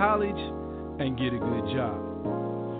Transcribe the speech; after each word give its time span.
College 0.00 0.40
and 0.96 1.12
get 1.20 1.36
a 1.36 1.38
good 1.38 1.76
job. 1.76 2.00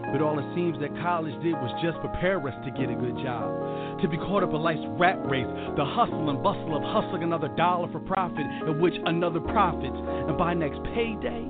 But 0.09 0.25
all 0.25 0.41
it 0.41 0.49
seems 0.57 0.81
that 0.81 0.89
college 1.05 1.37
did 1.45 1.53
was 1.53 1.69
just 1.85 2.01
prepare 2.01 2.41
us 2.41 2.57
to 2.65 2.73
get 2.73 2.89
a 2.89 2.97
good 2.97 3.21
job. 3.21 4.01
To 4.01 4.09
be 4.09 4.17
caught 4.17 4.41
up 4.41 4.57
in 4.57 4.61
life's 4.65 4.89
rat 4.97 5.21
race, 5.29 5.47
the 5.77 5.85
hustle 5.85 6.33
and 6.33 6.41
bustle 6.41 6.73
of 6.73 6.81
hustling 6.81 7.21
another 7.23 7.53
dollar 7.61 7.93
for 7.93 8.01
profit, 8.01 8.49
in 8.65 8.81
which 8.81 8.97
another 9.05 9.39
profits. 9.39 10.01
And 10.01 10.41
by 10.41 10.57
next 10.57 10.81
payday, 10.97 11.45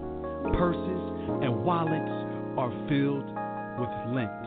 purses 0.59 1.03
and 1.39 1.63
wallets 1.63 2.19
are 2.59 2.75
filled 2.91 3.31
with 3.79 3.95
lint. 4.11 4.43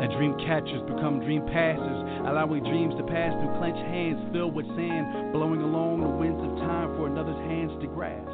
And 0.00 0.08
dream 0.16 0.40
catchers 0.48 0.80
become 0.88 1.20
dream 1.20 1.44
passers, 1.52 2.00
allowing 2.24 2.64
dreams 2.64 2.96
to 2.96 3.04
pass 3.04 3.36
through 3.36 3.60
clenched 3.60 3.84
hands 3.92 4.24
filled 4.32 4.56
with 4.56 4.64
sand, 4.72 5.36
blowing 5.36 5.60
along 5.60 6.00
the 6.00 6.08
winds 6.16 6.40
of 6.40 6.64
time 6.64 6.96
for 6.96 7.12
another's 7.12 7.44
hands 7.44 7.76
to 7.84 7.86
grasp. 7.92 8.29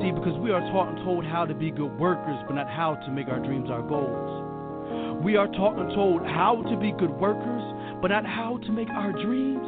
See, 0.00 0.12
because 0.12 0.36
we 0.38 0.50
are 0.50 0.60
taught 0.72 0.88
and 0.92 0.98
told 1.04 1.24
how 1.24 1.46
to 1.46 1.54
be 1.54 1.70
good 1.70 1.98
workers, 1.98 2.36
but 2.46 2.54
not 2.54 2.68
how 2.68 2.96
to 3.06 3.10
make 3.10 3.28
our 3.28 3.40
dreams 3.40 3.70
our 3.70 3.80
goals. 3.80 5.24
We 5.24 5.36
are 5.36 5.48
taught 5.48 5.78
and 5.78 5.88
told 5.94 6.20
how 6.26 6.62
to 6.68 6.76
be 6.76 6.92
good 6.92 7.10
workers, 7.10 7.64
but 8.02 8.08
not 8.08 8.26
how 8.26 8.58
to 8.66 8.72
make 8.72 8.90
our 8.90 9.12
dreams 9.12 9.64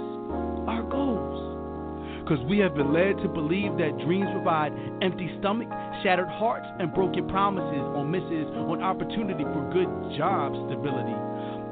our 0.69 0.83
goals. 0.83 2.21
Because 2.21 2.45
we 2.45 2.59
have 2.59 2.75
been 2.75 2.93
led 2.93 3.17
to 3.23 3.29
believe 3.29 3.79
that 3.79 3.97
dreams 4.05 4.29
provide 4.33 4.77
empty 5.01 5.33
stomach, 5.41 5.69
shattered 6.05 6.29
hearts, 6.29 6.69
and 6.79 6.93
broken 6.93 7.27
promises 7.29 7.81
on 7.97 8.11
misses 8.11 8.53
on 8.69 8.83
opportunity 8.83 9.45
for 9.45 9.65
good 9.73 9.89
job 10.19 10.53
stability. 10.69 11.17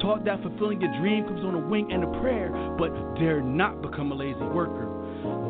Taught 0.01 0.25
that 0.25 0.41
fulfilling 0.41 0.81
your 0.81 0.97
dream 0.99 1.25
comes 1.25 1.45
on 1.45 1.55
a 1.55 1.59
wing 1.61 1.93
and 1.93 2.05
a 2.05 2.21
prayer, 2.25 2.49
but 2.79 2.89
dare 3.21 3.43
not 3.43 3.83
become 3.83 4.13
a 4.13 4.15
lazy 4.15 4.49
worker. 4.49 4.96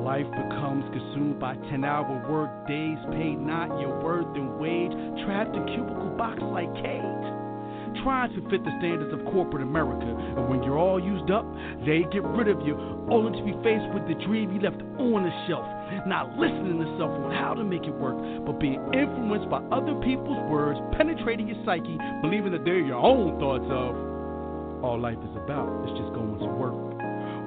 Life 0.07 0.31
becomes 0.31 0.87
consumed 0.95 1.41
by 1.41 1.59
10 1.67 1.83
hour 1.83 2.07
work 2.31 2.47
days, 2.71 2.95
paid 3.11 3.43
not 3.43 3.67
your 3.83 3.91
worth 4.07 4.31
and 4.39 4.55
wage, 4.55 4.95
trapped 5.27 5.51
in 5.51 5.67
cubicle 5.67 6.15
box 6.15 6.39
like 6.55 6.71
cage. 6.79 7.27
Trying 8.07 8.31
to 8.39 8.41
fit 8.47 8.63
the 8.63 8.71
standards 8.79 9.11
of 9.11 9.27
corporate 9.35 9.67
America, 9.67 10.07
and 10.07 10.47
when 10.47 10.63
you're 10.63 10.79
all 10.79 11.03
used 11.03 11.35
up, 11.35 11.43
they 11.83 12.07
get 12.15 12.23
rid 12.23 12.47
of 12.47 12.63
you, 12.63 12.79
only 13.11 13.35
to 13.35 13.43
be 13.43 13.51
faced 13.67 13.91
with 13.99 14.07
the 14.07 14.15
dream 14.31 14.55
you 14.55 14.63
left 14.63 14.79
on 15.03 15.27
the 15.27 15.35
shelf. 15.51 15.67
Not 16.07 16.39
listening 16.39 16.79
to 16.79 16.87
self 17.03 17.11
on 17.11 17.35
how 17.35 17.59
to 17.59 17.67
make 17.67 17.83
it 17.83 17.95
work, 17.99 18.15
but 18.47 18.63
being 18.63 18.79
influenced 18.95 19.51
by 19.51 19.59
other 19.75 19.99
people's 20.07 20.39
words, 20.47 20.79
penetrating 20.95 21.51
your 21.51 21.59
psyche, 21.67 21.99
believing 22.23 22.55
that 22.55 22.63
they're 22.63 22.79
your 22.79 23.03
own 23.03 23.43
thoughts 23.43 23.67
of. 23.75 23.91
All 24.87 25.03
life 25.03 25.19
is 25.19 25.35
about 25.35 25.67
is 25.83 25.99
just 25.99 26.15
going 26.15 26.39
to 26.39 26.47
work. 26.47 26.79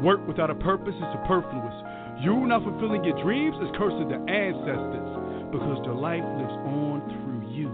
Work 0.04 0.28
without 0.28 0.52
a 0.52 0.56
purpose 0.56 0.96
is 0.96 1.08
superfluous. 1.16 1.76
You 2.20 2.36
not 2.52 2.68
fulfilling 2.68 3.08
your 3.08 3.16
dreams 3.24 3.56
is 3.64 3.72
cursing 3.80 4.12
the 4.12 4.20
ancestors 4.28 5.12
because 5.56 5.80
their 5.88 5.96
life 5.96 6.20
lives 6.20 6.58
on 6.68 7.00
through 7.08 7.48
you. 7.48 7.72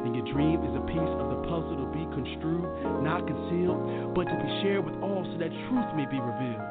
And 0.00 0.16
your 0.16 0.24
dream 0.32 0.64
is 0.64 0.72
a 0.72 0.84
piece 0.88 1.12
of 1.20 1.28
the 1.28 1.44
puzzle 1.44 1.76
to 1.76 1.88
be 1.92 2.08
construed, 2.16 2.64
not 3.04 3.28
concealed, 3.28 4.16
but 4.16 4.24
to 4.24 4.36
be 4.40 4.48
shared 4.64 4.88
with 4.88 4.96
all 5.04 5.28
so 5.28 5.36
that 5.36 5.52
truth 5.68 5.88
may 5.92 6.08
be 6.08 6.16
revealed. 6.16 6.64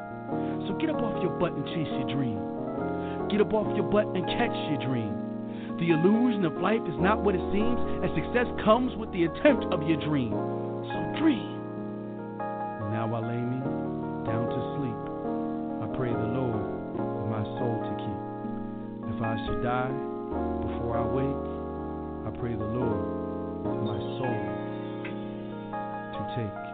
So 0.66 0.74
get 0.82 0.90
up 0.90 0.98
off 0.98 1.14
your 1.22 1.30
butt 1.38 1.54
and 1.54 1.62
chase 1.70 1.94
your 1.94 2.10
dream. 2.10 2.42
Get 3.30 3.38
up 3.38 3.54
off 3.54 3.70
your 3.78 3.86
butt 3.86 4.10
and 4.10 4.26
catch 4.34 4.56
your 4.74 4.82
dream. 4.82 5.14
The 5.78 5.94
illusion 5.94 6.42
of 6.42 6.58
life 6.58 6.82
is 6.90 6.98
not 6.98 7.22
what 7.22 7.38
it 7.38 7.44
seems, 7.54 7.78
and 8.02 8.10
success 8.18 8.50
comes 8.66 8.90
with 8.98 9.14
the 9.14 9.30
attempt 9.30 9.70
of 9.70 9.86
your 9.86 10.02
dream. 10.02 10.34
So 10.34 10.98
dream. 11.22 11.54
Now 12.90 13.06
I 13.14 13.22
lay 13.22 13.39
die 19.70 19.92
before 20.66 20.98
I 20.98 21.06
wake, 21.06 21.46
I 22.26 22.30
pray 22.40 22.54
the 22.56 22.64
Lord 22.64 23.20
my 23.86 23.98
soul 24.18 24.40
to 26.16 26.22
take. 26.34 26.69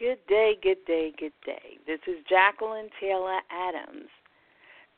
Good 0.00 0.26
day, 0.28 0.54
good 0.62 0.82
day, 0.86 1.12
good 1.18 1.34
day. 1.44 1.76
This 1.86 1.98
is 2.06 2.24
Jacqueline 2.26 2.88
Taylor 2.98 3.38
Adams, 3.50 4.08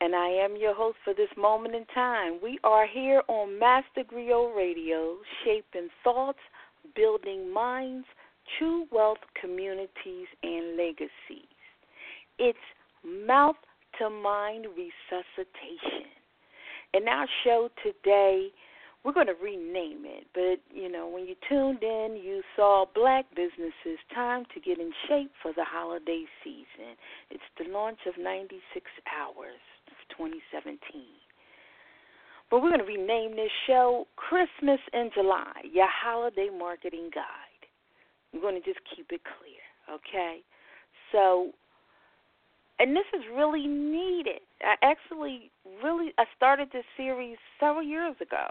and 0.00 0.14
I 0.14 0.28
am 0.28 0.54
your 0.56 0.76
host 0.76 0.96
for 1.02 1.12
this 1.12 1.28
moment 1.37 1.75
in 1.75 1.84
time. 1.87 2.38
We 2.40 2.60
are 2.62 2.87
here 2.87 3.20
on 3.26 3.58
Master 3.58 4.04
Griot 4.04 4.54
Radio, 4.54 5.16
shaping 5.44 5.88
thoughts, 6.04 6.38
building 6.94 7.52
minds, 7.52 8.06
true 8.56 8.87
wealth 8.93 9.19
communities, 9.40 10.28
and 10.44 10.76
legacies. 10.76 11.50
It's 12.38 12.56
mouth 13.05 13.56
to 13.98 14.08
mind 14.08 14.66
resuscitation. 14.66 16.12
In 16.94 17.08
our 17.08 17.26
show 17.43 17.70
today, 17.82 18.50
we're 19.04 19.12
going 19.12 19.26
to 19.26 19.34
rename 19.43 20.04
it, 20.06 20.26
but 20.32 20.62
you 20.72 20.90
know, 20.90 21.08
when 21.08 21.26
you 21.26 21.34
tuned 21.49 21.82
in, 21.82 22.20
you 22.22 22.43
saw 22.54 22.87
Black 22.94 23.26
Businesses 23.34 23.99
Time 24.14 24.44
to 24.54 24.60
Get 24.60 24.78
in 24.78 24.93
Shape 25.08 25.32
for 25.43 25.52
the 25.52 25.64
Holiday 25.64 26.25
Season. 26.44 26.94
It's 27.31 27.43
the 27.58 27.72
launch 27.72 27.99
of 28.06 28.14
96 28.16 28.62
Hours 29.10 29.62
of 29.88 30.16
2017. 30.16 30.78
But 32.49 32.62
we're 32.62 32.69
going 32.69 32.81
to 32.81 32.87
rename 32.87 33.34
this 33.34 33.50
show 33.66 34.06
Christmas 34.14 34.78
in 34.93 35.10
July, 35.14 35.52
your 35.64 35.88
holiday 35.90 36.48
marketing 36.56 37.10
guide. 37.12 37.66
We're 38.32 38.43
going 38.43 38.60
to 38.60 38.62
just 38.62 38.81
keep 38.94 39.10
it 39.10 39.22
clear, 39.25 39.98
okay? 39.98 40.40
So, 41.10 41.50
and 42.78 42.94
this 42.94 43.08
is 43.14 43.22
really 43.34 43.66
needed. 43.66 44.43
I 44.62 44.75
actually 44.84 45.50
really 45.82 46.12
I 46.19 46.25
started 46.37 46.69
this 46.72 46.84
series 46.96 47.37
several 47.58 47.82
years 47.82 48.14
ago 48.20 48.46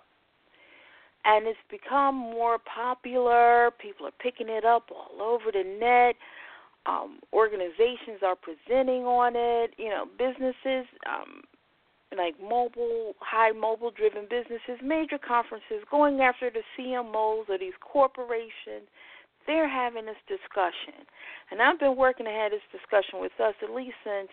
and 1.25 1.47
it's 1.47 1.59
become 1.69 2.15
more 2.15 2.57
popular. 2.59 3.71
People 3.79 4.07
are 4.07 4.17
picking 4.19 4.49
it 4.49 4.65
up 4.65 4.89
all 4.91 5.21
over 5.21 5.51
the 5.51 5.63
net. 5.63 6.15
Um, 6.85 7.19
organizations 7.31 8.25
are 8.25 8.35
presenting 8.35 9.05
on 9.05 9.33
it. 9.35 9.73
You 9.77 9.89
know, 9.89 10.05
businesses 10.17 10.89
um, 11.05 11.43
like 12.17 12.35
mobile, 12.41 13.13
high 13.19 13.51
mobile 13.51 13.91
driven 13.91 14.25
businesses, 14.29 14.81
major 14.83 15.17
conferences 15.17 15.85
going 15.89 16.19
after 16.21 16.49
the 16.49 16.61
CMOs 16.77 17.49
or 17.49 17.57
these 17.57 17.77
corporations. 17.79 18.89
They're 19.47 19.69
having 19.69 20.05
this 20.05 20.21
discussion, 20.29 21.01
and 21.49 21.61
I've 21.61 21.79
been 21.79 21.97
working 21.97 22.25
to 22.27 22.31
have 22.31 22.51
this 22.51 22.65
discussion 22.69 23.19
with 23.19 23.33
us 23.41 23.55
at 23.63 23.73
least 23.73 23.97
since 24.05 24.29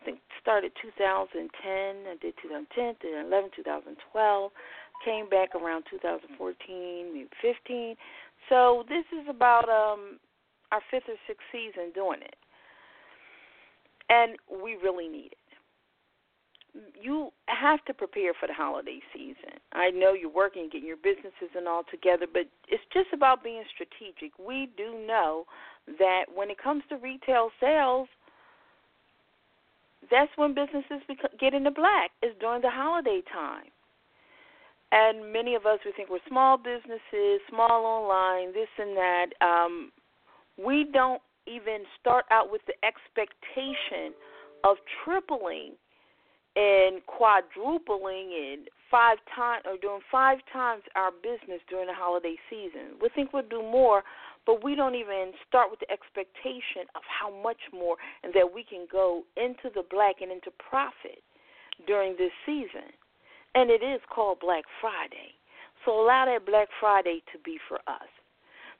I 0.00 0.04
think 0.04 0.20
started 0.40 0.72
2010. 0.80 1.44
I 1.44 2.16
did 2.20 2.32
2010, 2.40 2.96
2011, 3.04 3.50
2012 3.56 4.52
came 5.04 5.28
back 5.28 5.54
around 5.54 5.84
2014, 5.90 7.12
maybe 7.12 7.28
15. 7.42 7.96
So 8.48 8.84
this 8.88 9.04
is 9.12 9.26
about 9.28 9.68
um 9.68 10.18
our 10.72 10.80
fifth 10.90 11.08
or 11.08 11.14
sixth 11.26 11.46
season 11.52 11.92
doing 11.94 12.20
it, 12.22 12.36
and 14.08 14.36
we 14.62 14.76
really 14.82 15.08
need 15.08 15.32
it. 15.32 15.38
You 17.00 17.30
have 17.46 17.82
to 17.86 17.94
prepare 17.94 18.34
for 18.38 18.46
the 18.46 18.52
holiday 18.52 19.00
season. 19.14 19.56
I 19.72 19.90
know 19.90 20.12
you're 20.12 20.28
working, 20.28 20.68
getting 20.70 20.86
your 20.86 20.98
businesses 20.98 21.54
and 21.56 21.66
all 21.66 21.84
together, 21.90 22.26
but 22.30 22.42
it's 22.68 22.82
just 22.92 23.08
about 23.14 23.42
being 23.42 23.62
strategic. 23.72 24.36
We 24.38 24.68
do 24.76 25.06
know 25.06 25.46
that 25.98 26.24
when 26.34 26.50
it 26.50 26.58
comes 26.62 26.82
to 26.90 26.96
retail 26.96 27.50
sales, 27.60 28.08
that's 30.10 30.30
when 30.36 30.54
businesses 30.54 31.00
get 31.40 31.54
into 31.54 31.70
black 31.70 32.10
is 32.22 32.32
during 32.40 32.60
the 32.60 32.70
holiday 32.70 33.22
time 33.32 33.70
and 34.92 35.32
many 35.32 35.54
of 35.54 35.66
us 35.66 35.78
we 35.84 35.92
think 35.92 36.10
we're 36.10 36.18
small 36.28 36.56
businesses, 36.56 37.40
small 37.48 37.84
online, 37.84 38.52
this 38.52 38.68
and 38.78 38.96
that. 38.96 39.26
Um, 39.40 39.92
we 40.56 40.86
don't 40.92 41.20
even 41.46 41.84
start 42.00 42.24
out 42.30 42.50
with 42.50 42.62
the 42.66 42.74
expectation 42.84 44.14
of 44.64 44.76
tripling 45.04 45.72
and 46.56 47.04
quadrupling 47.06 48.32
and 48.32 48.68
five 48.90 49.18
times 49.34 49.62
or 49.66 49.76
doing 49.76 50.00
five 50.10 50.38
times 50.52 50.82
our 50.94 51.10
business 51.10 51.60
during 51.68 51.86
the 51.86 51.94
holiday 51.94 52.36
season. 52.48 52.96
We 53.00 53.10
think 53.14 53.32
we'll 53.32 53.48
do 53.48 53.62
more, 53.62 54.02
but 54.46 54.64
we 54.64 54.74
don't 54.74 54.94
even 54.94 55.32
start 55.46 55.70
with 55.70 55.80
the 55.80 55.90
expectation 55.90 56.88
of 56.94 57.02
how 57.04 57.30
much 57.42 57.60
more 57.72 57.96
and 58.22 58.32
that 58.34 58.54
we 58.54 58.64
can 58.64 58.86
go 58.90 59.24
into 59.36 59.68
the 59.74 59.82
black 59.90 60.22
and 60.22 60.32
into 60.32 60.50
profit 60.56 61.20
during 61.86 62.16
this 62.16 62.32
season 62.46 62.88
and 63.56 63.70
it 63.70 63.82
is 63.82 64.00
called 64.12 64.38
Black 64.38 64.64
Friday. 64.80 65.32
So 65.84 65.96
allow 65.96 66.26
that 66.26 66.44
Black 66.44 66.68
Friday 66.78 67.22
to 67.32 67.38
be 67.40 67.58
for 67.66 67.78
us. 67.88 68.10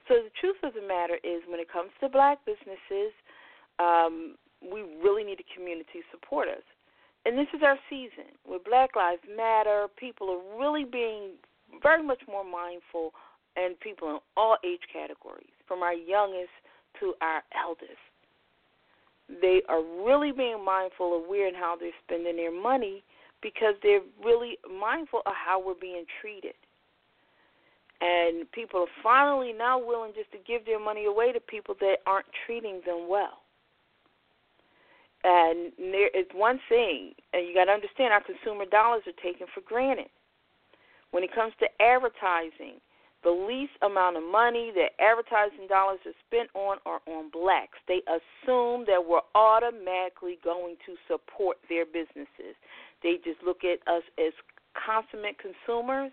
So 0.06 0.20
the 0.22 0.30
truth 0.38 0.60
of 0.62 0.74
the 0.74 0.86
matter 0.86 1.16
is, 1.24 1.40
when 1.48 1.58
it 1.58 1.72
comes 1.72 1.90
to 2.00 2.08
black 2.08 2.38
businesses, 2.44 3.10
um, 3.80 4.36
we 4.60 4.84
really 5.02 5.24
need 5.24 5.40
a 5.40 5.48
community 5.56 6.04
support 6.12 6.48
us. 6.48 6.62
And 7.24 7.36
this 7.36 7.48
is 7.56 7.62
our 7.64 7.78
season 7.90 8.36
where 8.44 8.60
Black 8.60 8.94
Lives 8.94 9.22
Matter. 9.26 9.86
People 9.98 10.30
are 10.30 10.60
really 10.60 10.84
being 10.84 11.40
very 11.82 12.02
much 12.02 12.20
more 12.28 12.44
mindful, 12.44 13.12
and 13.56 13.80
people 13.80 14.10
in 14.10 14.18
all 14.36 14.58
age 14.62 14.84
categories, 14.92 15.56
from 15.66 15.82
our 15.82 15.94
youngest 15.94 16.52
to 17.00 17.14
our 17.20 17.42
eldest. 17.56 17.98
They 19.40 19.62
are 19.68 19.82
really 19.82 20.30
being 20.30 20.62
mindful 20.64 21.18
of 21.18 21.26
where 21.26 21.48
and 21.48 21.56
how 21.56 21.76
they're 21.80 21.90
spending 22.04 22.36
their 22.36 22.52
money 22.52 23.02
because 23.42 23.74
they're 23.82 24.00
really 24.24 24.58
mindful 24.66 25.20
of 25.26 25.32
how 25.34 25.62
we're 25.64 25.74
being 25.80 26.04
treated. 26.20 26.54
And 28.00 28.50
people 28.52 28.80
are 28.80 28.94
finally 29.02 29.52
now 29.52 29.78
willing 29.78 30.12
just 30.14 30.30
to 30.32 30.38
give 30.46 30.66
their 30.66 30.80
money 30.80 31.06
away 31.06 31.32
to 31.32 31.40
people 31.40 31.74
that 31.80 31.96
aren't 32.06 32.26
treating 32.44 32.82
them 32.84 33.08
well. 33.08 33.40
And 35.24 35.72
there 35.78 36.08
is 36.08 36.26
one 36.34 36.60
thing, 36.68 37.12
and 37.32 37.48
you 37.48 37.54
got 37.54 37.64
to 37.64 37.72
understand 37.72 38.12
our 38.12 38.22
consumer 38.22 38.64
dollars 38.64 39.02
are 39.06 39.22
taken 39.22 39.46
for 39.52 39.60
granted. 39.62 40.06
When 41.10 41.24
it 41.24 41.34
comes 41.34 41.52
to 41.60 41.66
advertising, 41.80 42.78
the 43.24 43.30
least 43.30 43.72
amount 43.82 44.16
of 44.16 44.22
money 44.22 44.70
that 44.76 44.94
advertising 45.02 45.66
dollars 45.66 45.98
are 46.06 46.14
spent 46.28 46.48
on 46.54 46.78
are 46.86 47.00
on 47.08 47.30
blacks. 47.30 47.78
They 47.88 48.02
assume 48.06 48.84
that 48.86 49.02
we're 49.02 49.26
automatically 49.34 50.38
going 50.44 50.76
to 50.86 50.94
support 51.08 51.56
their 51.68 51.86
businesses. 51.86 52.54
They 53.02 53.16
just 53.24 53.42
look 53.44 53.62
at 53.64 53.80
us 53.86 54.02
as 54.18 54.32
consummate 54.74 55.36
consumers. 55.38 56.12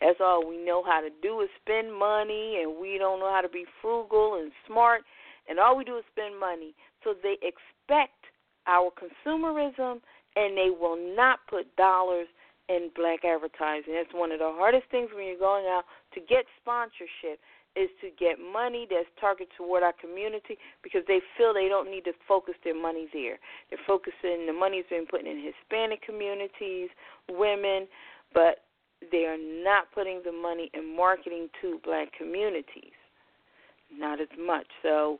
That's 0.00 0.20
all 0.20 0.46
we 0.46 0.56
know 0.56 0.82
how 0.82 1.00
to 1.00 1.10
do 1.22 1.40
is 1.42 1.48
spend 1.60 1.92
money, 1.92 2.60
and 2.62 2.80
we 2.80 2.96
don't 2.98 3.20
know 3.20 3.30
how 3.30 3.42
to 3.42 3.48
be 3.48 3.64
frugal 3.82 4.40
and 4.40 4.50
smart, 4.66 5.02
and 5.48 5.58
all 5.58 5.76
we 5.76 5.84
do 5.84 5.98
is 5.98 6.04
spend 6.10 6.38
money. 6.40 6.74
So 7.04 7.14
they 7.22 7.36
expect 7.42 8.24
our 8.66 8.90
consumerism, 8.96 10.00
and 10.36 10.56
they 10.56 10.70
will 10.70 10.96
not 11.16 11.40
put 11.48 11.74
dollars 11.76 12.28
in 12.68 12.90
black 12.94 13.24
advertising. 13.24 13.94
That's 13.94 14.14
one 14.14 14.32
of 14.32 14.38
the 14.38 14.52
hardest 14.54 14.86
things 14.90 15.10
when 15.14 15.26
you're 15.26 15.38
going 15.38 15.66
out 15.66 15.84
to 16.14 16.20
get 16.20 16.46
sponsorship 16.62 17.42
is 17.76 17.88
to 18.00 18.10
get 18.18 18.36
money 18.38 18.86
that's 18.90 19.08
targeted 19.20 19.52
toward 19.56 19.82
our 19.82 19.94
community 20.00 20.58
because 20.82 21.02
they 21.06 21.20
feel 21.36 21.54
they 21.54 21.68
don't 21.68 21.90
need 21.90 22.04
to 22.04 22.12
focus 22.26 22.54
their 22.64 22.74
money 22.74 23.08
there. 23.12 23.38
They're 23.68 23.78
focusing 23.86 24.46
the 24.46 24.52
money's 24.52 24.84
been 24.90 25.06
put 25.06 25.20
in 25.20 25.38
Hispanic 25.38 26.02
communities, 26.02 26.90
women, 27.28 27.86
but 28.34 28.66
they 29.12 29.24
are 29.24 29.38
not 29.38 29.86
putting 29.94 30.20
the 30.24 30.32
money 30.32 30.70
in 30.74 30.96
marketing 30.96 31.48
to 31.62 31.80
black 31.84 32.08
communities. 32.16 32.96
Not 33.92 34.20
as 34.20 34.28
much. 34.38 34.66
So 34.82 35.18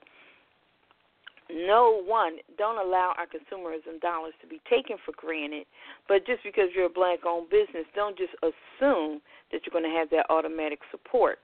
no 1.52 2.02
one 2.04 2.36
don't 2.58 2.78
allow 2.84 3.14
our 3.18 3.26
consumerism 3.26 4.00
dollars 4.00 4.34
to 4.40 4.46
be 4.46 4.60
taken 4.70 4.96
for 5.04 5.12
granted 5.16 5.66
but 6.08 6.24
just 6.26 6.42
because 6.44 6.68
you're 6.74 6.86
a 6.86 6.88
black 6.88 7.20
owned 7.26 7.50
business 7.50 7.84
don't 7.96 8.16
just 8.16 8.32
assume 8.42 9.20
that 9.50 9.60
you're 9.66 9.72
going 9.72 9.82
to 9.82 9.98
have 9.98 10.08
that 10.10 10.26
automatic 10.30 10.78
support 10.92 11.38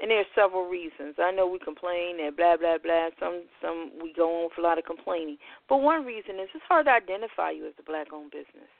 and 0.00 0.10
there's 0.10 0.26
several 0.34 0.68
reasons. 0.68 1.16
I 1.18 1.30
know 1.30 1.46
we 1.46 1.58
complain 1.58 2.18
and 2.24 2.36
blah 2.36 2.56
blah 2.56 2.78
blah. 2.82 3.10
Some 3.20 3.44
some 3.60 3.92
we 4.02 4.12
go 4.12 4.28
on 4.28 4.44
with 4.48 4.58
a 4.58 4.62
lot 4.62 4.78
of 4.78 4.84
complaining, 4.84 5.36
but 5.68 5.78
one 5.78 6.04
reason 6.04 6.40
is 6.40 6.48
it's 6.54 6.64
hard 6.68 6.86
to 6.86 6.92
identify 6.92 7.50
you 7.50 7.66
as 7.66 7.74
a 7.78 7.82
black-owned 7.82 8.30
business. 8.30 8.70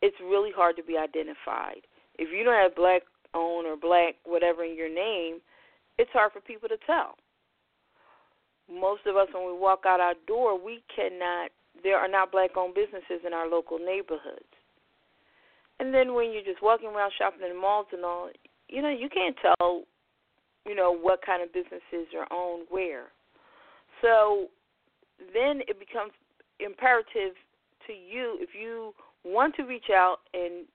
It's 0.00 0.16
really 0.20 0.52
hard 0.54 0.76
to 0.76 0.82
be 0.84 0.96
identified 0.96 1.82
if 2.18 2.28
you 2.30 2.44
don't 2.44 2.54
have 2.54 2.76
black-owned 2.76 3.66
or 3.66 3.76
black 3.76 4.14
whatever 4.24 4.64
in 4.64 4.76
your 4.76 4.92
name. 4.92 5.40
It's 5.98 6.10
hard 6.12 6.32
for 6.32 6.40
people 6.40 6.68
to 6.68 6.78
tell. 6.86 7.16
Most 8.70 9.06
of 9.06 9.16
us, 9.16 9.28
when 9.32 9.46
we 9.46 9.58
walk 9.58 9.82
out 9.86 9.98
our 9.98 10.14
door, 10.26 10.54
we 10.54 10.82
cannot. 10.94 11.50
There 11.82 11.96
are 11.96 12.08
not 12.08 12.30
black-owned 12.30 12.74
businesses 12.74 13.24
in 13.26 13.32
our 13.32 13.48
local 13.48 13.78
neighborhoods. 13.78 14.46
And 15.80 15.94
then 15.94 16.14
when 16.14 16.32
you're 16.32 16.44
just 16.44 16.62
walking 16.62 16.88
around 16.88 17.12
shopping 17.16 17.42
in 17.42 17.54
the 17.54 17.60
malls 17.60 17.86
and 17.92 18.04
all, 18.04 18.30
you 18.68 18.82
know, 18.82 18.90
you 18.90 19.08
can't 19.08 19.36
tell, 19.40 19.82
you 20.66 20.74
know, 20.74 20.96
what 20.96 21.20
kind 21.24 21.42
of 21.42 21.52
businesses 21.52 22.12
are 22.16 22.26
owned 22.32 22.66
where. 22.70 23.06
So 24.02 24.48
then 25.18 25.62
it 25.66 25.78
becomes 25.78 26.12
imperative 26.60 27.34
to 27.86 27.92
you 27.92 28.36
if 28.40 28.50
you 28.58 28.92
want 29.24 29.54
to 29.56 29.64
reach 29.64 29.90
out 29.92 30.18
and 30.34 30.66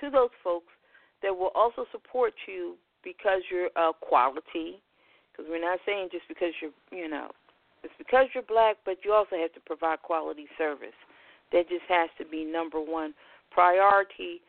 to 0.00 0.10
those 0.10 0.30
folks 0.42 0.72
that 1.22 1.36
will 1.36 1.52
also 1.54 1.84
support 1.92 2.32
you 2.46 2.76
because 3.04 3.42
you're 3.50 3.68
uh, 3.76 3.92
quality. 4.00 4.80
Because 5.30 5.46
we're 5.48 5.60
not 5.60 5.78
saying 5.86 6.08
just 6.10 6.24
because 6.28 6.52
you're, 6.60 6.74
you 6.90 7.08
know, 7.08 7.28
it's 7.82 7.92
because 7.98 8.26
you're 8.34 8.44
black, 8.44 8.76
but 8.84 8.98
you 9.04 9.12
also 9.12 9.36
have 9.36 9.52
to 9.54 9.60
provide 9.60 10.02
quality 10.02 10.46
service. 10.58 10.96
That 11.52 11.68
just 11.68 11.84
has 11.88 12.10
to 12.18 12.24
be 12.24 12.44
number 12.44 12.80
one 12.80 13.14
priority 13.50 14.40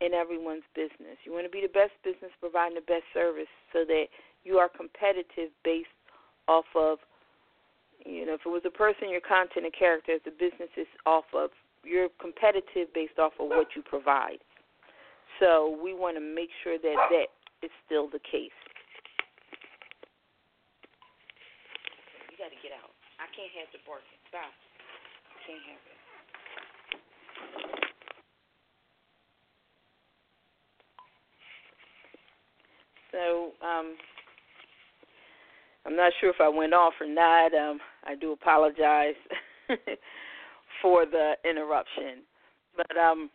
in 0.00 0.14
everyone's 0.14 0.66
business. 0.74 1.20
You 1.24 1.32
want 1.32 1.44
to 1.44 1.52
be 1.52 1.60
the 1.60 1.72
best 1.72 1.92
business 2.02 2.32
providing 2.40 2.74
the 2.74 2.88
best 2.88 3.04
service 3.12 3.50
so 3.72 3.84
that 3.84 4.06
you 4.44 4.56
are 4.56 4.68
competitive 4.68 5.52
based 5.64 5.92
off 6.48 6.64
of 6.74 6.98
you 8.06 8.24
know, 8.24 8.32
if 8.32 8.40
it 8.46 8.48
was 8.48 8.62
a 8.64 8.72
person, 8.72 9.10
your 9.10 9.20
content 9.20 9.68
and 9.68 9.74
character, 9.76 10.12
if 10.16 10.24
the 10.24 10.32
business 10.32 10.72
is 10.76 10.88
off 11.04 11.28
of 11.36 11.50
you're 11.84 12.08
competitive 12.20 12.92
based 12.94 13.18
off 13.18 13.32
of 13.40 13.48
what 13.48 13.68
you 13.76 13.82
provide. 13.82 14.38
So 15.38 15.78
we 15.82 15.94
want 15.94 16.16
to 16.16 16.20
make 16.20 16.50
sure 16.62 16.76
that 16.76 16.96
that 17.10 17.28
is 17.62 17.70
still 17.86 18.08
the 18.08 18.20
case. 18.20 18.56
You 22.28 22.36
got 22.36 22.52
to 22.52 22.60
get 22.60 22.72
out. 22.76 22.92
I 23.16 23.28
can't 23.32 23.52
have 23.56 23.68
the 23.72 23.80
barking. 23.86 24.20
Stop. 24.28 24.48
I 24.48 25.36
can't 25.44 25.64
have 25.64 25.80
it. 27.76 27.79
So, 33.12 33.52
um, 33.66 33.96
I'm 35.86 35.96
not 35.96 36.12
sure 36.20 36.30
if 36.30 36.40
I 36.40 36.48
went 36.48 36.74
off 36.74 36.94
or 37.00 37.06
not. 37.06 37.54
Um, 37.54 37.78
I 38.04 38.14
do 38.14 38.32
apologize 38.32 39.14
for 40.82 41.06
the 41.06 41.34
interruption, 41.48 42.22
but 42.76 42.96
um, 42.96 43.30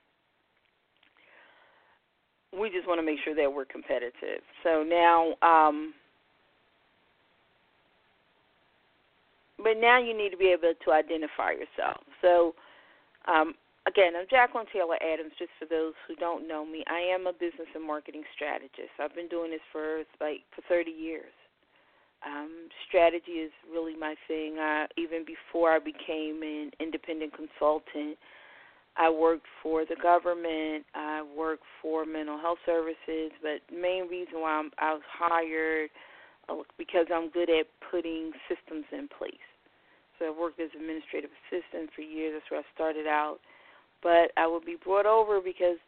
we 2.57 2.69
just 2.69 2.87
want 2.87 2.99
to 2.99 3.05
make 3.05 3.19
sure 3.23 3.35
that 3.35 3.51
we're 3.51 3.65
competitive. 3.65 4.41
So 4.63 4.83
now, 4.87 5.33
um, 5.41 5.93
but 9.57 9.77
now 9.79 9.99
you 9.99 10.15
need 10.15 10.29
to 10.29 10.37
be 10.37 10.47
able 10.47 10.73
to 10.83 10.91
identify 10.91 11.51
yourself. 11.51 12.01
So, 12.21 12.53
um, 13.27 13.55
again, 13.87 14.13
I'm 14.17 14.27
Jacqueline 14.29 14.65
Taylor 14.73 14.97
Adams. 15.01 15.33
Just 15.37 15.51
for 15.59 15.65
those 15.65 15.93
who 16.07 16.15
don't 16.15 16.47
know 16.47 16.65
me, 16.65 16.83
I 16.87 16.99
am 17.13 17.27
a 17.27 17.33
business 17.33 17.69
and 17.73 17.85
marketing 17.85 18.23
strategist. 18.35 18.93
I've 18.99 19.15
been 19.15 19.27
doing 19.27 19.51
this 19.51 19.65
for 19.71 20.03
like 20.19 20.41
for 20.55 20.61
30 20.67 20.91
years. 20.91 21.33
Um, 22.25 22.69
strategy 22.87 23.45
is 23.45 23.51
really 23.71 23.95
my 23.95 24.15
thing. 24.27 24.57
I, 24.59 24.87
even 24.97 25.25
before 25.25 25.71
I 25.71 25.79
became 25.79 26.41
an 26.41 26.71
independent 26.79 27.33
consultant, 27.35 28.17
I 28.97 29.09
worked 29.09 29.45
for 29.61 29.85
the 29.85 29.95
government. 30.01 30.85
I 30.95 31.21
worked 31.35 31.67
for 31.81 32.05
mental 32.05 32.39
health 32.39 32.57
services. 32.65 33.31
But 33.43 33.61
main 33.69 34.07
reason 34.07 34.41
why 34.41 34.57
I'm, 34.57 34.71
I 34.79 34.93
was 34.93 35.05
hired 35.05 35.89
uh, 36.49 36.63
because 36.77 37.05
I'm 37.13 37.29
good 37.29 37.49
at 37.49 37.67
putting 37.91 38.31
systems 38.49 38.85
in 38.91 39.07
place. 39.07 39.45
So 40.17 40.25
I 40.25 40.31
worked 40.31 40.59
as 40.59 40.69
an 40.73 40.81
administrative 40.81 41.29
assistant 41.45 41.91
for 41.93 42.01
years. 42.01 42.33
That's 42.33 42.49
where 42.49 42.61
I 42.61 42.73
started 42.73 43.05
out. 43.05 43.39
But 44.05 44.29
I 44.37 44.45
would 44.45 44.63
be 44.63 44.77
brought 44.85 45.07
over 45.07 45.41
because 45.41 45.81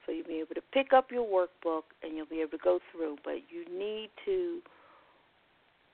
So 0.06 0.14
you'll 0.14 0.28
be 0.28 0.40
able 0.40 0.56
to 0.56 0.62
pick 0.74 0.94
up 0.94 1.12
your 1.12 1.26
workbook 1.28 1.84
and 2.04 2.16
you'll 2.16 2.26
be 2.26 2.42
able 2.42 2.52
to 2.52 2.64
go 2.64 2.80
through. 2.92 3.18
But 3.24 3.42
you 3.50 3.66
need 3.78 4.10
to 4.26 4.60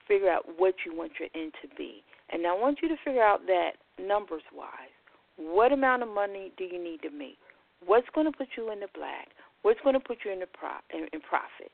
figure 0.08 0.30
out 0.30 0.44
what 0.58 0.76
you 0.86 0.96
want 0.96 1.14
your 1.20 1.30
end 1.36 1.54
to 1.62 1.68
be. 1.76 2.04
And 2.32 2.46
I 2.46 2.54
want 2.54 2.80
you 2.82 2.90
to 2.90 2.96
figure 3.04 3.24
out 3.24 3.46
that 3.48 3.72
numbers 4.00 4.44
wise, 4.54 4.94
what 5.38 5.72
amount 5.72 6.04
of 6.04 6.10
money 6.10 6.52
do 6.58 6.64
you 6.64 6.82
need 6.82 7.02
to 7.02 7.10
make? 7.10 7.38
What's 7.86 8.08
going 8.14 8.32
to 8.32 8.38
put 8.38 8.50
you 8.58 8.72
in 8.72 8.80
the 8.80 8.88
black? 8.96 9.30
What's 9.64 9.80
going 9.82 9.96
to 9.96 10.00
put 10.00 10.20
you 10.24 10.32
in 10.32 10.40
the 10.40 10.48
pro 10.48 10.70
in, 10.94 11.08
in 11.12 11.20
profit? 11.22 11.72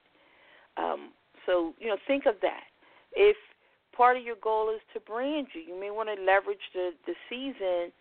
Um, 0.78 1.12
so 1.46 1.74
you 1.80 1.88
know, 1.88 1.98
think 2.08 2.26
of 2.26 2.36
that. 2.42 2.64
If 3.14 3.36
part 4.02 4.18
of 4.18 4.24
your 4.24 4.42
goal 4.42 4.74
is 4.74 4.82
to 4.96 5.00
brand 5.00 5.46
you, 5.54 5.62
you 5.62 5.80
may 5.80 5.92
want 5.92 6.10
to 6.10 6.18
leverage 6.26 6.66
the 6.74 6.90
the 7.06 7.14
season 7.30 7.94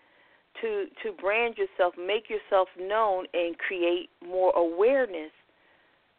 to 0.62 0.86
to 1.02 1.12
brand 1.20 1.56
yourself, 1.58 1.92
make 2.00 2.24
yourself 2.30 2.68
known, 2.80 3.26
and 3.34 3.58
create 3.58 4.08
more 4.26 4.50
awareness 4.56 5.30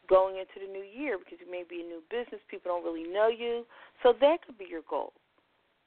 going 0.08 0.38
into 0.38 0.62
the 0.64 0.72
new 0.72 0.86
year 0.86 1.18
because 1.18 1.40
you 1.44 1.50
may 1.50 1.64
be 1.68 1.82
a 1.82 1.84
new 1.84 2.04
business, 2.12 2.40
people 2.48 2.70
don't 2.70 2.86
really 2.86 3.10
know 3.10 3.28
you. 3.28 3.66
So 4.04 4.14
that 4.22 4.46
could 4.46 4.60
be 4.60 4.68
your 4.70 4.84
goal 4.88 5.14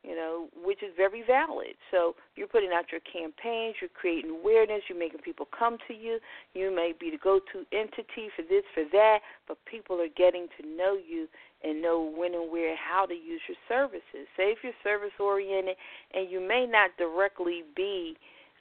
you 0.04 0.14
know, 0.14 0.48
which 0.62 0.82
is 0.82 0.92
very 0.96 1.24
valid. 1.26 1.74
So 1.90 2.14
you're 2.36 2.46
putting 2.46 2.70
out 2.72 2.92
your 2.92 3.00
campaigns, 3.00 3.76
you're 3.80 3.88
creating 3.88 4.30
awareness, 4.30 4.82
you're 4.88 4.98
making 4.98 5.20
people 5.20 5.48
come 5.58 5.78
to 5.88 5.94
you. 5.94 6.18
You 6.52 6.74
may 6.74 6.92
be 6.98 7.10
the 7.10 7.16
go-to 7.16 7.64
entity 7.72 8.28
for 8.36 8.42
this, 8.42 8.64
for 8.74 8.84
that, 8.92 9.20
but 9.48 9.56
people 9.64 10.00
are 10.02 10.12
getting 10.14 10.46
to 10.60 10.68
know 10.68 10.94
you 10.94 11.26
and 11.64 11.80
know 11.80 12.12
when 12.14 12.34
and 12.34 12.50
where, 12.52 12.76
how 12.76 13.06
to 13.06 13.14
use 13.14 13.40
your 13.48 13.56
services. 13.68 14.28
Say 14.36 14.52
if 14.52 14.58
you're 14.62 14.72
service-oriented 14.82 15.76
and 16.12 16.30
you 16.30 16.40
may 16.40 16.66
not 16.66 16.90
directly 16.98 17.62
be 17.74 18.16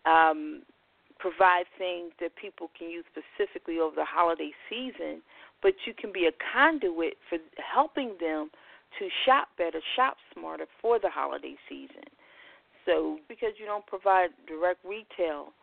um, 0.05 0.63
provide 1.19 1.65
things 1.77 2.12
that 2.19 2.31
people 2.36 2.69
can 2.77 2.89
use 2.89 3.05
specifically 3.12 3.79
over 3.79 3.95
the 3.95 4.05
holiday 4.05 4.51
season, 4.69 5.22
but 5.62 5.74
you 5.86 5.93
can 5.93 6.12
be 6.12 6.25
a 6.25 6.31
conduit 6.53 7.15
for 7.29 7.38
helping 7.57 8.15
them– 8.19 8.50
to 9.00 9.07
shop 9.25 9.48
better, 9.57 9.79
shop 9.95 10.17
smarter 10.33 10.65
for 10.81 11.00
the 11.00 11.10
holiday 11.10 11.55
season. 11.69 12.03
So, 12.86 13.17
because 13.29 13.51
you 13.60 13.65
don't 13.65 13.86
provide 13.86 14.29
direct 14.48 14.83
retail, 14.83 15.53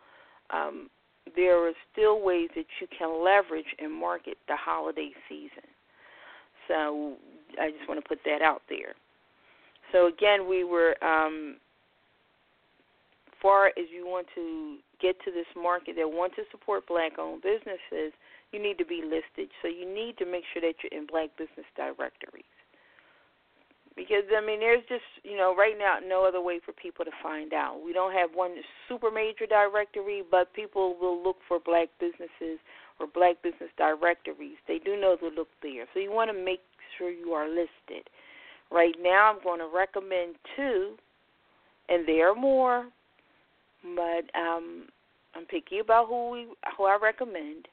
um, 0.50 0.88
there 1.36 1.66
are 1.66 1.72
still 1.92 2.22
ways 2.22 2.48
that 2.56 2.64
you 2.80 2.86
can 2.96 3.22
leverage 3.22 3.66
and 3.78 3.92
market 3.92 4.38
the 4.48 4.56
holiday 4.56 5.10
season. 5.28 5.68
So, 6.66 7.14
I 7.60 7.70
just 7.70 7.88
want 7.88 8.02
to 8.02 8.06
put 8.08 8.18
that 8.24 8.42
out 8.42 8.62
there. 8.68 8.94
So, 9.92 10.06
again, 10.06 10.48
we 10.48 10.64
were, 10.64 10.94
um, 11.02 11.56
far 13.42 13.68
as 13.68 13.86
you 13.90 14.06
want 14.06 14.26
to 14.34 14.76
get 15.00 15.16
to 15.24 15.30
this 15.30 15.48
market 15.56 15.96
that 15.96 16.08
want 16.08 16.34
to 16.36 16.42
support 16.50 16.86
black-owned 16.86 17.42
businesses, 17.42 18.12
you 18.52 18.62
need 18.62 18.78
to 18.78 18.84
be 18.84 19.02
listed. 19.02 19.50
So 19.62 19.68
you 19.68 19.86
need 19.86 20.18
to 20.18 20.26
make 20.26 20.44
sure 20.52 20.62
that 20.62 20.74
you're 20.82 20.98
in 20.98 21.06
black 21.06 21.30
business 21.38 21.66
directories. 21.76 22.44
Because 23.96 24.24
I 24.30 24.44
mean, 24.44 24.60
there's 24.60 24.86
just 24.88 25.04
you 25.24 25.36
know 25.36 25.54
right 25.54 25.74
now 25.76 25.98
no 26.00 26.24
other 26.24 26.40
way 26.40 26.60
for 26.64 26.72
people 26.72 27.04
to 27.04 27.10
find 27.22 27.52
out. 27.52 27.82
We 27.84 27.92
don't 27.92 28.12
have 28.12 28.30
one 28.32 28.54
super 28.88 29.10
major 29.10 29.46
directory, 29.46 30.22
but 30.28 30.52
people 30.54 30.96
will 31.00 31.22
look 31.22 31.36
for 31.48 31.58
black 31.58 31.88
businesses 31.98 32.62
or 32.98 33.06
black 33.12 33.42
business 33.42 33.70
directories. 33.76 34.56
They 34.68 34.78
do 34.78 34.98
know 34.98 35.16
to 35.16 35.28
look 35.28 35.48
there. 35.62 35.86
So 35.92 36.00
you 36.00 36.12
want 36.12 36.30
to 36.30 36.36
make 36.36 36.60
sure 37.00 37.10
you 37.10 37.32
are 37.32 37.48
listed. 37.48 38.06
Right 38.70 38.94
now, 39.02 39.32
I'm 39.32 39.42
going 39.42 39.58
to 39.58 39.68
recommend 39.74 40.36
two, 40.54 40.94
and 41.88 42.06
there 42.06 42.30
are 42.30 42.34
more, 42.34 42.86
but 43.82 44.38
um, 44.38 44.84
I'm 45.34 45.46
picky 45.46 45.78
about 45.78 46.06
who 46.06 46.30
we 46.30 46.46
who 46.76 46.84
I 46.84 46.98
recommend. 47.00 47.66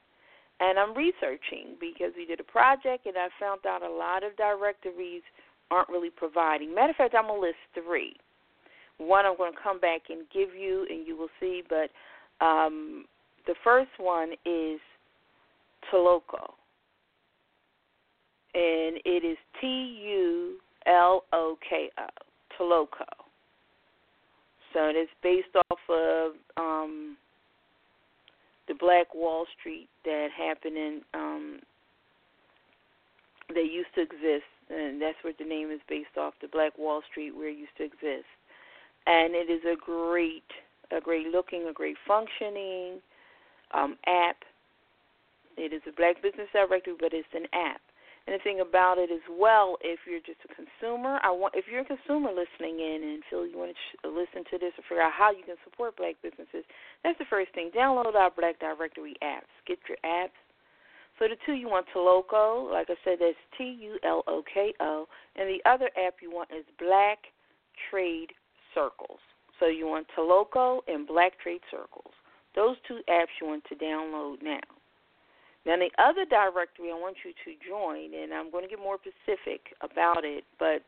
And 0.60 0.76
I'm 0.76 0.92
researching 0.96 1.76
because 1.78 2.12
we 2.16 2.26
did 2.26 2.40
a 2.40 2.42
project 2.42 3.06
and 3.06 3.16
I 3.16 3.28
found 3.38 3.64
out 3.64 3.84
a 3.84 3.88
lot 3.88 4.24
of 4.24 4.36
directories 4.36 5.22
aren't 5.70 5.88
really 5.88 6.10
providing. 6.10 6.74
Matter 6.74 6.90
of 6.90 6.96
fact, 6.96 7.14
I'm 7.14 7.28
gonna 7.28 7.40
list 7.40 7.62
three. 7.74 8.16
One 8.98 9.24
I'm 9.24 9.36
going 9.36 9.52
to 9.52 9.58
come 9.62 9.78
back 9.78 10.02
and 10.10 10.26
give 10.34 10.56
you, 10.58 10.84
and 10.90 11.06
you 11.06 11.16
will 11.16 11.28
see. 11.38 11.62
But 11.68 11.90
um, 12.44 13.04
the 13.46 13.54
first 13.62 13.90
one 13.98 14.32
is 14.44 14.80
Tulloko, 15.92 16.54
and 18.58 18.98
it 19.04 19.24
is 19.24 19.38
T 19.60 19.66
U 19.66 20.58
L 20.86 21.24
O 21.32 21.56
K 21.68 21.90
O, 21.98 22.06
Tulloko. 22.58 23.06
So 24.72 24.90
it's 24.92 25.10
based 25.22 25.54
off 25.70 25.78
of 25.88 26.32
um, 26.56 27.16
the 28.66 28.74
Black 28.74 29.14
Wall 29.14 29.46
Street 29.58 29.88
that 30.04 30.28
happened 30.36 30.76
in 30.76 31.00
um, 31.14 31.60
they 33.54 33.62
used 33.62 33.94
to 33.94 34.02
exist, 34.02 34.50
and 34.68 35.00
that's 35.00 35.16
what 35.22 35.38
the 35.38 35.44
name 35.44 35.70
is 35.70 35.80
based 35.88 36.18
off. 36.18 36.34
The 36.42 36.48
Black 36.48 36.76
Wall 36.76 37.00
Street 37.10 37.34
where 37.34 37.48
it 37.48 37.56
used 37.56 37.76
to 37.78 37.84
exist, 37.84 38.28
and 39.06 39.34
it 39.34 39.48
is 39.50 39.62
a 39.64 39.76
great, 39.76 40.50
a 40.90 41.00
great 41.00 41.28
looking, 41.28 41.68
a 41.68 41.72
great 41.72 41.96
functioning 42.06 42.98
um, 43.72 43.96
app. 44.06 44.36
It 45.56 45.72
is 45.72 45.82
a 45.88 45.92
Black 45.92 46.22
Business 46.22 46.48
Directory, 46.52 46.94
but 46.98 47.12
it's 47.12 47.28
an 47.34 47.46
app. 47.52 47.80
And 48.28 48.36
the 48.36 48.44
thing 48.44 48.60
about 48.60 48.98
it 48.98 49.08
as 49.08 49.24
well, 49.24 49.78
if 49.80 50.00
you're 50.04 50.20
just 50.20 50.44
a 50.44 50.52
consumer, 50.52 51.16
I 51.24 51.32
want 51.32 51.56
if 51.56 51.64
you're 51.64 51.80
a 51.80 51.88
consumer 51.88 52.28
listening 52.28 52.76
in 52.76 53.00
and 53.00 53.24
feel 53.24 53.48
you 53.48 53.56
want 53.56 53.72
to 53.72 54.04
listen 54.04 54.44
to 54.52 54.60
this 54.60 54.76
or 54.76 54.84
figure 54.84 55.00
out 55.00 55.16
how 55.16 55.32
you 55.32 55.40
can 55.48 55.56
support 55.64 55.96
black 55.96 56.20
businesses, 56.20 56.68
that's 57.02 57.16
the 57.16 57.24
first 57.32 57.56
thing. 57.56 57.70
Download 57.72 58.12
our 58.12 58.28
Black 58.28 58.60
Directory 58.60 59.16
apps. 59.24 59.48
Get 59.66 59.78
your 59.88 59.96
apps. 60.04 60.36
So 61.18 61.24
the 61.24 61.40
two 61.46 61.54
you 61.54 61.72
want 61.72 61.86
Tulloko, 61.88 62.70
like 62.70 62.90
I 62.90 63.00
said, 63.02 63.16
that's 63.18 63.40
T 63.56 63.64
U 63.64 63.96
L 64.04 64.22
O 64.26 64.44
K 64.44 64.74
O, 64.78 65.08
and 65.34 65.48
the 65.48 65.64
other 65.64 65.88
app 65.96 66.20
you 66.20 66.30
want 66.30 66.50
is 66.52 66.68
Black 66.78 67.32
Trade 67.88 68.36
Circles. 68.74 69.24
So 69.58 69.68
you 69.68 69.86
want 69.86 70.06
Tulloko 70.12 70.80
and 70.86 71.08
Black 71.08 71.40
Trade 71.40 71.64
Circles. 71.70 72.12
Those 72.54 72.76
two 72.86 73.00
apps 73.08 73.32
you 73.40 73.46
want 73.48 73.64
to 73.72 73.74
download 73.74 74.42
now. 74.42 74.77
Now, 75.66 75.76
the 75.76 75.90
other 76.02 76.24
directory 76.24 76.90
I 76.90 76.94
want 76.94 77.16
you 77.24 77.32
to 77.44 77.68
join, 77.68 78.14
and 78.14 78.32
I'm 78.32 78.50
going 78.50 78.64
to 78.64 78.70
get 78.70 78.78
more 78.78 78.96
specific 78.96 79.60
about 79.82 80.24
it, 80.24 80.44
but 80.58 80.82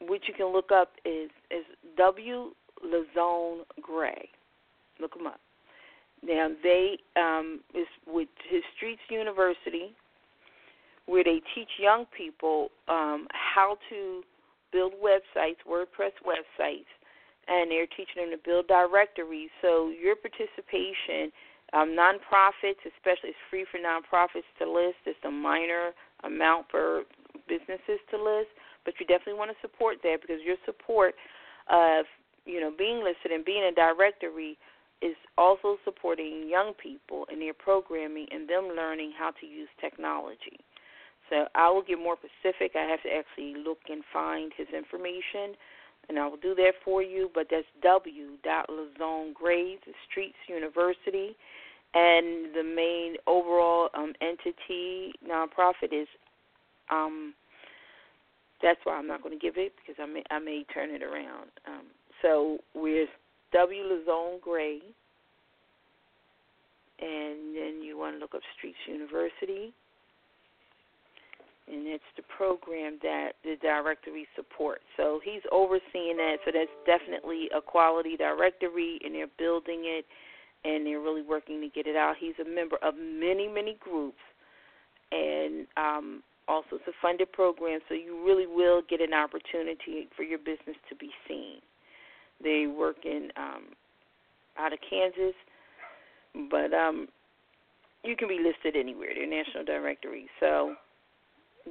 what 0.00 0.20
you 0.26 0.34
can 0.34 0.52
look 0.52 0.70
up 0.72 0.92
is 1.04 1.30
is 1.50 1.64
W. 1.96 2.52
Lazone 2.84 3.62
Gray. 3.82 4.28
Look 5.00 5.14
them 5.14 5.26
up. 5.26 5.40
Now 6.22 6.48
they 6.62 6.98
um, 7.16 7.60
is 7.74 7.86
with 8.06 8.28
his 8.48 8.62
Streets 8.76 9.02
University, 9.10 9.94
where 11.06 11.24
they 11.24 11.40
teach 11.54 11.68
young 11.78 12.06
people 12.16 12.70
um, 12.88 13.26
how 13.30 13.76
to 13.90 14.22
build 14.72 14.92
websites, 15.02 15.56
WordPress 15.68 16.12
websites, 16.26 16.90
and 17.46 17.70
they're 17.70 17.86
teaching 17.86 18.16
them 18.16 18.30
to 18.30 18.38
build 18.44 18.66
directories. 18.66 19.50
So 19.62 19.90
your 19.90 20.16
participation 20.16 21.32
um, 21.72 21.90
nonprofits, 21.90 22.80
especially, 22.86 23.36
it's 23.36 23.46
free 23.50 23.66
for 23.70 23.78
nonprofits 23.78 24.48
to 24.58 24.70
list. 24.70 25.04
It's 25.04 25.18
a 25.24 25.30
minor 25.30 25.92
amount 26.24 26.66
for 26.70 27.02
businesses 27.46 28.00
to 28.10 28.16
list, 28.16 28.48
but 28.84 28.94
you 28.98 29.06
definitely 29.06 29.38
want 29.38 29.50
to 29.50 29.56
support 29.60 29.98
that 30.02 30.20
because 30.22 30.40
your 30.44 30.56
support 30.64 31.14
of 31.70 32.06
you 32.46 32.60
know 32.60 32.72
being 32.76 33.04
listed 33.04 33.32
and 33.32 33.44
being 33.44 33.64
a 33.64 33.74
directory 33.74 34.56
is 35.00 35.14
also 35.36 35.76
supporting 35.84 36.48
young 36.48 36.72
people 36.74 37.26
in 37.32 37.38
their 37.38 37.54
programming 37.54 38.26
and 38.32 38.48
them 38.48 38.72
learning 38.74 39.12
how 39.16 39.30
to 39.40 39.46
use 39.46 39.68
technology. 39.80 40.58
So 41.30 41.46
I 41.54 41.70
will 41.70 41.82
get 41.82 41.98
more 41.98 42.16
specific. 42.16 42.72
I 42.74 42.88
have 42.88 43.02
to 43.02 43.10
actually 43.12 43.62
look 43.62 43.78
and 43.88 44.02
find 44.12 44.50
his 44.56 44.66
information, 44.74 45.54
and 46.08 46.18
I 46.18 46.26
will 46.26 46.38
do 46.38 46.54
that 46.56 46.72
for 46.84 47.02
you. 47.02 47.30
But 47.34 47.48
that's 47.50 47.66
W. 47.82 48.38
Lazone 48.44 49.34
Graves, 49.34 49.82
Streets 50.10 50.38
University, 50.48 51.36
and 51.94 52.54
the 52.54 52.62
main 52.62 53.16
overall 53.26 53.88
um, 53.94 54.12
entity 54.20 55.12
nonprofit 55.26 55.92
is. 55.92 56.08
Um, 56.90 57.34
that's 58.62 58.80
why 58.84 58.96
I'm 58.96 59.06
not 59.06 59.22
going 59.22 59.38
to 59.38 59.40
give 59.40 59.56
it 59.56 59.72
because 59.76 60.02
I 60.02 60.06
may 60.06 60.24
I 60.30 60.38
may 60.38 60.64
turn 60.74 60.90
it 60.90 61.02
around. 61.02 61.50
Um, 61.66 61.86
so 62.22 62.58
with 62.74 63.08
W. 63.52 63.82
Lazone 63.82 64.40
Gray, 64.40 64.80
and 67.00 67.54
then 67.54 67.80
you 67.82 67.96
want 67.96 68.16
to 68.16 68.18
look 68.18 68.34
up 68.34 68.42
Streets 68.56 68.78
University, 68.86 69.72
and 71.68 71.86
it's 71.86 72.04
the 72.16 72.22
program 72.36 72.98
that 73.02 73.32
the 73.44 73.56
directory 73.62 74.26
supports. 74.34 74.84
So 74.96 75.20
he's 75.24 75.42
overseeing 75.52 76.16
that. 76.16 76.36
So 76.44 76.50
that's 76.52 76.70
definitely 76.84 77.48
a 77.56 77.60
quality 77.60 78.16
directory, 78.16 78.98
and 79.04 79.14
they're 79.14 79.30
building 79.38 79.82
it, 79.84 80.04
and 80.64 80.86
they're 80.86 81.00
really 81.00 81.22
working 81.22 81.60
to 81.60 81.68
get 81.68 81.86
it 81.86 81.96
out. 81.96 82.16
He's 82.18 82.34
a 82.40 82.48
member 82.48 82.76
of 82.82 82.94
many, 82.96 83.48
many 83.48 83.76
groups, 83.80 84.18
and 85.12 85.66
um, 85.76 86.22
also 86.48 86.76
it's 86.76 86.88
a 86.88 86.92
funded 87.00 87.30
program, 87.32 87.80
so 87.88 87.94
you 87.94 88.24
really 88.24 88.46
will 88.46 88.82
get 88.88 89.00
an 89.00 89.14
opportunity 89.14 90.08
for 90.16 90.22
your 90.22 90.38
business 90.38 90.76
to 90.88 90.96
be 90.96 91.10
seen. 91.26 91.58
They 92.42 92.66
work 92.66 93.04
in 93.04 93.30
um, 93.36 93.64
out 94.58 94.72
of 94.72 94.78
Kansas, 94.88 95.34
but 96.50 96.72
um, 96.72 97.08
you 98.04 98.16
can 98.16 98.28
be 98.28 98.38
listed 98.42 98.78
anywhere. 98.78 99.10
They're 99.14 99.26
national 99.28 99.64
directories. 99.64 100.28
So 100.40 100.74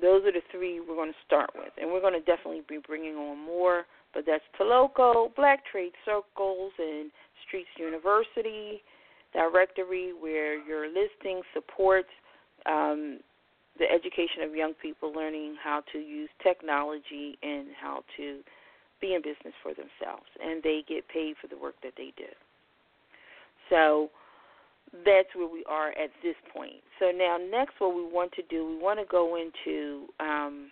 those 0.02 0.24
are 0.26 0.32
the 0.32 0.42
three 0.52 0.80
we're 0.80 0.96
going 0.96 1.12
to 1.12 1.26
start 1.26 1.52
with, 1.56 1.72
and 1.80 1.92
we're 1.92 2.02
going 2.02 2.14
to 2.14 2.20
definitely 2.20 2.62
be 2.68 2.80
bringing 2.86 3.16
on 3.16 3.38
more. 3.38 3.86
But 4.14 4.24
that's 4.26 4.44
Tulloko, 4.60 5.36
Black 5.36 5.64
Trade 5.72 5.94
Circles, 6.06 6.72
and 6.80 7.12
Streets 7.46 7.70
University 7.78 8.82
directory, 9.34 10.14
where 10.18 10.58
your 10.66 10.88
listing 10.88 11.42
supports 11.54 12.10
um, 12.66 13.20
the 13.78 13.86
education 13.86 14.42
of 14.44 14.56
young 14.56 14.74
people 14.82 15.14
learning 15.14 15.56
how 15.62 15.84
to 15.92 16.00
use 16.00 16.30
technology 16.42 17.38
and 17.44 17.68
how 17.80 18.04
to 18.16 18.40
be 19.00 19.14
in 19.14 19.22
business 19.22 19.54
for 19.62 19.74
themselves, 19.74 20.26
and 20.44 20.64
they 20.64 20.82
get 20.88 21.08
paid 21.08 21.36
for 21.40 21.48
the 21.48 21.58
work 21.58 21.76
that 21.84 21.94
they 21.98 22.12
do. 22.18 22.30
So 23.70 24.10
that's 25.06 25.30
where 25.36 25.48
we 25.48 25.64
are 25.70 25.90
at 25.90 26.10
this 26.24 26.36
point. 26.56 26.82
So 27.00 27.12
now, 27.12 27.38
next, 27.38 27.74
what 27.80 27.96
we 27.96 28.02
want 28.02 28.32
to 28.34 28.42
do, 28.50 28.66
we 28.66 28.78
want 28.78 29.00
to 29.00 29.06
go 29.06 29.36
into 29.36 30.08
um, 30.20 30.72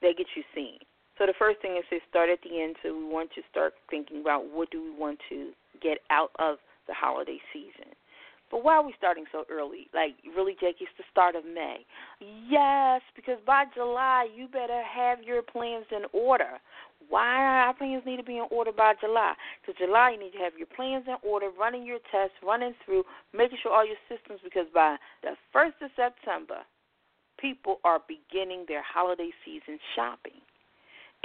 gets 0.00 0.30
you 0.36 0.42
seen. 0.54 0.78
So 1.18 1.26
the 1.26 1.34
first 1.38 1.60
thing 1.60 1.76
is 1.76 1.84
to 1.90 1.98
start 2.08 2.30
at 2.30 2.38
the 2.42 2.62
end. 2.62 2.76
So 2.82 2.96
we 2.96 3.04
want 3.04 3.30
to 3.34 3.42
start 3.50 3.74
thinking 3.90 4.20
about 4.20 4.46
what 4.50 4.70
do 4.70 4.82
we 4.82 4.90
want 4.90 5.18
to 5.28 5.50
get 5.82 5.98
out 6.10 6.30
of 6.38 6.58
the 6.86 6.94
holiday 6.94 7.38
season. 7.52 7.92
But 8.50 8.64
why 8.64 8.76
are 8.76 8.86
we 8.86 8.94
starting 8.96 9.24
so 9.30 9.44
early? 9.50 9.88
Like, 9.92 10.14
really, 10.34 10.56
Jake, 10.58 10.76
it's 10.80 10.90
the 10.96 11.04
start 11.12 11.36
of 11.36 11.44
May. 11.44 11.84
Yes, 12.48 13.02
because 13.14 13.36
by 13.44 13.64
July, 13.74 14.26
you 14.34 14.48
better 14.48 14.82
have 14.82 15.22
your 15.22 15.42
plans 15.42 15.84
in 15.90 16.06
order. 16.18 16.58
Why 17.10 17.66
our 17.66 17.74
plans 17.74 18.04
need 18.06 18.16
to 18.16 18.22
be 18.22 18.38
in 18.38 18.46
order 18.50 18.72
by 18.72 18.94
July? 19.00 19.34
Because 19.60 19.78
July, 19.78 20.12
you 20.12 20.18
need 20.18 20.32
to 20.32 20.38
have 20.38 20.56
your 20.56 20.66
plans 20.66 21.04
in 21.06 21.16
order, 21.22 21.50
running 21.60 21.84
your 21.84 21.98
tests, 22.10 22.36
running 22.42 22.72
through, 22.86 23.04
making 23.34 23.58
sure 23.62 23.72
all 23.72 23.84
your 23.86 24.00
systems, 24.08 24.40
because 24.42 24.66
by 24.72 24.96
the 25.22 25.36
1st 25.54 25.84
of 25.84 25.90
September, 25.94 26.64
people 27.38 27.80
are 27.84 28.00
beginning 28.08 28.64
their 28.66 28.82
holiday 28.82 29.30
season 29.44 29.78
shopping. 29.94 30.40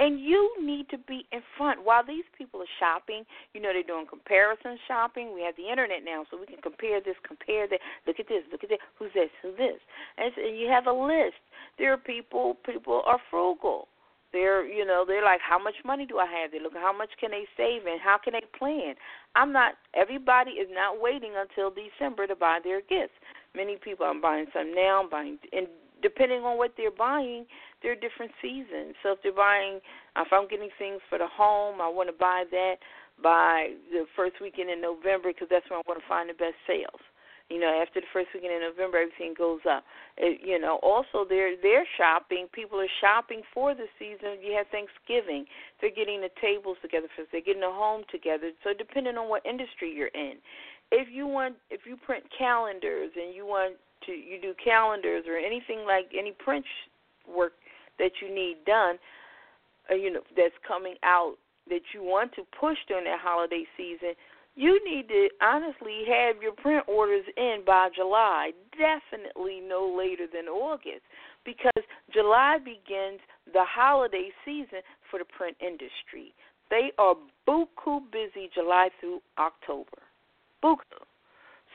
And 0.00 0.18
you 0.18 0.50
need 0.60 0.88
to 0.90 0.98
be 0.98 1.24
in 1.30 1.40
front 1.56 1.84
while 1.84 2.04
these 2.04 2.24
people 2.36 2.60
are 2.60 2.74
shopping. 2.80 3.24
You 3.54 3.62
know 3.62 3.70
they're 3.72 3.84
doing 3.86 4.06
comparison 4.10 4.76
shopping. 4.88 5.32
We 5.32 5.42
have 5.42 5.54
the 5.56 5.70
internet 5.70 6.02
now, 6.04 6.24
so 6.30 6.38
we 6.38 6.46
can 6.46 6.60
compare 6.60 7.00
this, 7.00 7.14
compare 7.26 7.68
that. 7.68 7.78
Look 8.06 8.18
at 8.18 8.26
this, 8.26 8.42
look 8.50 8.64
at 8.64 8.70
that. 8.70 8.80
Who's 8.98 9.12
this? 9.14 9.30
Who's 9.40 9.56
this? 9.56 9.78
And, 10.18 10.32
so, 10.34 10.42
and 10.42 10.58
you 10.58 10.68
have 10.68 10.86
a 10.86 10.92
list. 10.92 11.38
There 11.78 11.92
are 11.92 11.96
people. 11.96 12.56
People 12.66 13.02
are 13.06 13.20
frugal. 13.30 13.86
They're, 14.32 14.66
you 14.66 14.84
know, 14.84 15.04
they're 15.06 15.22
like, 15.22 15.40
how 15.40 15.62
much 15.62 15.74
money 15.84 16.06
do 16.06 16.18
I 16.18 16.26
have? 16.26 16.50
They 16.50 16.58
look 16.58 16.74
how 16.74 16.92
much 16.92 17.10
can 17.20 17.30
they 17.30 17.46
save 17.56 17.86
and 17.86 18.00
how 18.02 18.18
can 18.18 18.32
they 18.32 18.42
plan. 18.58 18.96
I'm 19.36 19.52
not. 19.52 19.74
Everybody 19.94 20.58
is 20.58 20.68
not 20.72 21.00
waiting 21.00 21.34
until 21.38 21.70
December 21.70 22.26
to 22.26 22.34
buy 22.34 22.58
their 22.64 22.80
gifts. 22.80 23.14
Many 23.54 23.76
people, 23.76 24.06
I'm 24.06 24.20
buying 24.20 24.46
some 24.52 24.74
now. 24.74 25.04
I'm 25.04 25.08
buying, 25.08 25.38
and 25.52 25.68
depending 26.02 26.42
on 26.42 26.58
what 26.58 26.72
they're 26.76 26.90
buying, 26.90 27.46
there 27.84 27.92
are 27.92 28.00
different 28.00 28.32
seasons. 28.40 28.96
So 29.04 29.12
if 29.12 29.20
they're 29.20 29.36
buying, 29.36 29.84
if 30.16 30.32
I'm 30.32 30.48
getting 30.48 30.72
things 30.80 31.04
for 31.12 31.20
the 31.20 31.28
home, 31.28 31.84
I 31.84 31.88
want 31.92 32.08
to 32.08 32.16
buy 32.16 32.48
that 32.50 32.80
by 33.20 33.76
the 33.92 34.08
first 34.16 34.40
weekend 34.40 34.72
in 34.72 34.80
November 34.80 35.28
because 35.28 35.52
that's 35.52 35.68
when 35.68 35.78
I 35.78 35.84
want 35.84 36.00
to 36.00 36.08
find 36.08 36.32
the 36.32 36.34
best 36.34 36.56
sales. 36.64 37.04
You 37.52 37.60
know, 37.60 37.68
after 37.68 38.00
the 38.00 38.08
first 38.08 38.32
weekend 38.32 38.56
in 38.56 38.64
November, 38.64 39.04
everything 39.04 39.36
goes 39.36 39.60
up. 39.68 39.84
It, 40.16 40.40
you 40.40 40.56
know, 40.56 40.80
also 40.80 41.28
they're 41.28 41.60
they're 41.60 41.84
shopping. 42.00 42.48
People 42.56 42.80
are 42.80 42.96
shopping 43.04 43.44
for 43.52 43.76
the 43.76 43.84
season. 44.00 44.40
You 44.40 44.56
have 44.56 44.64
Thanksgiving. 44.72 45.44
They're 45.76 45.92
getting 45.92 46.24
the 46.24 46.32
tables 46.40 46.80
together 46.80 47.12
for. 47.12 47.28
They're 47.28 47.44
getting 47.44 47.62
a 47.62 47.70
home 47.70 48.08
together. 48.08 48.48
So 48.64 48.72
depending 48.72 49.20
on 49.20 49.28
what 49.28 49.44
industry 49.44 49.92
you're 49.92 50.16
in, 50.16 50.40
if 50.88 51.12
you 51.12 51.28
want, 51.28 51.60
if 51.68 51.84
you 51.84 52.00
print 52.00 52.24
calendars 52.32 53.12
and 53.12 53.36
you 53.36 53.44
want 53.44 53.76
to, 54.08 54.12
you 54.12 54.40
do 54.40 54.56
calendars 54.56 55.28
or 55.28 55.36
anything 55.36 55.84
like 55.84 56.08
any 56.16 56.32
print 56.32 56.64
work 57.28 57.52
that 57.98 58.12
you 58.22 58.34
need 58.34 58.56
done, 58.66 58.96
uh, 59.90 59.94
you 59.94 60.12
know, 60.12 60.22
that's 60.36 60.54
coming 60.66 60.94
out 61.02 61.36
that 61.68 61.80
you 61.94 62.02
want 62.02 62.32
to 62.34 62.42
push 62.58 62.76
during 62.88 63.04
that 63.04 63.20
holiday 63.20 63.64
season, 63.76 64.14
you 64.56 64.78
need 64.84 65.08
to 65.08 65.28
honestly 65.42 66.02
have 66.06 66.40
your 66.40 66.52
print 66.52 66.84
orders 66.86 67.24
in 67.36 67.62
by 67.66 67.88
July, 67.94 68.52
definitely 68.72 69.60
no 69.60 69.92
later 69.96 70.26
than 70.32 70.46
August, 70.46 71.02
because 71.44 71.84
July 72.12 72.58
begins 72.58 73.20
the 73.52 73.64
holiday 73.64 74.30
season 74.44 74.80
for 75.10 75.18
the 75.18 75.24
print 75.24 75.56
industry. 75.60 76.32
They 76.70 76.92
are 76.98 77.16
buku 77.48 78.00
busy 78.12 78.48
July 78.54 78.90
through 79.00 79.20
October. 79.38 80.02
Buku. 80.62 81.02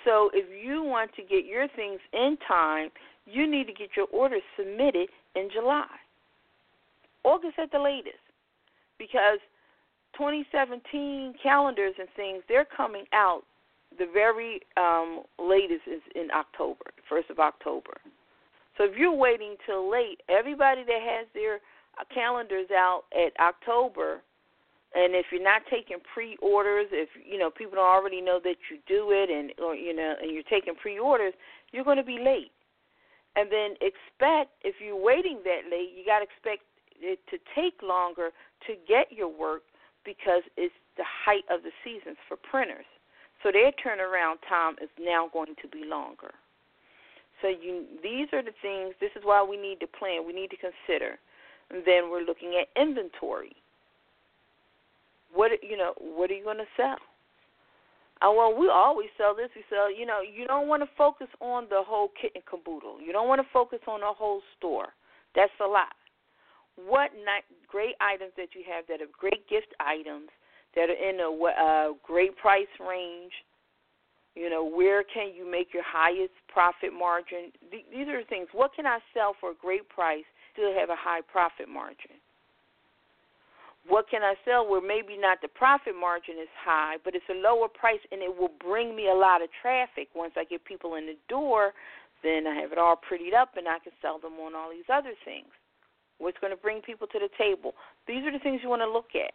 So 0.05 0.29
if 0.33 0.45
you 0.63 0.83
want 0.83 1.13
to 1.15 1.21
get 1.21 1.45
your 1.45 1.67
things 1.75 1.99
in 2.13 2.37
time, 2.47 2.89
you 3.25 3.49
need 3.49 3.67
to 3.67 3.73
get 3.73 3.89
your 3.97 4.07
orders 4.11 4.41
submitted 4.57 5.09
in 5.35 5.49
July. 5.53 5.85
August 7.23 7.59
at 7.59 7.71
the 7.71 7.79
latest. 7.79 8.23
Because 8.97 9.39
2017 10.17 11.35
calendars 11.41 11.93
and 11.99 12.07
things, 12.15 12.43
they're 12.47 12.67
coming 12.75 13.05
out. 13.13 13.43
The 13.97 14.07
very 14.11 14.61
um, 14.77 15.23
latest 15.39 15.81
is 15.87 16.01
in 16.15 16.29
October, 16.31 16.85
first 17.07 17.29
of 17.29 17.39
October. 17.39 17.97
So 18.77 18.85
if 18.85 18.95
you're 18.97 19.15
waiting 19.15 19.55
till 19.65 19.89
late, 19.89 20.21
everybody 20.29 20.83
that 20.83 21.01
has 21.01 21.27
their 21.33 21.59
calendars 22.13 22.71
out 22.71 23.03
at 23.13 23.33
October, 23.41 24.21
and 24.95 25.13
if 25.13 25.27
you're 25.31 25.43
not 25.43 25.61
taking 25.69 25.97
pre-orders, 26.13 26.87
if 26.91 27.09
you 27.21 27.37
know 27.37 27.51
people 27.51 27.75
don't 27.75 27.85
already 27.85 28.21
know 28.21 28.39
that 28.43 28.55
you 28.71 28.77
do 28.87 29.11
it, 29.11 29.29
and 29.29 29.51
or 29.59 29.75
you 29.75 29.95
know, 29.95 30.15
and 30.21 30.31
you're 30.31 30.47
taking 30.49 30.75
pre-orders, 30.75 31.33
you're 31.71 31.83
going 31.83 31.97
to 31.97 32.03
be 32.03 32.17
late. 32.23 32.51
And 33.35 33.51
then 33.51 33.75
expect 33.81 34.51
if 34.63 34.75
you're 34.81 34.99
waiting 34.99 35.41
that 35.43 35.69
late, 35.69 35.93
you 35.93 36.05
got 36.05 36.19
to 36.19 36.25
expect 36.25 36.63
it 37.01 37.19
to 37.29 37.37
take 37.55 37.81
longer 37.81 38.29
to 38.67 38.73
get 38.87 39.11
your 39.11 39.29
work 39.29 39.63
because 40.05 40.43
it's 40.57 40.73
the 40.97 41.03
height 41.05 41.43
of 41.49 41.63
the 41.63 41.71
seasons 41.83 42.17
for 42.27 42.37
printers. 42.37 42.85
So 43.43 43.51
their 43.51 43.71
turnaround 43.71 44.43
time 44.47 44.75
is 44.81 44.89
now 44.99 45.29
going 45.31 45.55
to 45.61 45.67
be 45.67 45.85
longer. 45.85 46.31
So 47.41 47.47
you, 47.47 47.85
these 48.03 48.27
are 48.33 48.43
the 48.43 48.55
things. 48.61 48.95
This 48.99 49.11
is 49.15 49.23
why 49.23 49.43
we 49.43 49.55
need 49.55 49.79
to 49.79 49.87
plan. 49.87 50.27
We 50.27 50.33
need 50.33 50.51
to 50.51 50.57
consider. 50.57 51.17
And 51.71 51.83
then 51.85 52.11
we're 52.11 52.23
looking 52.23 52.59
at 52.59 52.67
inventory. 52.79 53.55
What 55.33 55.51
you 55.63 55.77
know? 55.77 55.93
What 55.99 56.31
are 56.31 56.33
you 56.33 56.43
going 56.43 56.57
to 56.57 56.71
sell? 56.75 56.97
Uh, 58.21 58.33
well, 58.35 58.53
we 58.57 58.67
always 58.67 59.07
sell 59.17 59.35
this. 59.35 59.49
We 59.55 59.63
sell. 59.69 59.93
You 59.93 60.05
know, 60.05 60.19
you 60.19 60.47
don't 60.47 60.67
want 60.67 60.81
to 60.81 60.89
focus 60.97 61.27
on 61.39 61.67
the 61.69 61.81
whole 61.85 62.09
kit 62.19 62.31
and 62.35 62.43
caboodle. 62.45 62.99
You 62.99 63.13
don't 63.13 63.29
want 63.29 63.39
to 63.39 63.47
focus 63.53 63.79
on 63.87 64.01
the 64.01 64.11
whole 64.11 64.41
store. 64.57 64.87
That's 65.35 65.53
a 65.63 65.67
lot 65.67 65.93
what 66.85 67.11
not, 67.25 67.43
great 67.67 67.95
items 68.01 68.31
that 68.37 68.55
you 68.55 68.63
have 68.67 68.85
that 68.87 69.01
are 69.01 69.11
great 69.11 69.47
gift 69.49 69.73
items 69.79 70.29
that 70.75 70.89
are 70.89 70.97
in 70.97 71.19
a 71.19 71.29
uh, 71.29 71.93
great 72.03 72.35
price 72.37 72.71
range. 72.79 73.33
You 74.35 74.49
know, 74.49 74.63
where 74.63 75.03
can 75.03 75.33
you 75.35 75.49
make 75.49 75.73
your 75.73 75.83
highest 75.83 76.33
profit 76.47 76.93
margin? 76.93 77.51
These 77.71 78.07
are 78.07 78.23
things. 78.29 78.47
What 78.53 78.73
can 78.75 78.85
I 78.85 78.99
sell 79.13 79.35
for 79.39 79.51
a 79.51 79.57
great 79.59 79.89
price, 79.89 80.23
still 80.53 80.73
have 80.73 80.89
a 80.89 80.95
high 80.95 81.21
profit 81.21 81.67
margin? 81.67 82.21
What 83.87 84.05
can 84.09 84.21
I 84.21 84.35
sell 84.45 84.69
where 84.69 84.81
maybe 84.81 85.17
not 85.17 85.41
the 85.41 85.47
profit 85.47 85.95
margin 85.99 86.35
is 86.37 86.51
high, 86.53 86.97
but 87.03 87.15
it's 87.15 87.25
a 87.31 87.33
lower 87.33 87.67
price 87.67 87.99
and 88.11 88.21
it 88.21 88.29
will 88.29 88.53
bring 88.61 88.95
me 88.95 89.09
a 89.09 89.15
lot 89.15 89.41
of 89.41 89.49
traffic. 89.61 90.09
Once 90.13 90.33
I 90.37 90.43
get 90.43 90.63
people 90.63 90.95
in 90.95 91.07
the 91.07 91.17
door, 91.27 91.73
then 92.21 92.45
I 92.45 92.53
have 92.61 92.71
it 92.71 92.77
all 92.77 92.95
prettied 92.95 93.33
up 93.33 93.57
and 93.57 93.67
I 93.67 93.79
can 93.79 93.93
sell 94.01 94.19
them 94.19 94.33
on 94.33 94.53
all 94.53 94.69
these 94.69 94.87
other 94.93 95.13
things 95.25 95.49
what's 96.19 96.37
going 96.39 96.51
to 96.51 96.61
bring 96.61 96.81
people 96.81 97.07
to 97.07 97.19
the 97.19 97.29
table. 97.37 97.73
These 98.07 98.23
are 98.25 98.31
the 98.31 98.39
things 98.39 98.61
you 98.61 98.69
want 98.69 98.81
to 98.83 98.91
look 98.91 99.15
at. 99.15 99.33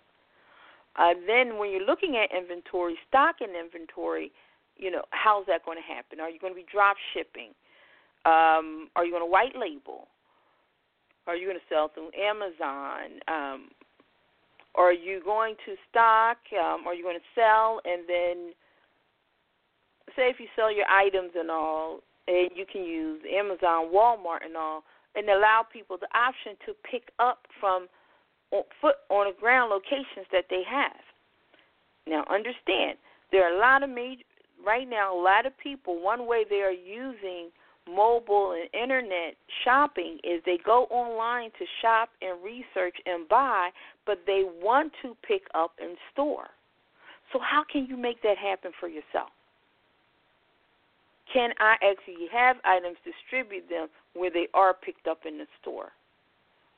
Uh, 0.96 1.18
then, 1.26 1.58
when 1.58 1.72
you're 1.72 1.84
looking 1.84 2.16
at 2.16 2.30
inventory, 2.30 2.94
stocking 3.08 3.52
inventory, 3.58 4.30
you 4.76 4.90
know, 4.90 5.02
how's 5.10 5.46
that 5.46 5.64
going 5.64 5.78
to 5.78 5.82
happen? 5.82 6.20
Are 6.20 6.30
you 6.30 6.38
going 6.38 6.52
to 6.52 6.56
be 6.56 6.66
drop 6.70 6.96
shipping? 7.12 7.50
Um, 8.24 8.88
are 8.94 9.04
you 9.04 9.10
going 9.10 9.22
to 9.22 9.30
white 9.30 9.58
label? 9.58 10.06
Are 11.26 11.34
you 11.34 11.46
going 11.46 11.58
to 11.58 11.68
sell 11.68 11.90
through 11.92 12.10
Amazon? 12.14 13.20
Um, 13.26 13.70
are 14.74 14.92
you 14.92 15.20
going 15.24 15.56
to 15.66 15.74
stock? 15.90 16.38
Um, 16.52 16.86
are 16.86 16.94
you 16.94 17.02
going 17.02 17.18
to 17.18 17.28
sell 17.34 17.80
and 17.84 18.02
then 18.06 18.52
say 20.16 20.30
if 20.30 20.38
you 20.38 20.46
sell 20.54 20.72
your 20.72 20.86
items 20.86 21.32
and 21.34 21.50
all, 21.50 22.00
and 22.26 22.50
you 22.54 22.64
can 22.70 22.84
use 22.84 23.20
Amazon, 23.30 23.90
Walmart, 23.92 24.44
and 24.44 24.56
all 24.56 24.84
and 25.14 25.28
allow 25.28 25.64
people 25.70 25.96
the 25.98 26.08
option 26.16 26.56
to 26.66 26.74
pick 26.90 27.10
up 27.18 27.46
from 27.60 27.88
foot 28.80 28.96
on 29.10 29.26
the 29.26 29.40
ground 29.40 29.70
locations 29.70 30.26
that 30.30 30.46
they 30.48 30.62
have. 30.68 31.02
Now, 32.06 32.24
understand 32.30 32.98
there 33.32 33.44
are 33.44 33.56
a 33.56 33.58
lot 33.58 33.82
of 33.82 33.90
major 33.90 34.22
right 34.64 34.88
now. 34.88 35.18
A 35.18 35.20
lot 35.20 35.44
of 35.44 35.52
people. 35.58 36.00
One 36.00 36.26
way 36.26 36.44
they 36.48 36.62
are 36.62 36.70
using 36.70 37.50
mobile 37.86 38.52
and 38.52 38.68
internet 38.72 39.36
shopping 39.62 40.18
is 40.24 40.40
they 40.46 40.58
go 40.64 40.84
online 40.84 41.50
to 41.58 41.66
shop 41.82 42.08
and 42.22 42.42
research 42.42 42.96
and 43.04 43.28
buy, 43.28 43.70
but 44.06 44.20
they 44.26 44.42
want 44.62 44.92
to 45.02 45.16
pick 45.26 45.42
up 45.54 45.72
in 45.82 45.96
store. 46.12 46.48
So 47.32 47.38
how 47.40 47.64
can 47.70 47.86
you 47.86 47.96
make 47.96 48.22
that 48.22 48.38
happen 48.38 48.70
for 48.78 48.88
yourself? 48.88 49.33
Can 51.32 51.50
I 51.58 51.74
actually 51.82 52.28
have 52.32 52.56
items 52.64 52.96
distribute 53.04 53.68
them 53.68 53.88
where 54.14 54.30
they 54.30 54.48
are 54.54 54.74
picked 54.74 55.06
up 55.06 55.20
in 55.26 55.38
the 55.38 55.46
store? 55.60 55.90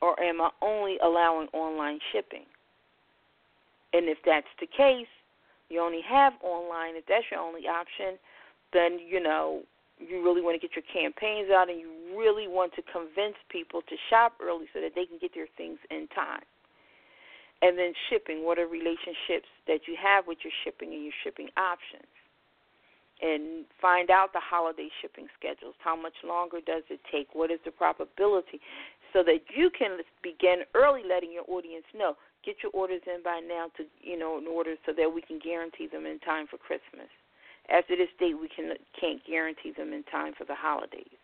Or 0.01 0.19
am 0.21 0.41
I 0.41 0.51
only 0.63 0.99
allowing 1.03 1.49
online 1.53 1.99
shipping? 2.13 2.45
And 3.93 4.09
if 4.09 4.19
that's 4.25 4.47
the 4.61 4.67
case, 4.67 5.11
you 5.69 5.81
only 5.81 6.03
have 6.09 6.35
online, 6.43 6.97
if 6.97 7.05
that's 7.07 7.25
your 7.31 7.41
only 7.41 7.67
option, 7.67 8.19
then, 8.73 8.99
you 8.99 9.21
know, 9.21 9.63
you 9.99 10.23
really 10.23 10.43
want 10.43 10.61
to 10.61 10.61
get 10.61 10.77
your 10.77 10.85
campaigns 10.93 11.51
out 11.51 11.71
and 11.71 11.81
you 11.81 11.91
really 12.17 12.47
want 12.47 12.75
to 12.75 12.83
convince 12.93 13.37
people 13.49 13.81
to 13.89 13.97
shop 14.11 14.35
early 14.43 14.67
so 14.75 14.81
that 14.81 14.93
they 14.95 15.07
can 15.07 15.19
get 15.19 15.33
their 15.35 15.49
things 15.57 15.79
in 15.91 16.07
time. 16.15 16.45
And 17.63 17.79
then 17.79 17.93
shipping, 18.11 18.45
what 18.45 18.59
are 18.59 18.67
relationships 18.69 19.49
that 19.67 19.89
you 19.89 19.97
have 19.97 20.27
with 20.27 20.39
your 20.45 20.53
shipping 20.63 20.93
and 20.93 21.03
your 21.03 21.17
shipping 21.25 21.49
options? 21.57 22.16
And 23.23 23.65
find 23.81 24.11
out 24.11 24.33
the 24.33 24.41
holiday 24.41 24.89
shipping 25.01 25.27
schedules. 25.39 25.75
How 25.79 25.97
much 25.97 26.15
longer 26.25 26.59
does 26.65 26.83
it 26.91 27.01
take? 27.11 27.29
What 27.33 27.51
is 27.51 27.61
the 27.65 27.71
probability? 27.71 28.61
So 29.13 29.23
that 29.25 29.41
you 29.55 29.71
can 29.71 29.99
begin 30.23 30.63
early 30.75 31.03
letting 31.09 31.33
your 31.33 31.49
audience 31.49 31.87
know. 31.95 32.15
Get 32.45 32.57
your 32.63 32.73
orders 32.73 33.03
in 33.07 33.23
by 33.25 33.41
now 33.41 33.69
to 33.77 33.85
you 34.01 34.19
know 34.19 34.39
in 34.39 34.47
order 34.47 34.75
so 34.85 34.93
that 34.97 35.09
we 35.13 35.23
can 35.23 35.39
guarantee 35.39 35.89
them 35.91 36.07
in 36.07 36.19
time 36.21 36.47
for 36.47 36.59
Christmas. 36.59 37.09
After 37.73 37.97
this 37.97 38.13
date, 38.21 38.39
we 38.39 38.49
can 38.49 38.75
can't 39.01 39.25
guarantee 39.27 39.73
them 39.77 39.93
in 39.93 40.05
time 40.05 40.35
for 40.37 40.45
the 40.45 40.55
holidays. 40.55 41.19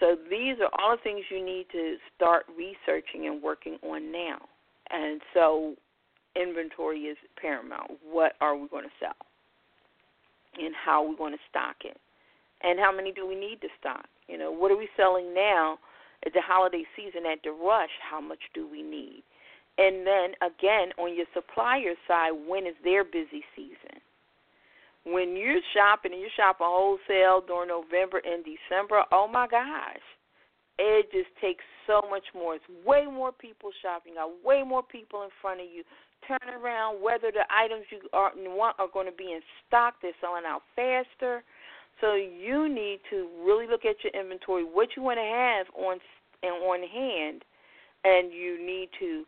So 0.00 0.16
these 0.30 0.56
are 0.60 0.70
all 0.80 0.96
the 0.96 1.02
things 1.02 1.24
you 1.30 1.44
need 1.44 1.66
to 1.72 1.96
start 2.16 2.46
researching 2.56 3.26
and 3.26 3.42
working 3.42 3.76
on 3.82 4.10
now. 4.10 4.38
And 4.90 5.20
so 5.34 5.74
inventory 6.34 7.00
is 7.00 7.18
paramount. 7.40 7.92
What 8.02 8.32
are 8.40 8.56
we 8.56 8.66
going 8.68 8.84
to 8.84 8.90
sell? 8.98 9.14
And 10.58 10.74
how 10.74 11.06
we 11.06 11.14
want 11.14 11.34
to 11.34 11.40
stock 11.48 11.76
it, 11.84 11.96
and 12.62 12.78
how 12.78 12.94
many 12.94 13.12
do 13.12 13.26
we 13.26 13.34
need 13.34 13.60
to 13.60 13.68
stock? 13.78 14.06
You 14.28 14.38
know, 14.38 14.50
what 14.50 14.70
are 14.70 14.76
we 14.76 14.88
selling 14.96 15.34
now 15.34 15.78
at 16.24 16.32
the 16.32 16.40
holiday 16.40 16.84
season 16.96 17.26
at 17.30 17.38
the 17.42 17.50
rush? 17.50 17.90
How 18.08 18.20
much 18.20 18.40
do 18.54 18.68
we 18.68 18.82
need? 18.82 19.22
And 19.78 20.06
then 20.06 20.34
again, 20.42 20.92
on 20.98 21.16
your 21.16 21.26
supplier 21.32 21.94
side, 22.06 22.32
when 22.46 22.66
is 22.66 22.74
their 22.84 23.04
busy 23.04 23.42
season? 23.56 24.02
When 25.04 25.36
you're 25.36 25.62
shopping 25.72 26.12
and 26.12 26.20
you're 26.20 26.30
shopping 26.36 26.66
wholesale 26.68 27.40
during 27.46 27.68
November 27.68 28.20
and 28.20 28.44
December, 28.44 29.04
oh 29.10 29.26
my 29.26 29.46
gosh, 29.48 30.04
it 30.78 31.10
just 31.12 31.30
takes 31.40 31.64
so 31.86 32.02
much 32.10 32.24
more. 32.34 32.56
It's 32.56 32.64
way 32.84 33.06
more 33.06 33.32
people 33.32 33.70
shopping. 33.80 34.14
Got 34.14 34.44
way 34.44 34.62
more 34.62 34.82
people 34.82 35.22
in 35.22 35.30
front 35.40 35.60
of 35.60 35.66
you. 35.66 35.84
Turn 36.26 36.62
around, 36.62 37.02
whether 37.02 37.30
the 37.32 37.44
items 37.50 37.84
you 37.90 38.08
are 38.12 38.32
want 38.36 38.76
are 38.78 38.88
going 38.92 39.06
to 39.06 39.12
be 39.12 39.32
in 39.32 39.40
stock, 39.66 39.94
they're 40.02 40.12
selling 40.20 40.44
out 40.46 40.62
faster. 40.76 41.42
So 42.00 42.14
you 42.14 42.68
need 42.68 43.00
to 43.10 43.28
really 43.44 43.66
look 43.66 43.84
at 43.84 43.96
your 44.04 44.12
inventory, 44.18 44.64
what 44.64 44.90
you 44.96 45.02
want 45.02 45.18
to 45.18 45.24
have 45.24 45.66
on 45.76 45.98
and 46.42 46.62
on 46.62 46.88
hand, 46.88 47.42
and 48.04 48.32
you 48.32 48.64
need 48.64 48.88
to 49.00 49.24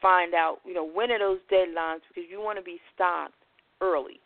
find 0.00 0.34
out, 0.34 0.58
you 0.64 0.74
know, 0.74 0.84
when 0.84 1.10
are 1.10 1.18
those 1.18 1.38
deadlines 1.50 2.00
because 2.08 2.28
you 2.30 2.40
want 2.40 2.58
to 2.58 2.64
be 2.64 2.78
stocked 2.94 3.34
early. 3.80 4.20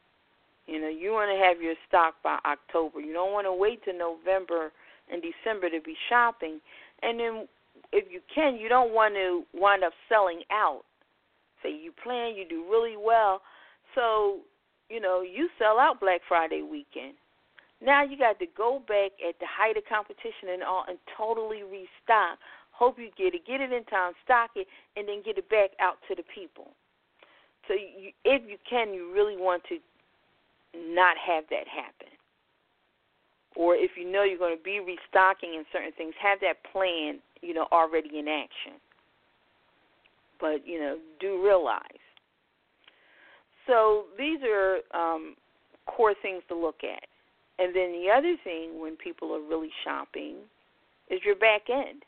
You 0.67 0.81
know, 0.81 0.89
you 0.89 1.13
want 1.13 1.31
to 1.31 1.45
have 1.45 1.63
your 1.63 1.75
stock 1.87 2.15
by 2.25 2.39
October. 2.45 3.01
You 3.01 3.13
don't 3.13 3.33
want 3.33 3.47
to 3.47 3.53
wait 3.53 3.85
till 3.85 3.97
November 3.97 4.73
and 5.11 5.23
December 5.23 5.71
to 5.71 5.81
be 5.81 5.95
shopping. 6.09 6.61
And 7.03 7.21
then 7.21 7.49
if 7.93 8.11
you 8.11 8.21
can, 8.35 8.57
you 8.57 8.69
don't 8.69 8.93
want 8.93 9.15
to 9.15 9.45
wind 9.55 9.85
up 9.85 9.93
selling 10.09 10.43
out. 10.51 10.83
Say 11.67 11.75
you 11.75 11.91
plan, 11.91 12.37
you 12.37 12.47
do 12.49 12.65
really 12.71 12.97
well. 12.97 13.43
So, 13.95 14.41
you 14.89 15.01
know, 15.01 15.23
you 15.23 15.49
sell 15.59 15.79
out 15.81 15.99
Black 16.01 16.21
Friday 16.29 16.63
weekend. 16.63 17.15
Now 17.83 18.05
you 18.05 18.17
got 18.17 18.39
to 18.39 18.47
go 18.57 18.81
back 18.87 19.13
at 19.27 19.39
the 19.41 19.47
height 19.51 19.77
of 19.77 19.83
competition 19.89 20.55
and 20.55 20.63
all 20.63 20.85
and 20.89 20.99
totally 21.17 21.63
restock. 21.63 22.39
Hope 22.71 22.99
you 22.99 23.11
get 23.19 23.35
it, 23.35 23.47
get 23.47 23.61
it 23.61 23.73
in 23.73 23.85
time, 23.85 24.13
stock 24.25 24.51
it, 24.55 24.67
and 24.97 25.09
then 25.09 25.23
get 25.25 25.39
it 25.39 25.49
back 25.51 25.71
out 25.81 25.97
to 26.09 26.15
the 26.15 26.23
people. 26.23 26.71
So 27.67 27.75
you, 27.75 28.13
if 28.25 28.43
you 28.49 28.57
can, 28.69 28.95
you 28.95 29.13
really 29.13 29.37
want 29.37 29.63
to 29.69 29.79
not 30.95 31.17
have 31.19 31.45
that 31.51 31.67
happen. 31.67 32.15
Or 33.57 33.75
if 33.75 33.93
you 33.97 34.11
know 34.11 34.23
you're 34.23 34.39
going 34.39 34.57
to 34.57 34.63
be 34.63 34.79
restocking 34.79 35.55
in 35.55 35.65
certain 35.73 35.93
things, 35.97 36.15
have 36.23 36.39
that 36.41 36.63
plan, 36.71 37.19
you 37.41 37.55
know, 37.55 37.67
already 37.73 38.19
in 38.19 38.29
action. 38.29 38.79
But, 40.41 40.67
you 40.67 40.79
know, 40.81 40.99
do 41.21 41.43
realize. 41.43 41.83
So 43.67 44.05
these 44.19 44.39
are 44.43 44.79
um, 44.95 45.35
core 45.87 46.15
things 46.23 46.43
to 46.49 46.57
look 46.57 46.81
at. 46.85 47.05
And 47.59 47.75
then 47.75 47.93
the 47.93 48.09
other 48.15 48.37
thing 48.45 48.81
when 48.81 48.97
people 48.97 49.35
are 49.35 49.41
really 49.41 49.71
shopping 49.83 50.37
is 51.11 51.21
your 51.25 51.37
back 51.37 51.63
end. 51.71 52.03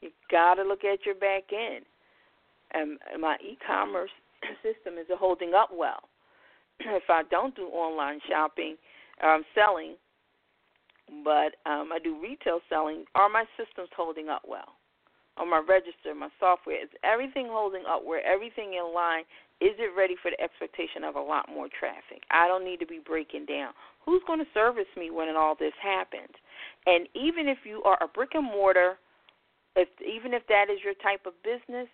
You 0.00 0.10
got 0.30 0.54
to 0.54 0.62
look 0.62 0.84
at 0.84 1.04
your 1.04 1.14
back 1.14 1.44
end. 1.52 1.84
Um, 2.74 2.98
my 3.20 3.36
e-commerce 3.42 4.10
system 4.62 4.98
is 4.98 5.06
holding 5.18 5.54
up 5.54 5.70
well. 5.72 6.08
if 6.80 7.04
I 7.08 7.22
don't 7.30 7.54
do 7.54 7.66
online 7.66 8.20
shopping, 8.28 8.76
um, 9.22 9.44
selling, 9.54 9.94
but 11.22 11.56
um, 11.70 11.90
I 11.92 11.98
do 12.02 12.20
retail 12.20 12.60
selling, 12.68 13.04
are 13.14 13.28
my 13.28 13.44
systems 13.56 13.90
holding 13.96 14.28
up 14.28 14.42
well? 14.46 14.76
On 15.36 15.50
my 15.50 15.58
register, 15.58 16.14
my 16.14 16.28
software, 16.38 16.80
is 16.80 16.88
everything 17.02 17.48
holding 17.50 17.82
up? 17.88 18.04
Where 18.04 18.24
everything 18.24 18.74
in 18.74 18.94
line? 18.94 19.24
Is 19.60 19.74
it 19.78 19.90
ready 19.96 20.14
for 20.20 20.30
the 20.30 20.40
expectation 20.40 21.02
of 21.02 21.16
a 21.16 21.20
lot 21.20 21.48
more 21.48 21.68
traffic? 21.68 22.22
I 22.30 22.46
don't 22.46 22.64
need 22.64 22.78
to 22.80 22.86
be 22.86 23.00
breaking 23.04 23.46
down. 23.46 23.72
Who's 24.04 24.22
going 24.26 24.38
to 24.38 24.46
service 24.54 24.90
me 24.96 25.10
when 25.10 25.34
all 25.36 25.56
this 25.58 25.74
happens? 25.82 26.30
And 26.86 27.08
even 27.14 27.48
if 27.48 27.58
you 27.64 27.82
are 27.82 27.98
a 28.02 28.08
brick 28.08 28.30
and 28.34 28.44
mortar, 28.44 28.98
if 29.76 29.88
even 30.00 30.34
if 30.34 30.46
that 30.48 30.66
is 30.70 30.78
your 30.84 30.94
type 31.02 31.26
of 31.26 31.34
business, 31.42 31.88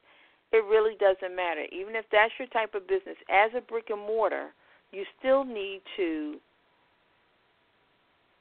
it 0.52 0.64
really 0.68 0.96
doesn't 0.98 1.34
matter. 1.34 1.64
Even 1.72 1.94
if 1.96 2.04
that's 2.10 2.32
your 2.38 2.48
type 2.48 2.74
of 2.74 2.88
business, 2.88 3.16
as 3.30 3.50
a 3.56 3.60
brick 3.60 3.88
and 3.90 4.00
mortar, 4.00 4.48
you 4.92 5.04
still 5.18 5.44
need 5.44 5.80
to 5.96 6.36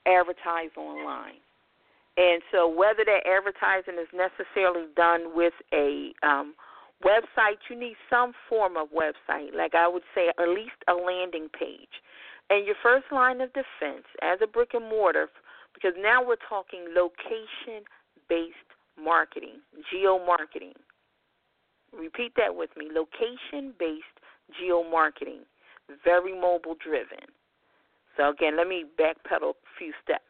advertise 0.07 0.71
online. 0.75 1.39
And 2.19 2.43
so, 2.51 2.67
whether 2.67 3.05
that 3.05 3.23
advertising 3.23 3.95
is 3.95 4.11
necessarily 4.11 4.87
done 4.95 5.31
with 5.33 5.53
a 5.71 6.11
um, 6.21 6.53
website, 6.99 7.63
you 7.69 7.79
need 7.79 7.95
some 8.09 8.33
form 8.49 8.75
of 8.75 8.89
website, 8.89 9.55
like 9.55 9.73
I 9.73 9.87
would 9.87 10.03
say, 10.13 10.27
at 10.27 10.49
least 10.49 10.75
a 10.89 10.93
landing 10.93 11.47
page. 11.57 12.03
And 12.49 12.65
your 12.65 12.75
first 12.83 13.05
line 13.11 13.39
of 13.39 13.53
defense 13.53 14.03
as 14.21 14.39
a 14.43 14.47
brick 14.47 14.71
and 14.73 14.89
mortar, 14.89 15.29
because 15.73 15.93
now 15.97 16.19
we're 16.21 16.43
talking 16.49 16.87
location 16.93 17.87
based 18.27 18.67
marketing, 19.01 19.63
geo 19.89 20.19
marketing. 20.19 20.73
Repeat 21.97 22.33
that 22.35 22.53
with 22.53 22.69
me 22.75 22.89
location 22.93 23.73
based 23.79 24.19
geo 24.59 24.83
marketing 24.83 25.45
very 26.03 26.39
mobile 26.39 26.75
driven. 26.83 27.25
So, 28.17 28.29
again, 28.29 28.57
let 28.57 28.67
me 28.67 28.85
backpedal 28.99 29.51
a 29.51 29.71
few 29.77 29.93
steps. 30.03 30.23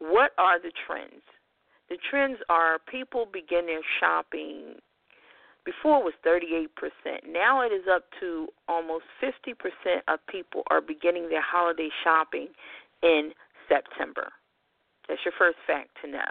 What 0.00 0.32
are 0.38 0.58
the 0.58 0.72
trends? 0.86 1.22
The 1.88 1.98
trends 2.10 2.38
are 2.48 2.78
people 2.90 3.26
begin 3.30 3.66
their 3.66 3.82
shopping. 4.00 4.76
Before 5.64 6.00
it 6.00 6.04
was 6.04 6.14
38%. 6.26 6.66
Now 7.30 7.60
it 7.60 7.72
is 7.72 7.84
up 7.90 8.04
to 8.20 8.48
almost 8.66 9.04
50% 9.22 10.00
of 10.08 10.18
people 10.26 10.62
are 10.70 10.80
beginning 10.80 11.28
their 11.28 11.42
holiday 11.42 11.90
shopping 12.02 12.48
in 13.02 13.32
September. 13.68 14.32
That's 15.08 15.20
your 15.24 15.34
first 15.38 15.58
fact 15.66 15.90
to 16.02 16.10
know. 16.10 16.30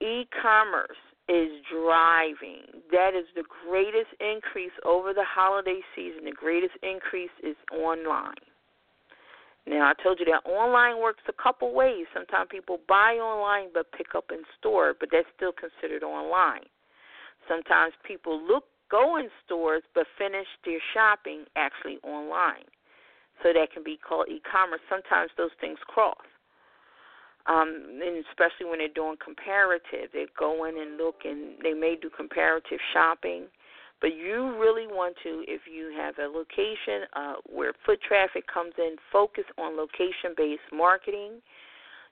E 0.00 0.28
commerce 0.40 1.00
is 1.28 1.48
driving. 1.72 2.82
That 2.92 3.14
is 3.18 3.26
the 3.34 3.44
greatest 3.66 4.14
increase 4.20 4.76
over 4.84 5.12
the 5.12 5.24
holiday 5.26 5.80
season. 5.96 6.24
The 6.24 6.32
greatest 6.32 6.74
increase 6.82 7.34
is 7.42 7.56
online. 7.72 8.34
Now, 9.66 9.90
I 9.90 9.94
told 10.02 10.20
you 10.20 10.26
that 10.26 10.48
online 10.48 11.02
works 11.02 11.22
a 11.28 11.42
couple 11.42 11.74
ways. 11.74 12.06
Sometimes 12.14 12.48
people 12.50 12.78
buy 12.88 13.18
online 13.18 13.70
but 13.74 13.90
pick 13.92 14.14
up 14.14 14.30
in 14.30 14.42
store, 14.58 14.94
but 14.98 15.08
that's 15.10 15.26
still 15.34 15.52
considered 15.52 16.04
online. 16.04 16.70
Sometimes 17.48 17.94
people 18.06 18.40
look 18.40 18.64
go 18.88 19.16
in 19.18 19.28
stores 19.44 19.82
but 19.94 20.06
finish 20.16 20.46
their 20.64 20.78
shopping 20.94 21.44
actually 21.56 21.98
online. 22.04 22.62
So 23.42 23.52
that 23.52 23.72
can 23.74 23.82
be 23.82 23.98
called 23.98 24.28
e-commerce. 24.30 24.80
Sometimes 24.88 25.30
those 25.36 25.50
things 25.60 25.78
cross 25.88 26.22
um, 27.46 28.02
and 28.02 28.24
especially 28.26 28.66
when 28.66 28.78
they're 28.78 28.88
doing 28.88 29.16
comparative, 29.22 30.10
they 30.12 30.26
go 30.38 30.64
in 30.64 30.76
and 30.78 30.96
look 30.96 31.22
and 31.24 31.54
they 31.62 31.74
may 31.74 31.96
do 32.00 32.10
comparative 32.10 32.78
shopping. 32.92 33.46
But 34.00 34.14
you 34.14 34.56
really 34.60 34.86
want 34.86 35.16
to, 35.22 35.42
if 35.48 35.62
you 35.72 35.94
have 35.96 36.18
a 36.18 36.28
location 36.28 37.08
uh, 37.14 37.34
where 37.46 37.72
foot 37.84 37.98
traffic 38.06 38.44
comes 38.52 38.74
in, 38.78 38.96
focus 39.10 39.44
on 39.58 39.76
location 39.76 40.34
based 40.36 40.68
marketing. 40.72 41.40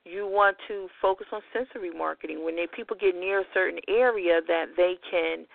You 0.04 0.26
want 0.26 0.56
to 0.68 0.88
focus 1.00 1.26
on 1.32 1.40
sensory 1.52 1.90
marketing. 1.90 2.44
When 2.44 2.56
they, 2.56 2.66
people 2.74 2.96
get 2.98 3.14
near 3.14 3.40
a 3.40 3.44
certain 3.54 3.80
area 3.88 4.40
that 4.46 4.66
they 4.76 4.94
can, 5.10 5.46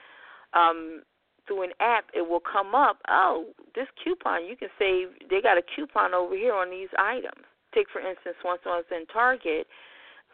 um, 0.54 1.04
through 1.48 1.64
an 1.64 1.72
app, 1.80 2.06
it 2.14 2.28
will 2.28 2.42
come 2.42 2.76
up, 2.76 3.00
oh, 3.08 3.46
this 3.76 3.88
coupon, 4.04 4.46
you 4.46 4.56
can 4.56 4.70
save, 4.78 5.10
they 5.30 5.42
got 5.42 5.58
a 5.58 5.64
coupon 5.76 6.14
over 6.14 6.36
here 6.36 6.54
on 6.54 6.70
these 6.70 6.90
items 6.98 7.46
take 7.74 7.88
for 7.92 8.02
instance, 8.02 8.36
once 8.44 8.62
I 8.66 8.78
was 8.82 8.90
in 8.92 9.06
Target 9.08 9.68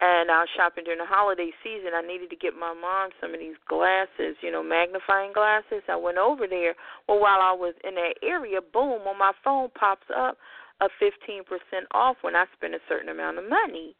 and 0.02 0.28
I 0.30 0.44
was 0.44 0.52
shopping 0.58 0.84
during 0.84 1.00
the 1.00 1.08
holiday 1.08 1.56
season, 1.64 1.96
I 1.96 2.04
needed 2.04 2.30
to 2.30 2.36
get 2.36 2.52
my 2.52 2.76
mom 2.76 3.16
some 3.22 3.34
of 3.34 3.40
these 3.40 3.56
glasses, 3.64 4.36
you 4.44 4.52
know, 4.52 4.62
magnifying 4.62 5.32
glasses. 5.32 5.88
I 5.88 5.96
went 5.96 6.18
over 6.18 6.48
there. 6.48 6.76
Well, 7.08 7.24
while 7.24 7.40
I 7.40 7.56
was 7.56 7.74
in 7.88 7.96
that 7.96 8.20
area, 8.20 8.60
boom, 8.60 9.08
on 9.08 9.18
my 9.18 9.32
phone 9.40 9.70
pops 9.72 10.08
up 10.12 10.36
a 10.82 10.92
15% 11.00 11.48
off 11.96 12.18
when 12.22 12.36
I 12.36 12.44
spend 12.52 12.76
a 12.76 12.84
certain 12.90 13.08
amount 13.08 13.40
of 13.40 13.48
money 13.48 13.96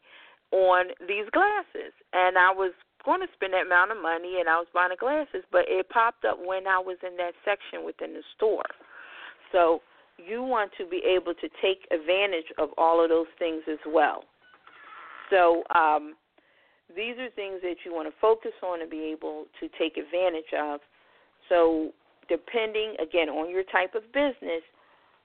on 0.52 0.92
these 1.00 1.32
glasses. 1.32 1.96
And 2.12 2.36
I 2.36 2.52
was 2.52 2.76
going 3.00 3.24
to 3.24 3.32
spend 3.32 3.56
that 3.56 3.64
amount 3.64 3.92
of 3.92 3.96
money 3.96 4.36
and 4.36 4.52
I 4.52 4.60
was 4.60 4.68
buying 4.76 4.92
the 4.92 5.00
glasses, 5.00 5.48
but 5.50 5.64
it 5.64 5.88
popped 5.88 6.26
up 6.26 6.36
when 6.36 6.68
I 6.68 6.76
was 6.76 7.00
in 7.00 7.16
that 7.16 7.32
section 7.40 7.88
within 7.88 8.12
the 8.12 8.22
store. 8.36 8.68
So, 9.50 9.80
you 10.16 10.42
want 10.42 10.72
to 10.78 10.86
be 10.86 11.02
able 11.04 11.34
to 11.34 11.48
take 11.60 11.84
advantage 11.92 12.48
of 12.56 12.70
all 12.78 13.04
of 13.04 13.10
those 13.10 13.28
things 13.38 13.62
as 13.70 13.78
well. 13.86 14.24
So 15.30 15.62
um, 15.74 16.14
these 16.94 17.16
are 17.18 17.30
things 17.30 17.60
that 17.62 17.76
you 17.84 17.92
want 17.92 18.08
to 18.08 18.14
focus 18.20 18.52
on 18.62 18.80
and 18.80 18.90
be 18.90 19.12
able 19.12 19.46
to 19.60 19.68
take 19.78 19.96
advantage 19.96 20.52
of. 20.58 20.80
So 21.48 21.92
depending 22.28 22.94
again 23.00 23.28
on 23.28 23.50
your 23.50 23.64
type 23.64 23.94
of 23.94 24.02
business, 24.12 24.62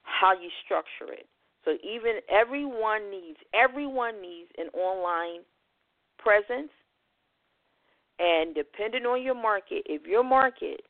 how 0.04 0.34
you 0.34 0.50
structure 0.66 1.12
it. 1.14 1.28
So 1.66 1.78
even 1.84 2.20
everyone 2.30 3.12
needs 3.12 3.38
everyone 3.54 4.22
needs 4.22 4.50
an 4.58 4.68
online 4.74 5.42
presence. 6.18 6.72
And 8.20 8.54
depending 8.54 9.06
on 9.06 9.22
your 9.24 9.36
market, 9.36 9.84
if 9.86 10.06
your 10.06 10.24
market, 10.24 10.82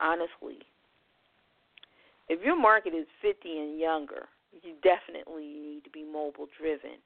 honestly, 0.00 0.58
if 2.28 2.42
your 2.44 2.58
market 2.58 2.94
is 2.94 3.06
50 3.22 3.48
and 3.48 3.78
younger, 3.78 4.26
you 4.62 4.74
definitely 4.82 5.46
need 5.46 5.84
to 5.84 5.90
be 5.90 6.04
mobile 6.04 6.46
driven. 6.58 6.98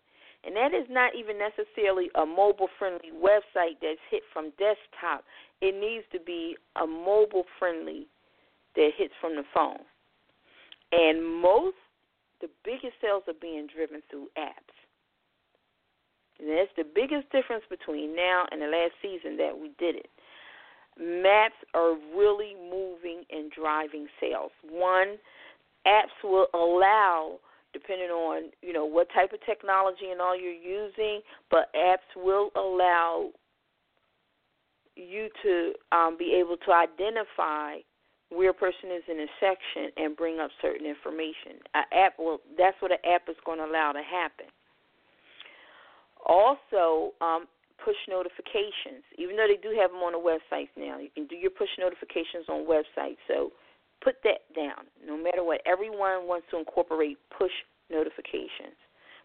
And 0.47 0.55
that 0.57 0.75
is 0.75 0.87
not 0.91 1.15
even 1.15 1.39
necessarily 1.39 2.11
a 2.15 2.27
mobile 2.27 2.69
friendly 2.79 3.11
website 3.13 3.81
that's 3.81 4.01
hit 4.11 4.23
from 4.33 4.53
desktop. 4.59 5.25
It 5.61 5.75
needs 5.75 6.05
to 6.13 6.21
be 6.21 6.57
a 6.77 6.87
mobile 6.87 7.45
friendly 7.59 8.07
that 8.77 8.91
hits 8.97 9.15
from 9.21 9.37
the 9.37 9.45
phone. 9.55 9.81
And 10.93 11.25
most, 11.25 11.77
the 12.41 12.49
biggest 12.65 12.95
sales 13.01 13.23
are 13.27 13.41
being 13.41 13.69
driven 13.75 14.03
through 14.11 14.29
apps. 14.37 14.75
And 16.39 16.49
that's 16.51 16.71
the 16.77 16.85
biggest 16.85 17.31
difference 17.31 17.65
between 17.71 18.15
now 18.15 18.45
and 18.51 18.61
the 18.61 18.67
last 18.67 18.93
season 19.01 19.37
that 19.39 19.57
we 19.59 19.71
did 19.79 19.97
it. 19.97 20.11
Maps 20.99 21.57
are 21.75 21.95
really 22.15 22.55
moving 22.71 23.25
and 23.31 23.51
driving 23.51 24.07
sales. 24.21 24.53
One, 24.69 25.17
apps 25.87 26.15
will 26.23 26.49
allow 26.55 27.39
depending 27.75 28.09
on 28.09 28.45
you 28.63 28.73
know 28.73 28.87
what 28.87 29.09
type 29.13 29.33
of 29.35 29.41
technology 29.45 30.09
and 30.11 30.21
all 30.21 30.39
you're 30.39 30.53
using 30.53 31.21
but 31.51 31.69
apps 31.77 32.09
will 32.17 32.51
allow 32.57 33.29
you 34.97 35.29
to 35.43 35.73
um, 35.93 36.17
be 36.19 36.35
able 36.41 36.57
to 36.57 36.73
identify 36.73 37.77
where 38.31 38.51
a 38.51 38.55
person 38.55 38.91
is 38.91 39.03
in 39.09 39.21
a 39.21 39.31
section 39.39 39.91
and 39.97 40.17
bring 40.17 40.41
up 40.41 40.51
certain 40.63 40.87
information. 40.87 41.63
An 41.75 41.85
app 41.93 42.19
will 42.19 42.39
that's 42.59 42.77
what 42.81 42.91
an 42.91 43.03
app 43.05 43.29
is 43.29 43.37
going 43.45 43.59
to 43.59 43.65
allow 43.65 43.93
to 43.93 44.03
happen. 44.03 44.47
Also, 46.27 47.13
um, 47.21 47.47
push 47.85 47.99
notifications. 48.09 49.05
Even 49.19 49.37
though 49.37 49.47
they 49.47 49.61
do 49.61 49.77
have 49.77 49.91
them 49.91 50.01
on 50.01 50.17
the 50.17 50.23
websites 50.23 50.73
now, 50.77 50.99
you 50.99 51.11
can 51.15 51.27
do 51.27 51.37
your 51.37 51.51
push 51.51 51.69
notifications 51.79 52.49
on 52.49 52.65
websites. 52.65 53.21
So 53.29 53.53
put 54.05 54.17
that 54.23 54.45
down. 54.55 54.85
No 55.05 55.17
matter 55.17 55.43
what, 55.43 55.61
everyone 55.67 56.29
wants 56.29 56.47
to 56.51 56.59
incorporate 56.59 57.17
push 57.37 57.51
notifications, 57.91 58.77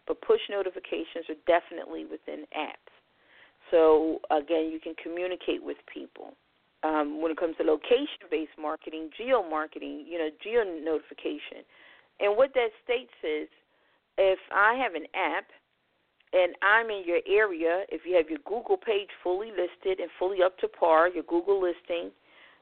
but 0.08 0.20
push 0.22 0.40
notifications 0.48 1.28
are 1.28 1.40
definitely 1.46 2.04
within 2.04 2.48
apps. 2.56 2.90
So 3.70 4.18
again, 4.30 4.72
you 4.72 4.80
can 4.82 4.94
communicate 5.00 5.62
with 5.62 5.76
people. 5.92 6.32
Um, 6.82 7.20
when 7.20 7.30
it 7.30 7.36
comes 7.36 7.56
to 7.58 7.62
location-based 7.62 8.56
marketing, 8.58 9.10
geo 9.18 9.44
marketing, 9.44 10.06
you 10.08 10.16
know, 10.16 10.30
geo 10.42 10.64
notification, 10.64 11.60
and 12.20 12.36
what 12.36 12.54
that 12.54 12.70
states 12.82 13.12
is, 13.22 13.48
if 14.16 14.38
I 14.50 14.74
have 14.82 14.94
an 14.94 15.04
app 15.14 15.44
and 16.32 16.54
I'm 16.62 16.88
in 16.90 17.02
your 17.04 17.20
area, 17.28 17.84
if 17.90 18.02
you 18.06 18.16
have 18.16 18.28
your 18.28 18.38
Google 18.46 18.76
page 18.76 19.08
fully 19.22 19.48
listed 19.48 20.00
and 20.00 20.10
fully 20.18 20.42
up 20.42 20.58
to 20.58 20.68
par, 20.68 21.08
your 21.08 21.24
Google 21.24 21.60
listing, 21.60 22.10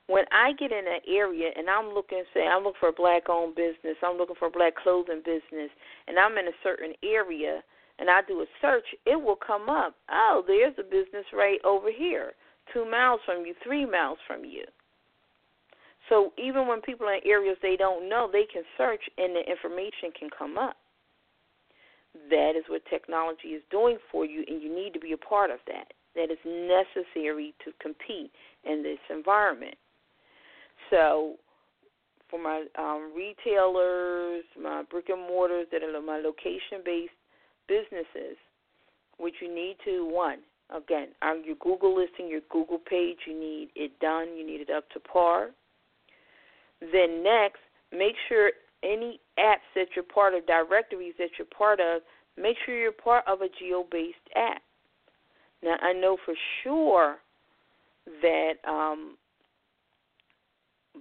when 0.08 0.24
I 0.32 0.52
get 0.58 0.72
in 0.72 0.88
an 0.88 1.04
area 1.06 1.50
and 1.54 1.68
I'm 1.68 1.92
looking, 1.92 2.24
say, 2.32 2.40
I'm 2.48 2.64
looking 2.64 2.80
for 2.80 2.88
a 2.88 2.92
black-owned 2.92 3.54
business, 3.54 3.96
I'm 4.02 4.16
looking 4.16 4.36
for 4.38 4.48
a 4.48 4.50
black 4.50 4.74
clothing 4.74 5.20
business, 5.24 5.70
and 6.08 6.18
I'm 6.18 6.36
in 6.38 6.48
a 6.48 6.62
certain 6.64 6.94
area, 7.04 7.62
and 7.98 8.08
I 8.08 8.20
do 8.26 8.40
a 8.40 8.46
search, 8.60 8.86
it 9.04 9.20
will 9.20 9.36
come 9.36 9.68
up. 9.68 9.94
Oh, 10.10 10.42
there's 10.46 10.74
a 10.78 10.82
business 10.82 11.28
right 11.32 11.60
over 11.62 11.88
here, 11.92 12.32
two 12.72 12.90
miles 12.90 13.20
from 13.26 13.44
you, 13.44 13.54
three 13.62 13.84
miles 13.84 14.18
from 14.26 14.46
you. 14.46 14.64
So 16.08 16.32
even 16.38 16.66
when 16.66 16.80
people 16.80 17.06
are 17.06 17.16
in 17.16 17.20
areas 17.26 17.58
they 17.60 17.76
don't 17.76 18.08
know, 18.08 18.30
they 18.32 18.46
can 18.50 18.62
search 18.78 19.02
and 19.18 19.36
the 19.36 19.44
information 19.44 20.08
can 20.18 20.30
come 20.36 20.56
up. 20.56 20.76
That 22.30 22.52
is 22.56 22.64
what 22.68 22.80
technology 22.88 23.48
is 23.48 23.62
doing 23.70 23.98
for 24.10 24.24
you, 24.24 24.42
and 24.48 24.62
you 24.62 24.74
need 24.74 24.94
to 24.94 25.00
be 25.00 25.12
a 25.12 25.18
part 25.18 25.50
of 25.50 25.58
that. 25.66 25.92
That 26.16 26.32
is 26.32 26.38
necessary 26.46 27.52
to 27.62 27.72
compete 27.78 28.32
in 28.64 28.82
this 28.82 28.98
environment. 29.10 29.76
So, 30.90 31.34
for 32.30 32.40
my 32.40 32.64
um, 32.78 33.12
retailers, 33.16 34.44
my 34.60 34.82
brick 34.90 35.08
and 35.08 35.20
mortars 35.20 35.66
that 35.72 35.82
are 35.82 36.02
my 36.02 36.18
location 36.18 36.82
based 36.84 37.12
businesses, 37.68 38.36
what 39.16 39.32
you 39.40 39.52
need 39.52 39.76
to 39.84 40.06
one 40.06 40.38
again 40.74 41.08
on 41.22 41.44
your 41.44 41.56
Google 41.56 41.96
listing, 41.96 42.28
your 42.28 42.42
Google 42.50 42.78
page, 42.78 43.18
you 43.26 43.38
need 43.38 43.70
it 43.74 43.98
done. 44.00 44.36
You 44.36 44.46
need 44.46 44.60
it 44.60 44.70
up 44.70 44.88
to 44.90 45.00
par. 45.00 45.50
Then 46.80 47.22
next, 47.22 47.60
make 47.92 48.14
sure 48.28 48.52
any 48.82 49.20
apps 49.38 49.66
that 49.74 49.88
you're 49.96 50.04
part 50.04 50.34
of, 50.34 50.46
directories 50.46 51.14
that 51.18 51.30
you're 51.38 51.46
part 51.46 51.80
of, 51.80 52.02
make 52.36 52.56
sure 52.64 52.78
you're 52.78 52.92
part 52.92 53.24
of 53.26 53.40
a 53.40 53.48
geo-based 53.58 54.16
app. 54.36 54.62
Now 55.62 55.76
I 55.82 55.92
know 55.92 56.16
for 56.24 56.34
sure 56.62 57.16
that 58.22 58.52
um, 58.66 59.16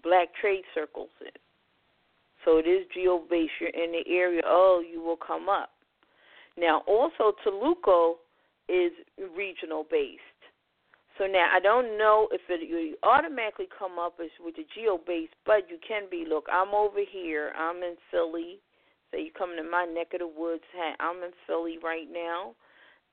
Black 0.03 0.29
Trade 0.39 0.63
Circles 0.73 1.09
is. 1.21 1.31
So 2.45 2.57
it 2.57 2.67
is 2.67 2.85
geo-based. 2.93 3.51
You're 3.59 3.69
in 3.69 3.91
the 3.91 4.03
area. 4.09 4.41
Oh, 4.45 4.81
you 4.81 5.01
will 5.01 5.17
come 5.17 5.49
up. 5.49 5.71
Now, 6.57 6.81
also, 6.87 7.33
Tulloko 7.45 8.15
is 8.69 8.91
regional 9.35 9.85
based. 9.89 10.21
So 11.17 11.25
now 11.25 11.47
I 11.51 11.59
don't 11.59 11.97
know 11.97 12.27
if 12.31 12.41
it 12.47 12.69
you 12.69 12.95
automatically 13.01 13.67
come 13.77 13.97
up 13.97 14.19
as 14.23 14.29
with 14.39 14.55
the 14.55 14.65
geo 14.75 14.99
base, 14.99 15.29
but 15.45 15.67
you 15.69 15.77
can 15.85 16.03
be. 16.11 16.25
Look, 16.29 16.45
I'm 16.51 16.75
over 16.75 16.99
here. 17.11 17.53
I'm 17.57 17.77
in 17.77 17.95
Philly. 18.11 18.59
So 19.09 19.17
you 19.17 19.31
come 19.35 19.55
to 19.57 19.63
my 19.63 19.85
neck 19.85 20.13
of 20.13 20.19
the 20.19 20.27
woods. 20.27 20.63
I'm 20.99 21.23
in 21.23 21.31
Philly 21.47 21.77
right 21.83 22.07
now, 22.11 22.53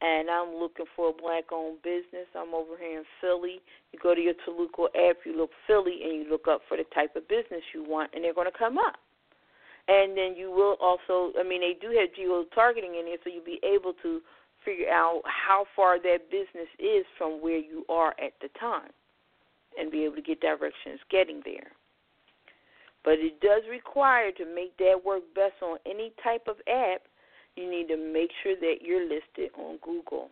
and 0.05 0.29
I'm 0.29 0.55
looking 0.61 0.85
for 0.95 1.09
a 1.09 1.13
black-owned 1.13 1.81
business. 1.81 2.29
I'm 2.37 2.53
over 2.53 2.77
here 2.77 2.99
in 2.99 3.05
Philly. 3.23 3.61
You 3.93 3.99
go 4.03 4.15
to 4.15 4.21
your 4.21 4.35
Tulloko 4.45 4.93
app, 4.93 5.17
you 5.25 5.35
look 5.35 5.51
Philly, 5.67 6.01
and 6.05 6.13
you 6.13 6.27
look 6.29 6.47
up 6.47 6.61
for 6.69 6.77
the 6.77 6.85
type 6.95 7.17
of 7.17 7.27
business 7.27 7.63
you 7.73 7.83
want, 7.83 8.11
and 8.13 8.23
they're 8.23 8.35
going 8.35 8.51
to 8.51 8.59
come 8.59 8.77
up. 8.77 8.97
And 9.89 10.17
then 10.17 10.37
you 10.37 10.51
will 10.51 10.77
also, 10.81 11.33
I 11.39 11.43
mean, 11.43 11.63
they 11.63 11.77
do 11.81 11.97
have 11.97 12.15
geo 12.15 12.45
targeting 12.55 12.97
in 12.97 13.07
there, 13.07 13.17
so 13.25 13.31
you'll 13.33 13.45
be 13.45 13.61
able 13.65 13.95
to 14.03 14.21
figure 14.65 14.91
out 14.91 15.23
how 15.25 15.65
far 15.75 15.99
that 15.99 16.31
business 16.31 16.69
is 16.79 17.05
from 17.17 17.41
where 17.41 17.59
you 17.59 17.85
are 17.89 18.15
at 18.21 18.33
the 18.43 18.49
time 18.61 18.93
and 19.79 19.91
be 19.91 20.05
able 20.05 20.17
to 20.17 20.23
get 20.23 20.41
directions 20.41 21.01
getting 21.11 21.41
there. 21.45 21.73
But 23.05 23.15
it 23.15 23.41
does 23.41 23.63
require 23.71 24.33
to 24.33 24.45
make 24.45 24.77
that 24.79 25.01
work 25.05 25.23
best 25.35 25.61
on 25.63 25.79
any 25.85 26.13
type 26.23 26.49
of 26.49 26.57
app, 26.69 27.03
you 27.57 27.71
need 27.71 27.89
to 27.89 27.97
make 27.97 28.31
sure 28.43 28.57
that 28.57 28.77
you're 28.83 29.03
listed 29.03 29.51
on 29.59 29.79
Google. 29.83 30.29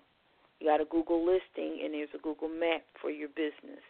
You 0.60 0.68
got 0.68 0.80
a 0.80 0.84
Google 0.84 1.24
listing 1.24 1.80
and 1.84 1.94
there's 1.94 2.08
a 2.14 2.18
Google 2.18 2.48
map 2.48 2.82
for 3.00 3.10
your 3.10 3.28
business. 3.28 3.82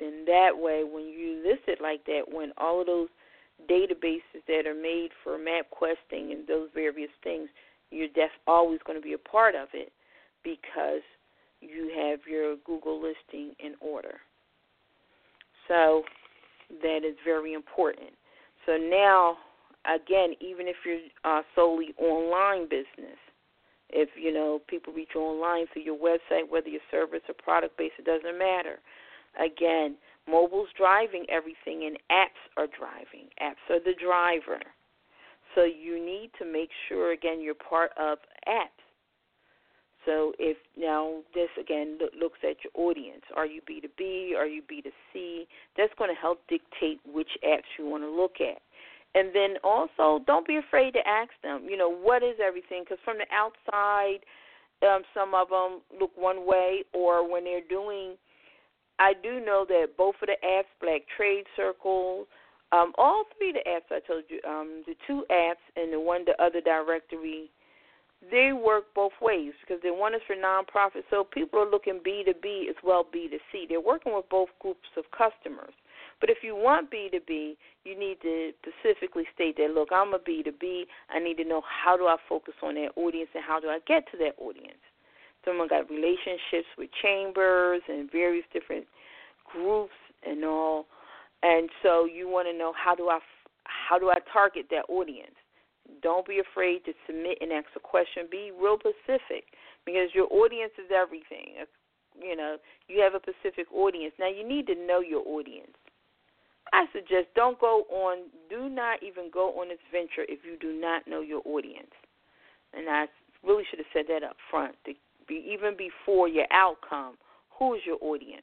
Then 0.00 0.24
that 0.26 0.50
way 0.54 0.82
when 0.84 1.04
you 1.04 1.42
list 1.44 1.62
it 1.68 1.80
like 1.80 2.04
that, 2.06 2.22
when 2.30 2.52
all 2.58 2.80
of 2.80 2.86
those 2.86 3.08
databases 3.70 4.42
that 4.48 4.66
are 4.66 4.74
made 4.74 5.10
for 5.22 5.38
map 5.38 5.70
questing 5.70 6.32
and 6.32 6.46
those 6.46 6.68
various 6.74 7.10
things, 7.22 7.48
you're 7.90 8.08
def- 8.08 8.30
always 8.46 8.80
going 8.86 8.98
to 8.98 9.02
be 9.02 9.12
a 9.12 9.18
part 9.18 9.54
of 9.54 9.68
it 9.72 9.92
because 10.42 11.02
you 11.60 11.92
have 11.96 12.20
your 12.28 12.56
Google 12.66 13.00
listing 13.00 13.54
in 13.58 13.74
order. 13.80 14.20
So 15.68 16.02
that 16.82 17.00
is 17.04 17.16
very 17.24 17.54
important. 17.54 18.10
So 18.66 18.76
now, 18.76 19.36
again, 19.86 20.34
even 20.40 20.68
if 20.68 20.76
you're 20.84 20.98
uh, 21.24 21.42
solely 21.54 21.94
online 21.98 22.64
business, 22.64 23.18
if 23.90 24.08
you 24.16 24.32
know 24.32 24.60
people 24.66 24.92
reach 24.92 25.14
online 25.16 25.66
through 25.72 25.82
your 25.82 25.98
website, 25.98 26.48
whether 26.48 26.68
your 26.68 26.80
service 26.90 27.20
or 27.28 27.34
product 27.34 27.76
based, 27.76 27.94
it 27.98 28.04
doesn't 28.04 28.38
matter. 28.38 28.78
Again, 29.38 29.96
mobile's 30.28 30.68
driving 30.76 31.26
everything, 31.28 31.86
and 31.86 31.98
apps 32.10 32.42
are 32.56 32.66
driving. 32.66 33.28
Apps 33.42 33.62
are 33.70 33.80
the 33.80 33.94
driver. 34.02 34.60
So 35.54 35.64
you 35.64 36.04
need 36.04 36.30
to 36.38 36.44
make 36.44 36.70
sure 36.88 37.12
again 37.12 37.40
you're 37.40 37.54
part 37.54 37.92
of 37.98 38.18
apps. 38.48 38.82
So 40.04 40.32
if 40.38 40.56
now 40.76 41.20
this 41.34 41.48
again 41.58 41.98
looks 42.18 42.38
at 42.42 42.56
your 42.62 42.72
audience, 42.74 43.22
are 43.34 43.46
you 43.46 43.62
B2B, 43.62 44.36
are 44.36 44.46
you 44.46 44.62
B2C? 44.62 45.46
That's 45.76 45.92
going 45.96 46.14
to 46.14 46.20
help 46.20 46.40
dictate 46.48 47.00
which 47.06 47.30
apps 47.46 47.70
you 47.78 47.86
want 47.86 48.02
to 48.02 48.10
look 48.10 48.34
at. 48.40 48.60
And 49.14 49.28
then 49.34 49.54
also 49.62 50.24
don't 50.26 50.46
be 50.46 50.56
afraid 50.56 50.92
to 50.94 51.06
ask 51.06 51.30
them, 51.42 51.66
you 51.68 51.76
know, 51.76 51.90
what 51.90 52.22
is 52.22 52.36
everything 52.44 52.82
because 52.82 52.98
from 53.04 53.18
the 53.18 53.26
outside 53.32 54.20
um 54.82 55.02
some 55.14 55.34
of 55.34 55.48
them 55.48 55.80
look 55.98 56.10
one 56.16 56.46
way 56.46 56.84
or 56.92 57.30
when 57.30 57.44
they're 57.44 57.68
doing 57.68 58.16
I 58.98 59.12
do 59.22 59.40
know 59.40 59.64
that 59.68 59.96
both 59.96 60.14
of 60.22 60.28
the 60.28 60.36
apps, 60.46 60.70
Black 60.80 61.02
Trade 61.16 61.44
Circle, 61.56 62.26
um, 62.72 62.92
all 62.96 63.24
three 63.36 63.50
of 63.50 63.56
the 63.56 63.68
apps 63.68 63.90
I 63.90 64.00
told 64.06 64.24
you, 64.28 64.40
um, 64.48 64.82
the 64.86 64.94
two 65.06 65.24
apps 65.30 65.62
and 65.76 65.92
the 65.92 66.00
one 66.00 66.24
the 66.24 66.40
other 66.42 66.60
directory, 66.60 67.50
they 68.30 68.52
work 68.52 68.84
both 68.94 69.12
ways 69.20 69.52
because 69.60 69.82
the 69.82 69.92
one 69.92 70.14
is 70.14 70.20
for 70.26 70.36
nonprofit, 70.36 71.02
so 71.10 71.24
people 71.24 71.58
are 71.58 71.70
looking 71.70 72.00
B 72.04 72.22
to 72.26 72.34
B 72.40 72.68
as 72.70 72.76
well 72.82 73.06
B 73.12 73.28
to 73.28 73.38
C. 73.52 73.66
They're 73.68 73.80
working 73.80 74.14
with 74.14 74.28
both 74.30 74.48
groups 74.60 74.88
of 74.96 75.04
customers. 75.10 75.74
But 76.20 76.30
if 76.30 76.38
you 76.42 76.54
want 76.54 76.90
B 76.90 77.08
to 77.12 77.20
B, 77.26 77.56
you 77.84 77.98
need 77.98 78.20
to 78.22 78.52
specifically 78.62 79.24
state 79.34 79.56
that 79.58 79.70
look, 79.74 79.88
I'm 79.92 80.14
a 80.14 80.18
B 80.18 80.42
to 80.42 80.52
B. 80.52 80.86
I 81.10 81.18
need 81.18 81.36
to 81.38 81.44
know 81.44 81.62
how 81.62 81.96
do 81.96 82.04
I 82.04 82.16
focus 82.28 82.54
on 82.62 82.74
that 82.76 82.90
audience 82.96 83.30
and 83.34 83.44
how 83.46 83.60
do 83.60 83.68
I 83.68 83.78
get 83.86 84.10
to 84.12 84.18
that 84.18 84.34
audience. 84.38 84.80
Someone 85.44 85.68
got 85.68 85.90
relationships 85.90 86.68
with 86.78 86.88
chambers 87.02 87.82
and 87.88 88.10
various 88.10 88.46
different 88.52 88.86
groups 89.52 89.92
and 90.26 90.44
all 90.44 90.86
and 91.44 91.68
so 91.82 92.06
you 92.06 92.26
want 92.26 92.48
to 92.48 92.56
know 92.56 92.72
how 92.72 92.94
do 92.94 93.08
I 93.08 93.18
how 93.64 93.98
do 93.98 94.08
I 94.10 94.16
target 94.32 94.66
that 94.70 94.88
audience? 94.88 95.36
Don't 96.02 96.26
be 96.26 96.40
afraid 96.40 96.84
to 96.86 96.92
submit 97.06 97.38
and 97.40 97.52
ask 97.52 97.66
a 97.76 97.80
question. 97.80 98.24
Be 98.30 98.50
real 98.50 98.78
specific 98.80 99.44
because 99.84 100.08
your 100.14 100.26
audience 100.32 100.72
is 100.78 100.90
everything. 100.90 101.64
You 102.20 102.36
know, 102.36 102.56
you 102.88 103.00
have 103.00 103.14
a 103.14 103.20
specific 103.20 103.66
audience. 103.72 104.14
Now 104.18 104.28
you 104.28 104.46
need 104.46 104.66
to 104.68 104.74
know 104.74 105.00
your 105.00 105.26
audience. 105.26 105.76
I 106.72 106.86
suggest 106.92 107.28
don't 107.34 107.60
go 107.60 107.84
on 107.90 108.30
do 108.48 108.68
not 108.68 109.02
even 109.02 109.30
go 109.32 109.60
on 109.60 109.68
this 109.68 109.78
venture 109.92 110.26
if 110.28 110.40
you 110.44 110.56
do 110.58 110.78
not 110.78 111.06
know 111.06 111.20
your 111.20 111.42
audience. 111.44 111.92
And 112.72 112.88
I 112.88 113.06
really 113.44 113.64
should 113.68 113.78
have 113.78 113.92
said 113.92 114.06
that 114.08 114.26
up 114.26 114.36
front. 114.50 114.74
To 114.86 114.92
be, 115.28 115.44
even 115.52 115.76
before 115.76 116.28
your 116.28 116.46
outcome, 116.50 117.16
who 117.58 117.74
is 117.74 117.80
your 117.86 117.98
audience? 118.00 118.42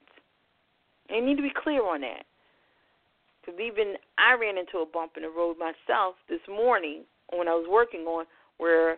And 1.09 1.19
you 1.19 1.25
need 1.25 1.37
to 1.37 1.43
be 1.43 1.53
clear 1.55 1.83
on 1.83 2.01
that. 2.01 2.23
Because 3.41 3.59
even 3.59 3.95
I 4.17 4.37
ran 4.39 4.57
into 4.57 4.77
a 4.79 4.85
bump 4.85 5.13
in 5.17 5.23
the 5.23 5.29
road 5.29 5.57
myself 5.57 6.15
this 6.29 6.41
morning 6.47 7.03
when 7.33 7.47
I 7.47 7.51
was 7.51 7.65
working 7.69 8.01
on 8.01 8.25
where, 8.57 8.97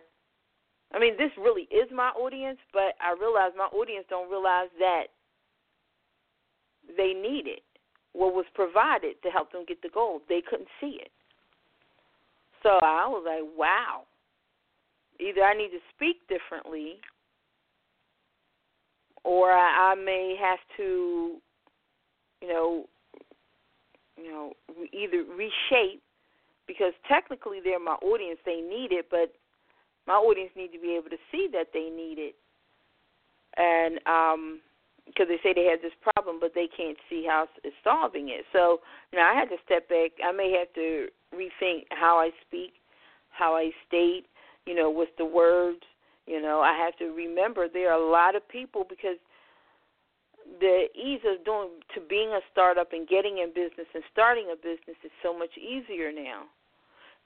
I 0.92 0.98
mean, 0.98 1.16
this 1.16 1.30
really 1.38 1.62
is 1.72 1.88
my 1.92 2.10
audience, 2.10 2.58
but 2.72 2.94
I 3.00 3.16
realized 3.18 3.56
my 3.56 3.72
audience 3.72 4.04
don't 4.10 4.30
realize 4.30 4.68
that 4.78 5.04
they 6.96 7.14
need 7.14 7.46
it. 7.46 7.62
What 8.14 8.32
was 8.32 8.46
provided 8.54 9.20
to 9.22 9.28
help 9.28 9.52
them 9.52 9.64
get 9.66 9.82
the 9.82 9.90
goal, 9.92 10.22
they 10.28 10.40
couldn't 10.48 10.68
see 10.80 10.98
it. 11.00 11.10
So 12.62 12.70
I 12.82 13.06
was 13.06 13.24
like, 13.26 13.58
wow. 13.58 14.04
Either 15.20 15.42
I 15.42 15.54
need 15.54 15.68
to 15.68 15.78
speak 15.94 16.16
differently, 16.28 16.94
or 19.22 19.52
I, 19.52 19.92
I 19.92 19.94
may 19.94 20.36
have 20.40 20.58
to, 20.76 21.36
you 22.40 22.48
know, 22.48 22.86
you 24.16 24.30
know, 24.30 24.52
either 24.92 25.24
reshape 25.36 26.02
because 26.66 26.92
technically 27.08 27.58
they're 27.62 27.80
my 27.80 27.96
audience, 28.02 28.38
they 28.46 28.60
need 28.60 28.92
it, 28.92 29.06
but 29.10 29.32
my 30.06 30.14
audience 30.14 30.50
need 30.56 30.72
to 30.72 30.80
be 30.80 30.96
able 30.96 31.10
to 31.10 31.16
see 31.30 31.48
that 31.52 31.68
they 31.72 31.90
need 31.90 32.18
it, 32.18 32.34
and 33.56 33.98
um, 34.06 34.60
because 35.06 35.26
they 35.28 35.38
say 35.42 35.52
they 35.52 35.68
have 35.70 35.82
this 35.82 35.92
problem, 36.02 36.38
but 36.40 36.52
they 36.54 36.68
can't 36.74 36.96
see 37.08 37.24
how 37.28 37.46
it's 37.62 37.76
solving 37.84 38.30
it. 38.30 38.44
So 38.52 38.80
now 39.12 39.30
I 39.30 39.34
had 39.34 39.48
to 39.50 39.56
step 39.64 39.88
back. 39.88 40.12
I 40.24 40.32
may 40.32 40.50
have 40.52 40.72
to 40.74 41.08
rethink 41.34 41.84
how 41.90 42.18
I 42.18 42.30
speak, 42.46 42.72
how 43.30 43.54
I 43.54 43.70
state, 43.86 44.24
you 44.66 44.74
know, 44.74 44.90
with 44.90 45.10
the 45.18 45.24
words. 45.24 45.82
You 46.26 46.40
know, 46.40 46.60
I 46.60 46.72
have 46.76 46.96
to 46.98 47.14
remember 47.14 47.68
there 47.68 47.92
are 47.92 48.00
a 48.00 48.10
lot 48.10 48.34
of 48.34 48.48
people 48.48 48.86
because 48.88 49.18
the 50.60 50.86
ease 50.94 51.20
of 51.26 51.44
doing 51.44 51.68
to 51.94 52.00
being 52.00 52.30
a 52.30 52.40
startup 52.52 52.92
and 52.92 53.08
getting 53.08 53.38
in 53.38 53.48
business 53.48 53.88
and 53.94 54.02
starting 54.12 54.48
a 54.52 54.56
business 54.56 54.96
is 55.04 55.10
so 55.22 55.36
much 55.36 55.50
easier 55.58 56.12
now. 56.12 56.44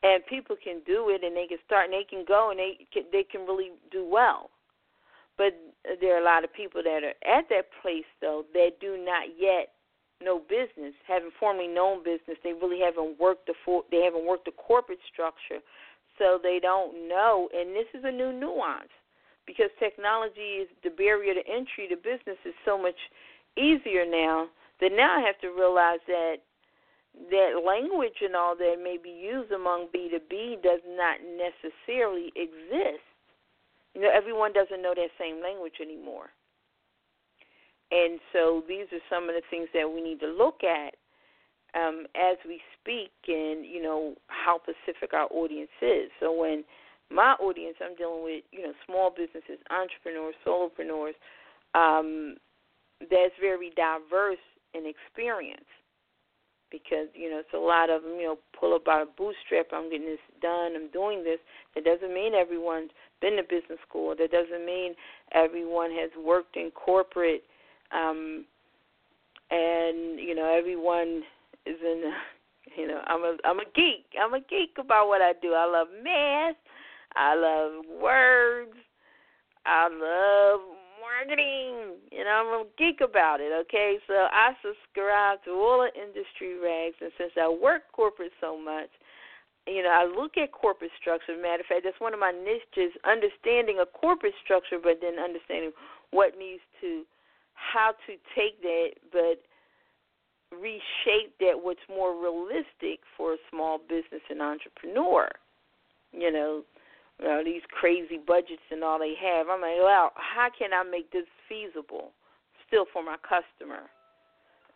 And 0.03 0.25
people 0.27 0.57
can 0.63 0.81
do 0.87 1.11
it 1.11 1.25
and 1.25 1.37
they 1.37 1.47
can 1.47 1.59
start 1.67 1.87
and 1.87 1.95
they 1.95 2.07
can 2.09 2.25
go 2.27 2.51
and 2.51 2.59
they 2.59 2.87
can, 2.93 3.05
they 3.11 3.25
can 3.25 3.43
really 3.43 3.71
do 3.91 4.07
well. 4.07 4.51
But 5.39 5.55
there 6.01 6.17
are 6.17 6.21
a 6.21 6.25
lot 6.25 6.45
of 6.45 6.53
people 6.53 6.83
that 6.83 7.03
are 7.03 7.17
at 7.25 7.49
that 7.49 7.71
place 7.81 8.09
though 8.21 8.45
that 8.53 8.81
do 8.81 8.99
not 8.99 9.39
yet 9.39 9.73
know 10.21 10.43
business, 10.51 10.95
haven't 11.07 11.33
formally 11.39 11.69
known 11.69 12.03
business. 12.03 12.37
They 12.43 12.53
really 12.53 12.81
haven't 12.81 13.19
worked 13.19 13.47
the 13.47 13.55
for, 13.65 13.85
they 13.91 14.03
haven't 14.03 14.27
worked 14.27 14.47
the 14.47 14.59
corporate 14.59 14.99
structure, 15.11 15.63
so 16.19 16.39
they 16.43 16.59
don't 16.61 17.09
know. 17.09 17.49
And 17.55 17.71
this 17.71 17.87
is 17.95 18.03
a 18.05 18.11
new 18.11 18.33
nuance 18.33 18.91
because 19.47 19.71
technology 19.79 20.67
is 20.67 20.69
the 20.83 20.91
barrier 20.91 21.35
to 21.35 21.45
entry 21.47 21.89
to 21.89 21.97
business 21.97 22.39
is 22.45 22.55
so 22.65 22.77
much 22.77 22.99
easier 23.57 24.05
now 24.05 24.49
that 24.81 24.93
now 24.93 25.17
I 25.19 25.27
have 25.27 25.39
to 25.41 25.49
realize 25.49 26.03
that 26.07 26.43
that 27.31 27.63
language 27.67 28.21
and 28.23 28.37
all 28.37 28.55
that 28.57 28.77
may 28.83 28.99
be 29.03 29.11
used 29.11 29.51
among 29.51 29.89
B2B 29.95 30.63
does 30.63 30.81
not 30.87 31.19
necessarily 31.25 32.31
exist 32.37 33.08
you 33.99 34.05
know, 34.05 34.11
everyone 34.15 34.53
doesn't 34.53 34.81
know 34.81 34.95
that 34.95 35.11
same 35.19 35.43
language 35.43 35.83
anymore. 35.83 36.31
And 37.91 38.21
so 38.33 38.63
these 38.69 38.87
are 38.93 39.03
some 39.11 39.29
of 39.29 39.35
the 39.35 39.43
things 39.51 39.67
that 39.75 39.91
we 39.91 40.01
need 40.01 40.21
to 40.21 40.29
look 40.29 40.63
at 40.63 40.95
um, 41.75 42.07
as 42.15 42.37
we 42.47 42.61
speak 42.79 43.11
and, 43.27 43.67
you 43.67 43.83
know, 43.83 44.15
how 44.29 44.61
specific 44.63 45.15
our 45.15 45.27
audience 45.33 45.75
is. 45.83 46.11
So 46.21 46.33
when 46.33 46.63
my 47.11 47.33
audience, 47.41 47.75
I'm 47.83 47.97
dealing 47.97 48.23
with, 48.23 48.45
you 48.53 48.63
know, 48.63 48.73
small 48.87 49.11
businesses, 49.11 49.59
entrepreneurs, 49.67 50.35
solopreneurs, 50.47 51.19
um, 51.75 52.37
that's 53.01 53.35
very 53.41 53.73
diverse 53.75 54.39
in 54.75 54.85
experience 54.87 55.67
because 56.71 57.09
you 57.15 57.31
know 57.31 57.39
it's 57.39 57.55
a 57.55 57.57
lot 57.57 57.89
of 57.89 58.03
them 58.03 58.17
you 58.17 58.25
know 58.25 58.39
pull 58.59 58.75
up 58.75 58.85
by 58.85 59.01
a 59.01 59.07
bootstrap 59.17 59.67
i'm 59.73 59.91
getting 59.91 60.07
this 60.07 60.19
done 60.43 60.77
i'm 60.77 60.91
doing 60.91 61.25
this 61.25 61.39
that 61.75 61.85
doesn't 61.85 62.13
mean 62.13 62.35
everyone's 62.35 62.91
been 63.21 63.37
to 63.37 63.43
business 63.43 63.79
school 63.89 64.15
that 64.19 64.31
doesn't 64.31 64.65
mean 64.65 64.95
everyone 65.33 65.91
has 65.91 66.11
worked 66.25 66.57
in 66.57 66.71
corporate 66.71 67.45
um 67.93 68.45
and 69.51 70.19
you 70.21 70.35
know 70.35 70.55
everyone 70.57 71.23
is 71.67 71.77
in 71.83 72.13
you 72.77 72.87
know 72.87 73.01
i'm 73.07 73.23
a 73.23 73.37
i'm 73.45 73.59
a 73.61 73.65
geek 73.75 74.07
i'm 74.23 74.35
a 74.35 74.41
geek 74.41 74.77
about 74.79 75.09
what 75.09 75.23
i 75.23 75.33
do 75.41 75.55
i 75.55 75.65
love 75.65 75.89
math 76.03 76.57
i 77.17 77.35
love 77.35 77.85
words 78.01 78.77
i 79.67 79.89
love 79.89 80.61
marketing. 81.09 81.97
You 82.11 82.25
know, 82.25 82.31
I'm 82.31 82.61
a 82.61 82.65
geek 82.77 83.01
about 83.01 83.41
it, 83.41 83.53
okay? 83.67 83.99
So 84.07 84.15
I 84.15 84.53
subscribe 84.63 85.43
to 85.45 85.51
all 85.53 85.87
the 85.87 85.93
industry 86.01 86.59
rags, 86.59 86.97
and 87.01 87.13
since 87.19 87.33
I 87.41 87.49
work 87.49 87.83
corporate 87.93 88.33
so 88.41 88.59
much, 88.59 88.91
you 89.69 89.83
know, 89.83 89.91
I 89.91 90.05
look 90.05 90.37
at 90.37 90.53
corporate 90.53 90.91
structure. 91.01 91.37
Matter 91.37 91.61
of 91.61 91.67
fact, 91.67 91.83
that's 91.85 92.01
one 92.01 92.15
of 92.15 92.21
my 92.21 92.33
niches, 92.33 92.93
understanding 93.05 93.79
a 93.81 93.87
corporate 93.87 94.35
structure, 94.43 94.79
but 94.83 94.99
then 95.01 95.19
understanding 95.19 95.73
what 96.11 96.39
needs 96.39 96.63
to, 96.81 97.05
how 97.55 97.93
to 98.07 98.13
take 98.35 98.61
that, 98.63 98.97
but 99.13 99.43
reshape 100.51 101.37
that 101.41 101.53
what's 101.61 101.85
more 101.89 102.17
realistic 102.17 103.05
for 103.17 103.35
a 103.35 103.43
small 103.51 103.79
business 103.79 104.23
and 104.31 104.41
entrepreneur. 104.41 105.29
You 106.13 106.33
know, 106.33 106.63
you 107.21 107.27
know, 107.27 107.43
these 107.45 107.63
crazy 107.71 108.19
budgets 108.25 108.65
and 108.71 108.83
all 108.83 108.99
they 108.99 109.15
have. 109.21 109.49
I'm 109.49 109.61
like, 109.61 109.77
well, 109.83 110.13
how 110.15 110.49
can 110.57 110.71
I 110.73 110.89
make 110.89 111.13
this 111.13 111.27
feasible 111.49 112.13
still 112.67 112.87
for 112.93 113.03
my 113.03 113.17
customer, 113.21 113.91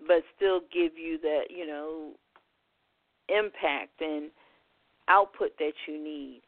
but 0.06 0.24
still 0.36 0.60
give 0.72 0.98
you 0.98 1.18
that, 1.22 1.44
you 1.50 1.66
know, 1.66 2.12
impact 3.28 4.00
and 4.00 4.30
output 5.08 5.52
that 5.58 5.72
you 5.86 6.02
need. 6.02 6.42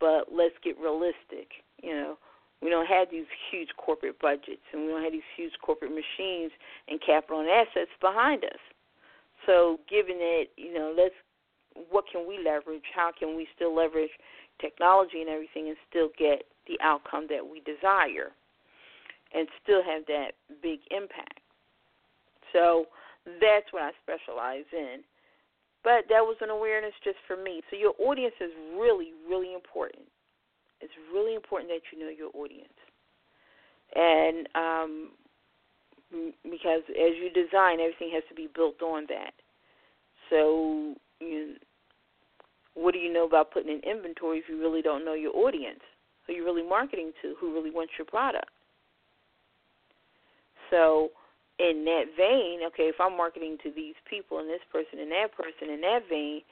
But 0.00 0.32
let's 0.32 0.54
get 0.64 0.78
realistic. 0.78 1.62
You 1.82 1.94
know, 1.94 2.18
we 2.62 2.70
don't 2.70 2.86
have 2.86 3.08
these 3.10 3.26
huge 3.50 3.68
corporate 3.76 4.18
budgets 4.20 4.62
and 4.72 4.82
we 4.82 4.88
don't 4.88 5.02
have 5.02 5.12
these 5.12 5.32
huge 5.36 5.52
corporate 5.64 5.92
machines 5.92 6.52
and 6.88 7.00
capital 7.04 7.40
and 7.40 7.48
assets 7.48 7.90
behind 8.00 8.44
us. 8.44 8.60
So, 9.46 9.80
given 9.90 10.18
that, 10.18 10.44
you 10.56 10.72
know, 10.72 10.94
let's 10.96 11.14
what 11.90 12.04
can 12.10 12.28
we 12.28 12.38
leverage? 12.38 12.84
How 12.94 13.10
can 13.18 13.34
we 13.34 13.48
still 13.56 13.74
leverage 13.74 14.10
technology 14.60 15.20
and 15.20 15.28
everything 15.28 15.68
and 15.68 15.76
still 15.88 16.08
get 16.18 16.44
the 16.66 16.78
outcome 16.80 17.26
that 17.30 17.44
we 17.44 17.60
desire 17.60 18.30
and 19.34 19.48
still 19.62 19.82
have 19.82 20.06
that 20.06 20.32
big 20.62 20.80
impact. 20.90 21.40
So 22.52 22.86
that's 23.40 23.72
what 23.72 23.82
I 23.82 23.90
specialize 24.02 24.68
in. 24.72 25.00
But 25.84 26.06
that 26.08 26.22
was 26.22 26.36
an 26.40 26.50
awareness 26.50 26.92
just 27.02 27.18
for 27.26 27.36
me. 27.36 27.62
So 27.70 27.76
your 27.76 27.94
audience 27.98 28.34
is 28.40 28.50
really, 28.78 29.10
really 29.28 29.52
important. 29.52 30.04
It's 30.80 30.92
really 31.12 31.34
important 31.34 31.70
that 31.70 31.80
you 31.92 31.98
know 31.98 32.10
your 32.10 32.30
audience. 32.34 32.78
And 33.94 34.48
um, 34.54 35.10
because 36.44 36.82
as 36.88 37.14
you 37.18 37.30
design, 37.34 37.80
everything 37.80 38.10
has 38.14 38.22
to 38.28 38.34
be 38.34 38.48
built 38.54 38.80
on 38.82 39.06
that. 39.08 39.32
So 40.30 40.94
you 41.20 41.54
what 42.74 42.94
do 42.94 43.00
you 43.00 43.12
know 43.12 43.26
about 43.26 43.52
putting 43.52 43.70
in 43.70 43.80
inventory 43.80 44.38
if 44.38 44.44
you 44.48 44.58
really 44.58 44.82
don't 44.82 45.04
know 45.04 45.14
your 45.14 45.36
audience? 45.36 45.80
Who 46.26 46.32
you're 46.32 46.44
really 46.44 46.66
marketing 46.66 47.12
to? 47.22 47.34
Who 47.40 47.52
really 47.52 47.70
wants 47.70 47.92
your 47.98 48.06
product? 48.06 48.48
So, 50.70 51.10
in 51.58 51.84
that 51.84 52.04
vein, 52.16 52.60
okay, 52.68 52.84
if 52.84 52.96
I'm 53.00 53.16
marketing 53.16 53.58
to 53.62 53.70
these 53.74 53.94
people 54.08 54.38
and 54.38 54.48
this 54.48 54.64
person 54.72 54.98
and 54.98 55.10
that 55.12 55.28
person 55.36 55.72
in 55.72 55.80
that 55.82 56.00
vein, 56.08 56.42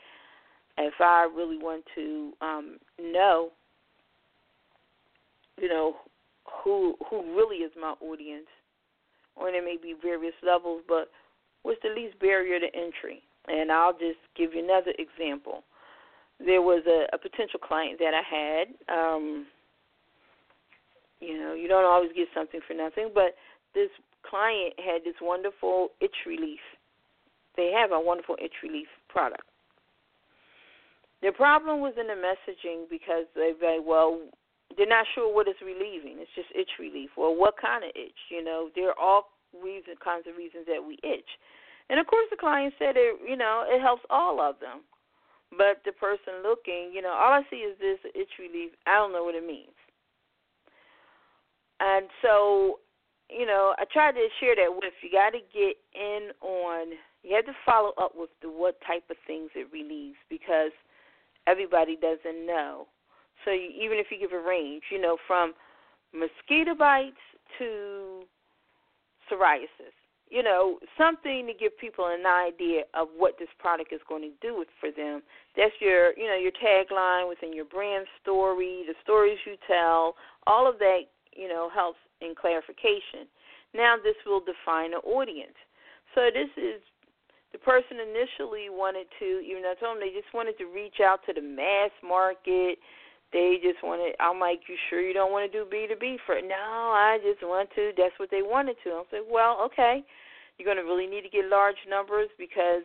if 0.78 0.94
I 1.00 1.28
really 1.34 1.58
want 1.58 1.84
to 1.94 2.32
um, 2.40 2.78
know, 3.00 3.50
you 5.58 5.68
know, 5.68 5.96
who 6.64 6.96
who 7.08 7.36
really 7.36 7.58
is 7.58 7.72
my 7.80 7.94
audience, 8.00 8.46
or 9.36 9.50
there 9.50 9.64
may 9.64 9.76
be 9.80 9.94
various 10.00 10.34
levels, 10.42 10.82
but 10.88 11.10
what's 11.62 11.80
the 11.82 11.90
least 11.94 12.18
barrier 12.18 12.58
to 12.58 12.66
entry? 12.66 13.22
And 13.48 13.70
I'll 13.70 13.92
just 13.92 14.20
give 14.36 14.54
you 14.54 14.64
another 14.64 14.92
example 14.98 15.64
there 16.44 16.62
was 16.62 16.82
a, 16.86 17.04
a 17.14 17.18
potential 17.18 17.60
client 17.60 17.98
that 17.98 18.12
I 18.14 18.24
had. 18.24 18.66
Um, 18.88 19.46
you 21.20 21.38
know, 21.38 21.54
you 21.54 21.68
don't 21.68 21.84
always 21.84 22.10
get 22.16 22.28
something 22.34 22.60
for 22.66 22.74
nothing, 22.74 23.10
but 23.14 23.36
this 23.74 23.90
client 24.28 24.74
had 24.78 25.02
this 25.04 25.16
wonderful 25.20 25.88
itch 26.00 26.26
relief. 26.26 26.60
They 27.56 27.72
have 27.76 27.92
a 27.92 28.00
wonderful 28.00 28.36
itch 28.42 28.62
relief 28.62 28.88
product. 29.08 29.44
The 31.22 31.32
problem 31.32 31.80
was 31.80 31.94
in 32.00 32.06
the 32.06 32.16
messaging 32.16 32.88
because 32.88 33.28
they 33.34 33.52
very 33.58 33.80
well 33.80 34.20
they're 34.76 34.86
not 34.86 35.04
sure 35.14 35.26
what 35.34 35.48
it's 35.48 35.60
relieving. 35.60 36.22
It's 36.22 36.30
just 36.34 36.48
itch 36.54 36.78
relief. 36.78 37.10
Well, 37.18 37.34
what 37.34 37.58
kind 37.60 37.82
of 37.82 37.90
itch? 37.96 38.16
You 38.30 38.44
know, 38.44 38.70
there 38.76 38.90
are 38.90 38.98
all 38.98 39.34
reason 39.52 39.98
kinds 40.02 40.26
of 40.30 40.36
reasons 40.36 40.64
that 40.70 40.80
we 40.80 40.94
itch. 41.02 41.26
And 41.90 41.98
of 41.98 42.06
course 42.06 42.26
the 42.30 42.38
client 42.38 42.72
said 42.78 42.94
it 42.96 43.18
you 43.26 43.36
know, 43.36 43.66
it 43.66 43.82
helps 43.82 44.02
all 44.08 44.40
of 44.40 44.60
them. 44.60 44.86
But 45.50 45.82
the 45.84 45.90
person 45.92 46.46
looking, 46.46 46.94
you 46.94 47.02
know, 47.02 47.10
all 47.10 47.34
I 47.34 47.42
see 47.50 47.66
is 47.66 47.76
this 47.80 47.98
itch 48.14 48.38
relief. 48.38 48.70
I 48.86 48.94
don't 48.94 49.12
know 49.12 49.24
what 49.24 49.34
it 49.34 49.44
means. 49.44 49.74
And 51.80 52.06
so, 52.22 52.78
you 53.36 53.46
know, 53.46 53.74
I 53.78 53.84
tried 53.92 54.12
to 54.12 54.26
share 54.40 54.56
that 54.56 54.70
with 54.70 54.94
you. 55.02 55.10
Got 55.12 55.30
to 55.30 55.40
get 55.52 55.76
in 55.94 56.30
on. 56.40 56.92
You 57.22 57.36
have 57.36 57.46
to 57.46 57.56
follow 57.64 57.92
up 58.00 58.12
with 58.14 58.30
the 58.42 58.48
what 58.48 58.78
type 58.86 59.04
of 59.10 59.16
things 59.26 59.50
it 59.54 59.68
relieves 59.72 60.16
because 60.28 60.72
everybody 61.46 61.96
doesn't 61.96 62.46
know. 62.46 62.86
So 63.44 63.50
you, 63.50 63.68
even 63.82 63.98
if 63.98 64.06
you 64.10 64.18
give 64.18 64.32
a 64.32 64.42
range, 64.42 64.82
you 64.90 65.00
know, 65.00 65.16
from 65.26 65.54
mosquito 66.12 66.74
bites 66.74 67.16
to 67.58 68.22
psoriasis, 69.30 69.94
you 70.30 70.42
know, 70.42 70.78
something 70.96 71.46
to 71.46 71.52
give 71.58 71.76
people 71.78 72.06
an 72.06 72.24
idea 72.24 72.82
of 72.94 73.08
what 73.16 73.34
this 73.38 73.48
product 73.58 73.92
is 73.92 74.00
going 74.08 74.22
to 74.22 74.30
do 74.40 74.64
for 74.78 74.90
them. 74.90 75.22
That's 75.56 75.74
your, 75.80 76.16
you 76.16 76.26
know, 76.26 76.36
your 76.36 76.52
tagline 76.52 77.28
within 77.28 77.52
your 77.52 77.64
brand 77.64 78.06
story, 78.22 78.84
the 78.86 78.94
stories 79.02 79.38
you 79.44 79.56
tell, 79.66 80.14
all 80.46 80.68
of 80.68 80.78
that, 80.78 81.00
you 81.34 81.48
know, 81.48 81.68
helps 81.74 81.98
in 82.20 82.34
clarification. 82.34 83.26
Now 83.74 83.96
this 84.02 84.16
will 84.26 84.40
define 84.40 84.92
an 84.94 85.02
audience. 85.04 85.56
So 86.14 86.30
this 86.32 86.50
is 86.56 86.82
the 87.52 87.58
person 87.58 87.98
initially 87.98 88.70
wanted 88.70 89.06
to, 89.18 89.42
even 89.42 89.62
though 89.62 89.74
I 89.74 89.80
told 89.80 89.98
them 89.98 90.02
they 90.06 90.14
just 90.14 90.32
wanted 90.34 90.58
to 90.58 90.66
reach 90.70 91.02
out 91.02 91.20
to 91.26 91.32
the 91.32 91.42
mass 91.42 91.90
market. 92.02 92.78
They 93.32 93.58
just 93.62 93.78
wanted. 93.82 94.14
I'm 94.18 94.40
like, 94.40 94.66
you 94.66 94.74
sure 94.90 95.00
you 95.00 95.14
don't 95.14 95.30
want 95.30 95.50
to 95.50 95.52
do 95.54 95.62
B 95.70 95.86
two 95.88 95.94
B 95.98 96.18
for? 96.26 96.34
it? 96.34 96.44
No, 96.46 96.90
I 96.90 97.18
just 97.22 97.42
want 97.42 97.70
to. 97.74 97.92
That's 97.96 98.14
what 98.18 98.30
they 98.30 98.42
wanted 98.42 98.74
to. 98.82 98.90
I 98.90 99.02
said, 99.10 99.22
well, 99.30 99.62
okay. 99.66 100.02
You're 100.58 100.66
going 100.66 100.82
to 100.82 100.90
really 100.90 101.06
need 101.06 101.22
to 101.22 101.30
get 101.30 101.46
large 101.48 101.78
numbers 101.88 102.28
because, 102.38 102.82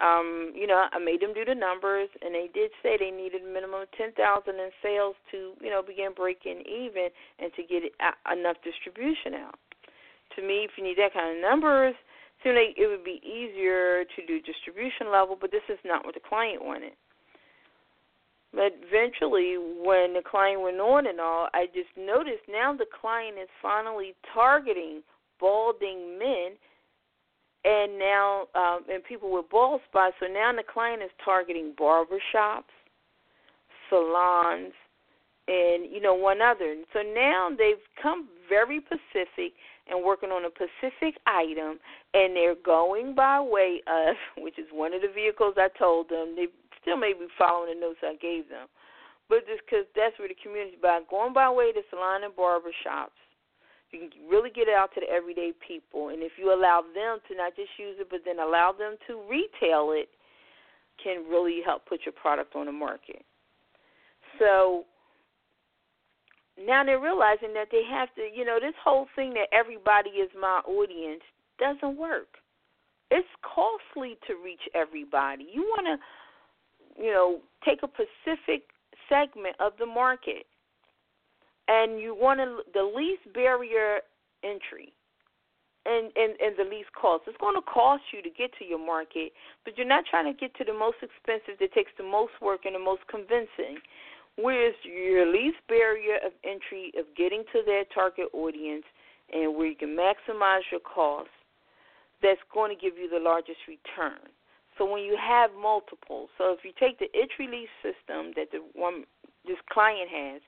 um, 0.00 0.52
you 0.54 0.66
know, 0.66 0.88
I 0.90 0.98
made 0.98 1.20
them 1.20 1.34
do 1.34 1.44
the 1.44 1.54
numbers, 1.54 2.08
and 2.22 2.34
they 2.34 2.48
did 2.54 2.70
say 2.82 2.96
they 2.96 3.10
needed 3.10 3.42
a 3.42 3.52
minimum 3.52 3.82
of 3.82 3.92
ten 3.92 4.12
thousand 4.12 4.56
in 4.56 4.70
sales 4.80 5.16
to, 5.30 5.52
you 5.60 5.68
know, 5.68 5.82
begin 5.82 6.12
breaking 6.16 6.62
even 6.64 7.08
and 7.38 7.52
to 7.56 7.62
get 7.62 7.82
uh, 8.00 8.32
enough 8.32 8.56
distribution 8.64 9.34
out. 9.34 9.58
To 10.36 10.42
me, 10.42 10.64
if 10.64 10.72
you 10.78 10.84
need 10.84 10.96
that 10.96 11.12
kind 11.12 11.36
of 11.36 11.42
numbers, 11.42 11.94
like 12.44 12.74
it 12.76 12.88
would 12.88 13.04
be 13.04 13.20
easier 13.22 14.04
to 14.04 14.26
do 14.26 14.40
distribution 14.40 15.12
level, 15.12 15.36
but 15.38 15.52
this 15.52 15.62
is 15.68 15.78
not 15.84 16.04
what 16.04 16.14
the 16.14 16.24
client 16.26 16.64
wanted. 16.64 16.92
But 18.52 18.76
eventually, 18.82 19.56
when 19.56 20.12
the 20.12 20.22
client 20.24 20.60
went 20.60 20.80
on 20.80 21.06
and 21.06 21.20
all, 21.20 21.48
I 21.54 21.66
just 21.66 21.88
noticed 21.96 22.44
now 22.50 22.74
the 22.74 22.90
client 23.00 23.36
is 23.40 23.48
finally 23.60 24.14
targeting 24.34 25.02
balding 25.38 26.18
men 26.18 26.56
and 27.64 27.98
now 27.98 28.46
um, 28.54 28.80
and 28.90 29.04
people 29.04 29.32
with 29.32 29.48
bald 29.50 29.80
spots. 29.88 30.14
So 30.20 30.26
now 30.26 30.52
the 30.54 30.62
client 30.62 31.02
is 31.02 31.10
targeting 31.24 31.74
barbershops, 31.78 32.72
salons, 33.88 34.72
and 35.48 35.90
you 35.90 36.00
know 36.00 36.14
one 36.14 36.40
other. 36.42 36.76
So 36.92 37.00
now 37.02 37.50
they've 37.56 37.82
come 38.02 38.28
very 38.48 38.80
specific 38.86 39.54
and 39.88 40.04
working 40.04 40.30
on 40.30 40.44
a 40.44 40.50
specific 40.50 41.20
item, 41.26 41.78
and 42.14 42.36
they're 42.36 42.54
going 42.64 43.14
by 43.14 43.40
way 43.40 43.80
of, 43.86 44.16
which 44.42 44.58
is 44.58 44.66
one 44.72 44.92
of 44.92 45.02
the 45.02 45.12
vehicles 45.14 45.54
I 45.56 45.68
told 45.78 46.08
them. 46.08 46.34
They 46.36 46.46
still 46.80 46.96
may 46.96 47.12
be 47.12 47.26
following 47.38 47.74
the 47.74 47.80
notes 47.80 47.98
I 48.02 48.16
gave 48.20 48.48
them, 48.48 48.66
but 49.28 49.46
just 49.46 49.62
because 49.66 49.86
that's 49.94 50.18
where 50.18 50.28
the 50.28 50.38
community 50.42 50.78
by 50.82 51.00
going 51.08 51.32
by 51.32 51.50
way 51.50 51.72
to 51.72 51.80
salon 51.90 52.24
and 52.24 52.34
barber 52.34 52.74
shops. 52.82 53.21
You 53.92 54.08
can 54.08 54.28
really 54.28 54.50
get 54.50 54.68
it 54.68 54.74
out 54.74 54.90
to 54.94 55.00
the 55.00 55.10
everyday 55.12 55.52
people, 55.66 56.08
and 56.08 56.22
if 56.22 56.32
you 56.38 56.52
allow 56.52 56.80
them 56.80 57.18
to 57.28 57.36
not 57.36 57.54
just 57.54 57.70
use 57.78 57.96
it, 58.00 58.08
but 58.10 58.20
then 58.24 58.40
allow 58.40 58.72
them 58.72 58.96
to 59.06 59.20
retail 59.28 59.92
it, 59.92 60.08
can 61.02 61.24
really 61.28 61.60
help 61.64 61.84
put 61.86 62.00
your 62.06 62.12
product 62.12 62.56
on 62.56 62.66
the 62.66 62.72
market. 62.72 63.24
So 64.38 64.84
now 66.58 66.84
they're 66.84 67.00
realizing 67.00 67.52
that 67.54 67.68
they 67.70 67.82
have 67.90 68.08
to, 68.14 68.22
you 68.34 68.44
know, 68.44 68.58
this 68.60 68.74
whole 68.82 69.06
thing 69.14 69.34
that 69.34 69.48
everybody 69.52 70.10
is 70.10 70.30
my 70.38 70.60
audience 70.66 71.22
doesn't 71.58 71.96
work. 71.96 72.28
It's 73.10 73.28
costly 73.42 74.16
to 74.26 74.34
reach 74.42 74.62
everybody. 74.74 75.46
You 75.52 75.62
want 75.62 75.86
to, 75.86 77.02
you 77.02 77.10
know, 77.10 77.40
take 77.64 77.82
a 77.82 77.88
specific 77.88 78.62
segment 79.08 79.56
of 79.60 79.72
the 79.78 79.86
market 79.86 80.46
and 81.72 81.98
you 81.98 82.14
want 82.14 82.38
to 82.40 82.60
the 82.74 82.84
least 82.84 83.24
barrier 83.32 84.00
entry 84.44 84.92
and, 85.86 86.12
and 86.14 86.36
and 86.38 86.52
the 86.58 86.68
least 86.68 86.92
cost. 86.92 87.24
It's 87.26 87.40
going 87.40 87.56
to 87.56 87.64
cost 87.64 88.04
you 88.12 88.20
to 88.22 88.28
get 88.28 88.52
to 88.58 88.64
your 88.64 88.78
market, 88.78 89.32
but 89.64 89.76
you're 89.76 89.88
not 89.88 90.04
trying 90.04 90.28
to 90.28 90.36
get 90.38 90.54
to 90.60 90.64
the 90.64 90.76
most 90.76 91.00
expensive 91.00 91.56
that 91.58 91.72
takes 91.72 91.90
the 91.96 92.04
most 92.04 92.32
work 92.40 92.68
and 92.68 92.74
the 92.74 92.84
most 92.84 93.02
convincing. 93.08 93.80
Where's 94.36 94.76
your 94.84 95.30
least 95.30 95.60
barrier 95.68 96.16
of 96.24 96.32
entry 96.44 96.92
of 96.98 97.04
getting 97.16 97.44
to 97.52 97.60
that 97.66 97.92
target 97.92 98.28
audience 98.32 98.84
and 99.32 99.56
where 99.56 99.66
you 99.66 99.76
can 99.76 99.96
maximize 99.96 100.64
your 100.70 100.80
cost 100.80 101.32
that's 102.22 102.40
going 102.54 102.74
to 102.74 102.78
give 102.78 102.96
you 102.96 103.10
the 103.10 103.18
largest 103.18 103.58
return. 103.66 104.20
So 104.78 104.88
when 104.88 105.02
you 105.02 105.18
have 105.20 105.50
multiple, 105.60 106.28
so 106.38 106.54
if 106.56 106.64
you 106.64 106.72
take 106.78 106.98
the 106.98 107.10
itch 107.12 107.32
release 107.38 107.68
system 107.82 108.32
that 108.36 108.48
the 108.52 108.64
one 108.72 109.04
this 109.44 109.58
client 109.68 110.08
has, 110.08 110.40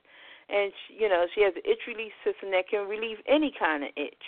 and 0.49 0.73
she, 0.87 1.03
you 1.03 1.09
know 1.09 1.27
she 1.35 1.43
has 1.43 1.55
an 1.57 1.63
itch 1.65 1.87
release 1.87 2.15
system 2.25 2.51
that 2.51 2.69
can 2.69 2.89
relieve 2.89 3.19
any 3.29 3.53
kind 3.59 3.85
of 3.85 3.91
itch, 3.97 4.27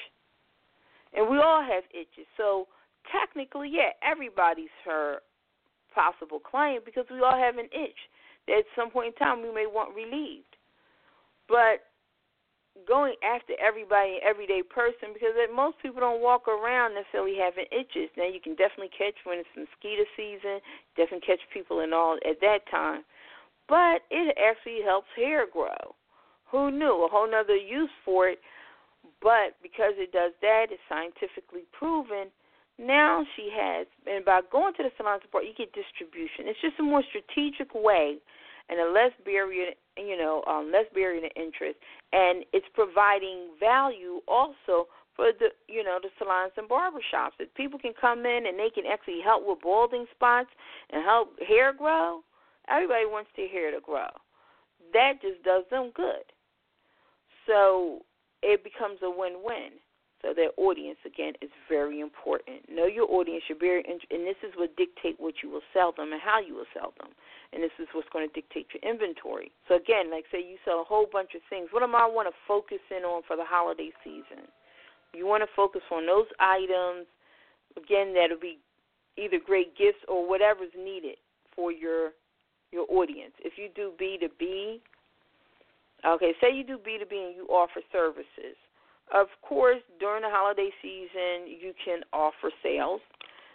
and 1.14 1.29
we 1.29 1.39
all 1.39 1.62
have 1.62 1.85
itches. 1.91 2.27
So 2.37 2.69
technically, 3.12 3.71
yeah, 3.73 3.93
everybody's 4.03 4.73
her 4.85 5.21
possible 5.95 6.39
client 6.39 6.85
because 6.85 7.07
we 7.11 7.21
all 7.21 7.39
have 7.39 7.57
an 7.57 7.73
itch 7.73 8.01
that 8.47 8.59
at 8.64 8.69
some 8.77 8.91
point 8.91 9.14
in 9.14 9.17
time 9.17 9.43
we 9.43 9.53
may 9.53 9.67
want 9.67 9.95
relieved. 9.97 10.57
But 11.49 11.89
going 12.85 13.14
after 13.25 13.55
everybody, 13.57 14.19
everyday 14.21 14.62
person, 14.62 15.14
because 15.14 15.33
most 15.55 15.81
people 15.81 16.01
don't 16.01 16.21
walk 16.21 16.49
around 16.49 16.95
necessarily 16.95 17.39
having 17.41 17.64
itches. 17.73 18.12
Now 18.17 18.29
you 18.29 18.41
can 18.43 18.55
definitely 18.55 18.93
catch 18.93 19.17
when 19.25 19.39
it's 19.39 19.49
mosquito 19.57 20.05
season, 20.17 20.61
definitely 20.97 21.25
catch 21.25 21.41
people 21.55 21.81
and 21.81 21.95
all 21.95 22.19
at 22.29 22.41
that 22.41 22.69
time. 22.71 23.03
But 23.69 24.05
it 24.11 24.37
actually 24.37 24.85
helps 24.85 25.09
hair 25.17 25.47
grow. 25.51 25.97
Who 26.51 26.70
knew? 26.70 27.05
A 27.05 27.09
whole 27.11 27.30
nother 27.30 27.57
use 27.57 27.90
for 28.05 28.28
it. 28.28 28.40
But 29.22 29.57
because 29.62 29.94
it 29.97 30.12
does 30.12 30.32
that, 30.42 30.66
it's 30.70 30.82
scientifically 30.88 31.66
proven 31.72 32.30
now 32.78 33.24
she 33.36 33.49
has, 33.57 33.86
and 34.07 34.24
by 34.24 34.40
going 34.53 34.74
to 34.74 34.82
the 34.82 34.90
salon 34.97 35.20
support, 35.22 35.44
you 35.44 35.55
get 35.57 35.72
distribution. 35.72 36.44
It's 36.44 36.61
just 36.61 36.78
a 36.78 36.82
more 36.82 37.03
strategic 37.09 37.72
way 37.74 38.18
and 38.68 38.80
a 38.80 38.92
less 38.92 39.12
barrier, 39.24 39.72
you 39.97 40.18
know, 40.18 40.44
um, 40.47 40.70
less 40.70 40.84
barrier 40.92 41.22
to 41.22 41.40
interest, 41.40 41.78
and 42.12 42.44
it's 42.53 42.66
providing 42.74 43.57
value 43.59 44.20
also 44.28 44.88
for 45.14 45.32
the, 45.40 45.49
you 45.68 45.82
know, 45.82 45.99
the 46.03 46.11
salons 46.18 46.53
and 46.59 46.68
barbershops. 46.68 47.38
that 47.38 47.55
people 47.55 47.78
can 47.78 47.94
come 47.99 48.26
in 48.26 48.44
and 48.44 48.59
they 48.59 48.68
can 48.68 48.84
actually 48.84 49.20
help 49.24 49.47
with 49.47 49.62
balding 49.62 50.05
spots 50.14 50.51
and 50.90 51.03
help 51.03 51.32
hair 51.40 51.72
grow, 51.72 52.20
everybody 52.68 53.07
wants 53.07 53.30
their 53.36 53.49
hair 53.49 53.70
to 53.70 53.80
grow. 53.80 54.12
That 54.92 55.22
just 55.22 55.42
does 55.44 55.64
them 55.70 55.92
good. 55.94 56.28
So 57.47 58.01
it 58.42 58.62
becomes 58.64 58.99
a 59.03 59.11
win-win. 59.11 59.78
So 60.22 60.32
their 60.34 60.51
audience 60.57 60.99
again 61.07 61.34
is 61.42 61.51
very 61.68 62.01
important. 62.01 62.66
Know 62.72 62.86
your 62.86 63.07
audience. 63.12 63.44
You're 63.49 63.59
very, 63.59 63.84
and 63.86 64.26
this 64.26 64.40
is 64.42 64.51
what 64.57 64.74
dictate 64.76 65.14
what 65.18 65.34
you 65.42 65.51
will 65.51 65.62
sell 65.72 65.92
them 65.97 66.11
and 66.11 66.20
how 66.20 66.40
you 66.40 66.55
will 66.55 66.70
sell 66.74 66.94
them. 66.99 67.12
And 67.53 67.62
this 67.62 67.70
is 67.78 67.86
what's 67.92 68.09
going 68.12 68.26
to 68.26 68.32
dictate 68.34 68.66
your 68.74 68.82
inventory. 68.82 69.53
So 69.68 69.76
again, 69.76 70.11
like 70.11 70.24
say 70.32 70.40
you 70.40 70.57
sell 70.64 70.80
a 70.80 70.84
whole 70.84 71.07
bunch 71.07 71.36
of 71.36 71.42
things. 71.49 71.68
What 71.70 71.84
am 71.84 71.94
I 71.94 72.07
want 72.07 72.26
to 72.26 72.34
focus 72.49 72.80
in 72.90 73.05
on 73.05 73.22
for 73.28 73.36
the 73.36 73.44
holiday 73.44 73.92
season? 74.03 74.49
You 75.14 75.26
want 75.26 75.44
to 75.44 75.51
focus 75.55 75.82
on 75.92 76.07
those 76.07 76.26
items. 76.40 77.07
Again, 77.76 78.14
that'll 78.14 78.40
be 78.40 78.59
either 79.16 79.38
great 79.38 79.76
gifts 79.76 80.03
or 80.09 80.26
whatever's 80.26 80.74
needed 80.76 81.18
for 81.55 81.70
your 81.70 82.11
your 82.72 82.86
audience. 82.90 83.32
If 83.44 83.55
you 83.57 83.68
do 83.76 83.92
B 83.97 84.16
two 84.18 84.28
B, 84.40 84.80
okay, 86.07 86.32
say 86.40 86.54
you 86.54 86.64
do 86.64 86.78
B 86.84 86.96
two 86.98 87.07
B 87.07 87.16
and 87.16 87.36
you 87.36 87.46
offer 87.48 87.80
services 87.92 88.57
of 89.14 89.28
course, 89.42 89.80
during 90.00 90.22
the 90.22 90.30
holiday 90.30 90.70
season, 90.82 91.46
you 91.46 91.72
can 91.84 92.00
offer 92.12 92.50
sales. 92.62 93.00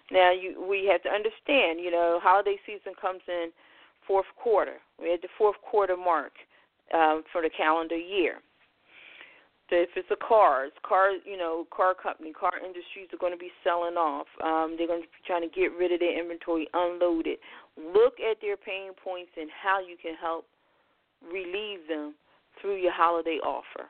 Now, 0.09 0.31
you, 0.31 0.65
we 0.67 0.87
have 0.91 1.03
to 1.03 1.09
understand, 1.09 1.79
you 1.79 1.91
know, 1.91 2.19
holiday 2.21 2.57
season 2.65 2.93
comes 2.99 3.21
in 3.27 3.49
fourth 4.07 4.27
quarter. 4.41 4.77
We're 4.99 5.15
at 5.15 5.21
the 5.21 5.27
fourth 5.37 5.57
quarter 5.61 5.97
mark 5.97 6.31
um, 6.93 7.23
for 7.31 7.41
the 7.41 7.49
calendar 7.49 7.97
year. 7.97 8.35
So 9.69 9.77
if 9.77 9.89
it's 9.95 10.11
a 10.11 10.19
cars, 10.19 10.71
car, 10.83 11.11
you 11.23 11.37
know, 11.37 11.65
car 11.71 11.95
company, 11.95 12.33
car 12.33 12.59
industries 12.59 13.07
are 13.13 13.19
going 13.19 13.31
to 13.31 13.39
be 13.39 13.51
selling 13.63 13.95
off. 13.95 14.27
Um, 14.43 14.75
they're 14.77 14.87
going 14.87 15.03
to 15.03 15.07
be 15.07 15.23
trying 15.25 15.47
to 15.47 15.53
get 15.53 15.71
rid 15.79 15.93
of 15.93 15.99
their 15.99 16.19
inventory, 16.19 16.67
unload 16.73 17.27
it. 17.27 17.39
Look 17.79 18.19
at 18.19 18.39
their 18.41 18.57
pain 18.57 18.91
points 19.01 19.31
and 19.39 19.49
how 19.51 19.79
you 19.79 19.95
can 19.95 20.15
help 20.19 20.43
relieve 21.23 21.87
them 21.87 22.15
through 22.61 22.77
your 22.77 22.93
holiday 22.93 23.39
offer 23.43 23.89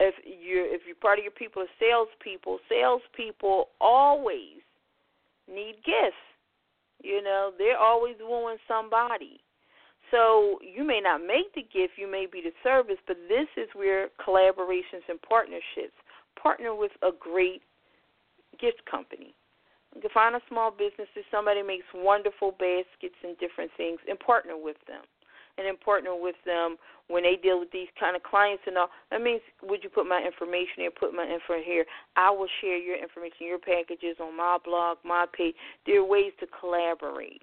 if 0.00 0.14
you're 0.24 0.66
if 0.66 0.80
you're 0.86 0.96
part 0.96 1.18
of 1.18 1.24
your 1.24 1.36
people 1.36 1.62
are 1.62 1.76
salespeople, 1.78 2.58
salespeople 2.68 3.68
always 3.80 4.64
need 5.46 5.76
gifts. 5.84 6.24
You 7.02 7.22
know, 7.22 7.52
they're 7.56 7.78
always 7.78 8.16
wooing 8.20 8.56
somebody. 8.66 9.40
So 10.10 10.58
you 10.60 10.84
may 10.84 11.00
not 11.00 11.20
make 11.20 11.54
the 11.54 11.62
gift, 11.62 11.94
you 11.96 12.10
may 12.10 12.26
be 12.26 12.40
the 12.40 12.50
service, 12.64 12.98
but 13.06 13.16
this 13.28 13.46
is 13.56 13.68
where 13.74 14.08
collaborations 14.18 15.06
and 15.08 15.20
partnerships 15.22 15.94
partner 16.40 16.74
with 16.74 16.90
a 17.02 17.10
great 17.16 17.62
gift 18.58 18.82
company. 18.90 19.34
You 19.94 20.00
can 20.00 20.10
find 20.10 20.34
a 20.34 20.40
small 20.48 20.70
business 20.70 21.08
if 21.14 21.24
somebody 21.30 21.62
makes 21.62 21.84
wonderful 21.94 22.52
baskets 22.52 23.14
and 23.22 23.38
different 23.38 23.70
things 23.76 24.00
and 24.08 24.18
partner 24.18 24.56
with 24.56 24.76
them. 24.88 25.02
And 25.60 25.68
then 25.68 25.76
partner 25.76 26.16
with 26.16 26.40
them 26.48 26.80
when 27.12 27.22
they 27.22 27.36
deal 27.36 27.60
with 27.60 27.68
these 27.70 27.92
kind 28.00 28.16
of 28.16 28.22
clients 28.22 28.62
and 28.66 28.78
all. 28.78 28.88
That 29.10 29.20
means, 29.20 29.42
would 29.60 29.84
you 29.84 29.90
put 29.90 30.08
my 30.08 30.24
information 30.24 30.88
here, 30.88 30.90
put 30.90 31.12
my 31.12 31.28
info 31.28 31.60
here? 31.60 31.84
I 32.16 32.30
will 32.30 32.48
share 32.62 32.78
your 32.78 32.96
information, 32.96 33.44
your 33.44 33.58
packages 33.58 34.16
on 34.24 34.34
my 34.34 34.56
blog, 34.64 34.96
my 35.04 35.26
page. 35.36 35.52
There 35.84 36.00
are 36.00 36.08
ways 36.08 36.32
to 36.40 36.46
collaborate 36.48 37.42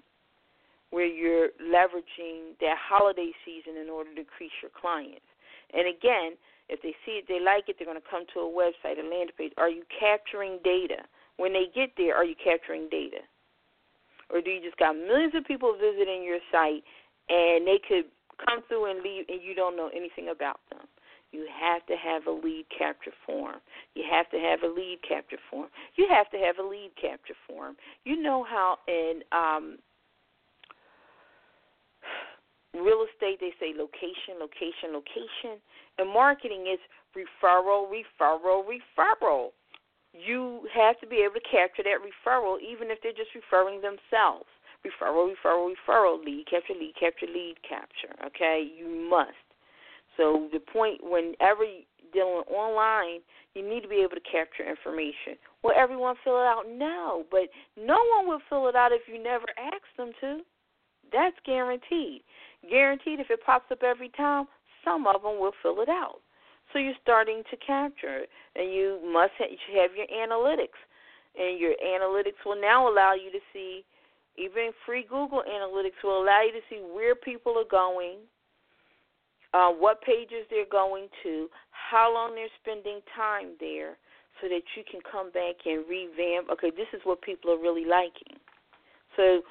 where 0.90 1.06
you're 1.06 1.50
leveraging 1.62 2.58
that 2.58 2.74
holiday 2.74 3.30
season 3.46 3.78
in 3.78 3.88
order 3.88 4.10
to 4.14 4.26
increase 4.26 4.56
your 4.60 4.74
clients. 4.74 5.22
And 5.70 5.86
again, 5.86 6.34
if 6.68 6.82
they 6.82 6.96
see 7.06 7.22
it, 7.22 7.26
they 7.28 7.38
like 7.38 7.68
it, 7.68 7.76
they're 7.78 7.86
going 7.86 8.02
to 8.02 8.10
come 8.10 8.26
to 8.34 8.40
a 8.40 8.50
website, 8.50 8.98
a 8.98 9.06
landing 9.06 9.36
page. 9.38 9.52
Are 9.58 9.70
you 9.70 9.84
capturing 9.94 10.58
data? 10.64 11.06
When 11.36 11.52
they 11.52 11.70
get 11.72 11.94
there, 11.96 12.16
are 12.16 12.24
you 12.24 12.34
capturing 12.42 12.88
data? 12.90 13.22
Or 14.30 14.40
do 14.40 14.50
you 14.50 14.60
just 14.60 14.76
got 14.76 14.96
millions 14.96 15.34
of 15.34 15.44
people 15.44 15.72
visiting 15.78 16.22
your 16.22 16.38
site 16.52 16.84
and 17.28 17.66
they 17.66 17.80
could 17.86 18.04
come 18.44 18.62
through 18.68 18.90
and 18.90 19.02
leave 19.02 19.26
and 19.28 19.42
you 19.42 19.54
don't 19.54 19.76
know 19.76 19.90
anything 19.94 20.28
about 20.30 20.60
them? 20.70 20.86
You 21.30 21.46
have 21.52 21.84
to 21.86 21.96
have 21.96 22.26
a 22.26 22.30
lead 22.30 22.64
capture 22.76 23.12
form. 23.26 23.56
You 23.94 24.04
have 24.10 24.30
to 24.30 24.38
have 24.38 24.62
a 24.62 24.66
lead 24.66 25.00
capture 25.06 25.36
form. 25.50 25.68
You 25.96 26.06
have 26.08 26.30
to 26.30 26.38
have 26.38 26.56
a 26.58 26.66
lead 26.66 26.92
capture 27.00 27.34
form. 27.46 27.76
You 28.04 28.20
know 28.22 28.44
how 28.48 28.78
in 28.88 29.20
um, 29.30 29.78
real 32.74 33.04
estate 33.04 33.40
they 33.40 33.52
say 33.60 33.76
location, 33.76 34.40
location, 34.40 34.96
location. 34.96 35.60
And 35.98 36.08
marketing 36.08 36.64
is 36.72 36.80
referral, 37.12 37.92
referral, 37.92 38.64
referral. 38.64 39.50
You 40.14 40.66
have 40.74 40.98
to 41.00 41.06
be 41.06 41.16
able 41.16 41.34
to 41.34 41.44
capture 41.44 41.82
that 41.84 42.00
referral 42.00 42.56
even 42.60 42.90
if 42.90 42.98
they're 43.02 43.12
just 43.12 43.34
referring 43.34 43.82
themselves. 43.82 44.48
Referral, 44.86 45.32
referral, 45.34 45.72
referral, 45.74 46.24
lead 46.24 46.46
capture, 46.48 46.74
lead 46.74 46.94
capture, 46.98 47.26
lead 47.26 47.56
capture. 47.68 48.14
Okay? 48.26 48.66
You 48.78 49.08
must. 49.10 49.32
So 50.16 50.48
the 50.52 50.60
point 50.60 51.00
whenever 51.02 51.64
dealing 52.12 52.44
online, 52.50 53.20
you 53.54 53.68
need 53.68 53.82
to 53.82 53.88
be 53.88 53.96
able 53.96 54.16
to 54.16 54.30
capture 54.30 54.68
information. 54.68 55.36
Will 55.62 55.74
everyone 55.76 56.16
fill 56.22 56.38
it 56.38 56.46
out? 56.46 56.64
No, 56.68 57.24
but 57.30 57.48
no 57.76 57.98
one 58.16 58.28
will 58.28 58.40
fill 58.48 58.68
it 58.68 58.76
out 58.76 58.92
if 58.92 59.02
you 59.06 59.22
never 59.22 59.46
ask 59.58 59.84
them 59.96 60.12
to. 60.20 60.40
That's 61.12 61.36
guaranteed. 61.44 62.22
Guaranteed 62.68 63.20
if 63.20 63.30
it 63.30 63.40
pops 63.44 63.70
up 63.70 63.82
every 63.82 64.10
time, 64.10 64.46
some 64.84 65.06
of 65.06 65.22
them 65.22 65.40
will 65.40 65.52
fill 65.62 65.80
it 65.80 65.88
out. 65.88 66.20
So 66.72 66.78
you're 66.78 66.94
starting 67.02 67.42
to 67.50 67.56
capture 67.56 68.24
and 68.54 68.72
you 68.72 69.00
must 69.04 69.32
have, 69.38 69.48
have 69.74 69.90
your 69.96 70.06
analytics, 70.06 70.78
and 71.38 71.58
your 71.58 71.74
analytics 71.84 72.44
will 72.44 72.60
now 72.60 72.88
allow 72.88 73.14
you 73.14 73.30
to 73.30 73.38
see. 73.52 73.84
Even 74.38 74.70
free 74.86 75.02
Google 75.02 75.42
Analytics 75.42 75.98
will 76.04 76.22
allow 76.22 76.42
you 76.46 76.52
to 76.52 76.62
see 76.70 76.80
where 76.94 77.14
people 77.14 77.58
are 77.58 77.68
going, 77.68 78.18
uh, 79.52 79.70
what 79.70 80.00
pages 80.02 80.46
they're 80.48 80.70
going 80.70 81.08
to, 81.22 81.48
how 81.70 82.12
long 82.12 82.34
they're 82.34 82.52
spending 82.62 83.00
time 83.16 83.58
there, 83.58 83.98
so 84.40 84.48
that 84.48 84.62
you 84.76 84.84
can 84.88 85.00
come 85.10 85.32
back 85.32 85.56
and 85.66 85.82
revamp. 85.88 86.48
Okay, 86.52 86.70
this 86.70 86.86
is 86.94 87.00
what 87.02 87.20
people 87.22 87.50
are 87.50 87.58
really 87.58 87.84
liking. 87.84 88.38
So 89.16 89.42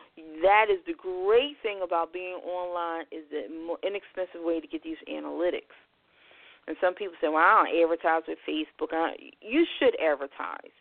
that 0.41 0.71
is 0.71 0.79
the 0.87 0.95
great 0.95 1.59
thing 1.61 1.81
about 1.83 2.13
being 2.13 2.39
online 2.47 3.03
is 3.11 3.27
the 3.27 3.51
more 3.51 3.77
inexpensive 3.83 4.39
way 4.39 4.61
to 4.61 4.67
get 4.67 4.81
these 4.81 5.01
analytics. 5.11 5.75
And 6.67 6.77
some 6.79 6.95
people 6.95 7.15
say, 7.19 7.27
"Well, 7.27 7.43
I 7.43 7.67
don't 7.67 7.83
advertise 7.83 8.23
with 8.27 8.39
Facebook." 8.47 8.91
You 9.41 9.65
should 9.77 9.99
advertise. 9.99 10.71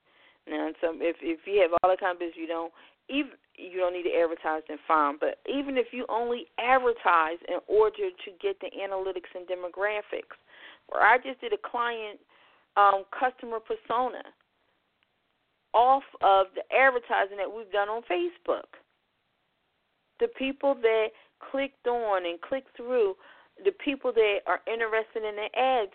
Now, 0.47 0.71
some 0.81 1.03
if 1.03 1.17
if 1.21 1.47
you 1.47 1.61
have 1.63 1.73
all 1.83 1.91
the 1.91 1.97
kind 1.97 2.13
of 2.13 2.19
business 2.19 2.39
you 2.39 2.47
don't 2.47 2.73
even 3.09 3.33
you 3.57 3.79
don't 3.79 3.95
need 3.95 4.05
to 4.05 4.15
advertise 4.15 4.63
then 4.69 4.79
fine. 4.87 5.17
But 5.19 5.39
even 5.49 5.77
if 5.77 5.87
you 5.93 6.05
only 6.09 6.47
advertise 6.59 7.39
in 7.49 7.59
order 7.67 8.11
to 8.13 8.31
get 8.41 8.61
the 8.61 8.71
analytics 8.77 9.33
and 9.35 9.47
demographics, 9.47 10.37
or 10.89 11.01
I 11.01 11.19
just 11.19 11.41
did 11.41 11.53
a 11.53 11.59
client 11.59 12.21
um, 12.77 13.05
customer 13.11 13.59
persona 13.61 14.23
off 15.73 16.05
of 16.23 16.47
the 16.55 16.65
advertising 16.75 17.37
that 17.37 17.53
we've 17.53 17.71
done 17.71 17.89
on 17.89 18.03
Facebook. 18.11 18.81
The 20.21 20.29
people 20.39 20.75
that 20.75 21.09
clicked 21.51 21.87
on 21.87 22.25
and 22.25 22.41
clicked 22.41 22.75
through, 22.77 23.15
the 23.63 23.73
people 23.85 24.13
that 24.13 24.39
are 24.47 24.61
interested 24.67 25.25
in 25.25 25.37
the 25.37 25.49
ads, 25.59 25.93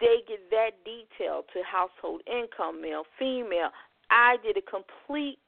they 0.00 0.24
get 0.26 0.48
that 0.50 0.70
detail 0.84 1.44
to 1.52 1.60
household 1.62 2.22
income, 2.26 2.80
male, 2.80 3.04
female. 3.18 3.68
I 4.10 4.36
did 4.42 4.56
a 4.56 4.62
complete 4.62 5.38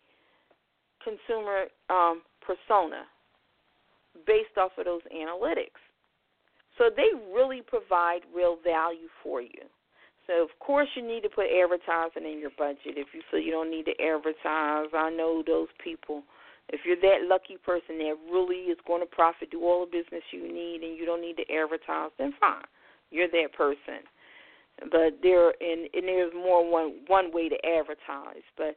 consumer 1.04 1.64
um, 1.90 2.22
persona 2.40 3.04
based 4.26 4.56
off 4.56 4.72
of 4.78 4.84
those 4.84 5.02
analytics. 5.14 5.78
So 6.78 6.90
they 6.90 7.14
really 7.32 7.62
provide 7.62 8.20
real 8.34 8.58
value 8.64 9.08
for 9.22 9.40
you. 9.40 9.68
So 10.26 10.42
of 10.42 10.48
course 10.58 10.88
you 10.96 11.06
need 11.06 11.22
to 11.22 11.28
put 11.28 11.46
advertising 11.46 12.24
in 12.24 12.40
your 12.40 12.50
budget. 12.56 12.96
If 12.96 13.08
you 13.12 13.20
feel 13.30 13.40
you 13.40 13.52
don't 13.52 13.70
need 13.70 13.86
to 13.86 13.96
advertise, 14.02 14.88
I 14.94 15.10
know 15.10 15.42
those 15.46 15.68
people. 15.82 16.22
If 16.70 16.80
you're 16.86 16.96
that 16.96 17.28
lucky 17.28 17.58
person 17.60 17.98
that 17.98 18.16
really 18.32 18.72
is 18.72 18.78
going 18.86 19.02
to 19.02 19.06
profit, 19.06 19.50
do 19.50 19.62
all 19.62 19.84
the 19.84 19.92
business 19.92 20.24
you 20.32 20.50
need, 20.50 20.80
and 20.82 20.96
you 20.96 21.04
don't 21.04 21.20
need 21.20 21.36
to 21.36 21.44
advertise, 21.52 22.10
then 22.18 22.32
fine, 22.40 22.64
you're 23.10 23.28
that 23.28 23.52
person. 23.54 24.00
But 24.90 25.20
there 25.22 25.52
and, 25.60 25.88
and 25.92 26.08
there's 26.08 26.32
more 26.34 26.68
one 26.68 27.04
one 27.06 27.30
way 27.32 27.48
to 27.48 27.58
advertise, 27.78 28.42
but 28.56 28.74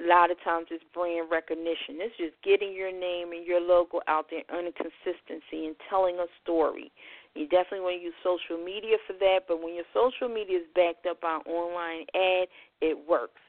a 0.00 0.08
lot 0.08 0.30
of 0.30 0.42
times 0.42 0.66
it's 0.70 0.84
brand 0.94 1.30
recognition. 1.30 2.00
It's 2.00 2.16
just 2.16 2.34
getting 2.42 2.72
your 2.72 2.92
name 2.92 3.32
and 3.32 3.46
your 3.46 3.60
logo 3.60 4.00
out 4.08 4.26
there, 4.30 4.42
earning 4.50 4.72
consistency 4.72 5.66
and 5.66 5.76
telling 5.88 6.16
a 6.16 6.26
story. 6.42 6.90
You 7.34 7.46
definitely 7.46 7.80
want 7.80 8.00
to 8.00 8.04
use 8.04 8.18
social 8.24 8.62
media 8.62 8.96
for 9.06 9.12
that, 9.20 9.46
but 9.46 9.62
when 9.62 9.74
your 9.74 9.88
social 9.92 10.32
media 10.32 10.58
is 10.58 10.68
backed 10.74 11.06
up 11.06 11.20
by 11.20 11.38
online 11.46 12.06
ad, 12.14 12.48
it 12.80 12.96
works. 12.96 13.40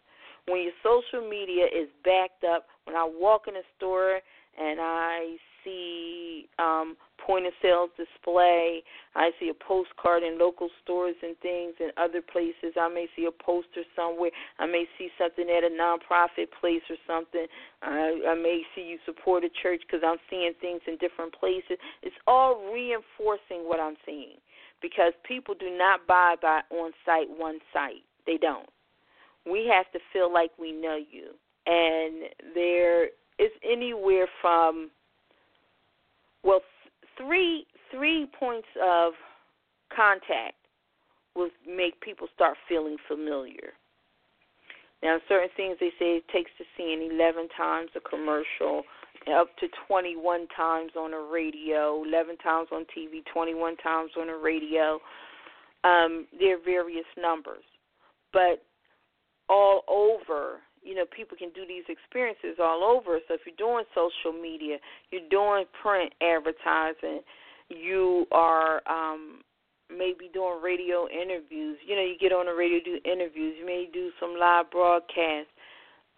When 0.48 0.62
your 0.62 0.76
social 0.84 1.28
media 1.28 1.66
is 1.66 1.88
backed 2.04 2.44
up, 2.44 2.68
when 2.86 2.96
I 2.96 3.08
walk 3.08 3.48
in 3.48 3.56
a 3.56 3.66
store 3.78 4.20
and 4.60 4.80
I 4.82 5.38
see 5.64 6.48
um, 6.60 6.96
point 7.26 7.46
of 7.46 7.54
sales 7.62 7.90
display. 7.98 8.84
I 9.16 9.32
see 9.40 9.50
a 9.50 9.54
postcard 9.54 10.24
in 10.24 10.40
local 10.40 10.70
stores 10.84 11.16
and 11.22 11.38
things 11.40 11.74
and 11.80 11.92
other 11.98 12.22
places. 12.22 12.76
I 12.80 12.90
may 12.90 13.08
see 13.16 13.26
a 13.26 13.32
poster 13.32 13.84
somewhere. 13.96 14.32
I 14.60 14.66
may 14.66 14.86
see 14.98 15.10
something 15.18 15.46
at 15.50 15.64
a 15.64 15.70
nonprofit 15.70 16.48
place 16.60 16.82
or 16.90 16.98
something. 17.08 17.46
I, 17.82 18.22
I 18.30 18.36
may 18.36 18.64
see 18.76 18.82
you 18.82 18.98
support 19.06 19.44
a 19.44 19.50
church 19.62 19.82
because 19.86 20.04
I'm 20.06 20.18
seeing 20.30 20.54
things 20.60 20.82
in 20.88 20.98
different 20.98 21.34
places. 21.38 21.78
It's 22.02 22.16
all 22.28 22.72
reinforcing 22.74 23.68
what 23.68 23.80
I'm 23.80 23.96
seeing 24.06 24.38
because 24.82 25.14
people 25.28 25.56
do 25.58 25.76
not 25.76 26.08
buy 26.08 26.36
by 26.42 26.62
on 26.72 26.92
site 27.06 27.30
one 27.30 27.60
site. 27.74 28.04
They 28.26 28.38
don't. 28.38 28.70
We 29.50 29.72
have 29.74 29.92
to 29.94 30.00
feel 30.14 30.32
like 30.32 30.52
we 30.60 30.72
know 30.72 30.98
you. 30.98 31.32
And 31.66 32.30
there 32.54 33.06
is 33.40 33.52
anywhere 33.64 34.28
from 34.42 34.90
well 36.44 36.62
three 37.18 37.66
three 37.92 38.28
points 38.40 38.68
of 38.84 39.14
contact 39.96 40.56
will 41.36 41.50
make 41.68 42.00
people 42.02 42.28
start 42.36 42.58
feeling 42.68 42.98
familiar. 43.08 43.74
Now, 45.04 45.18
certain 45.28 45.50
things 45.58 45.78
they 45.80 45.90
say 45.98 46.18
it 46.18 46.28
takes 46.32 46.52
to 46.58 46.64
see 46.78 46.94
an 46.94 47.12
11 47.12 47.48
times 47.58 47.90
a 47.96 48.00
commercial, 48.00 48.84
up 49.36 49.48
to 49.60 49.68
21 49.88 50.48
times 50.56 50.92
on 50.98 51.14
a 51.14 51.20
radio, 51.20 52.04
11 52.06 52.38
times 52.38 52.68
on 52.72 52.86
TV, 52.96 53.24
21 53.34 53.78
times 53.78 54.12
on 54.20 54.30
a 54.30 54.38
radio. 54.38 55.00
Um, 55.84 56.28
there 56.40 56.58
are 56.58 56.64
various 56.64 57.06
numbers, 57.18 57.64
but 58.32 58.64
all 59.50 59.82
over 59.88 60.60
you 60.84 60.96
know 60.96 61.06
people 61.06 61.38
can 61.38 61.50
do 61.54 61.66
these 61.68 61.84
experiences 61.88 62.58
all 62.60 62.84
over. 62.84 63.20
So 63.28 63.36
if 63.36 63.42
you're 63.46 63.56
doing 63.58 63.86
social 63.94 64.34
media 64.34 64.78
you're 65.12 65.30
doing 65.30 65.66
print 65.82 66.14
advertising 66.22 67.22
you 67.70 68.26
are 68.32 68.82
um 68.88 69.42
maybe 69.90 70.30
doing 70.34 70.62
radio 70.64 71.08
interviews. 71.10 71.78
You 71.86 71.96
know 71.96 72.04
you 72.04 72.16
get 72.20 72.32
on 72.32 72.46
the 72.46 72.54
radio 72.54 72.80
do 72.84 73.00
interviews. 73.06 73.56
You 73.60 73.66
may 73.66 73.90
do 73.92 74.12
some 74.20 74.36
live 74.40 74.72
broadcasts. 74.72 75.52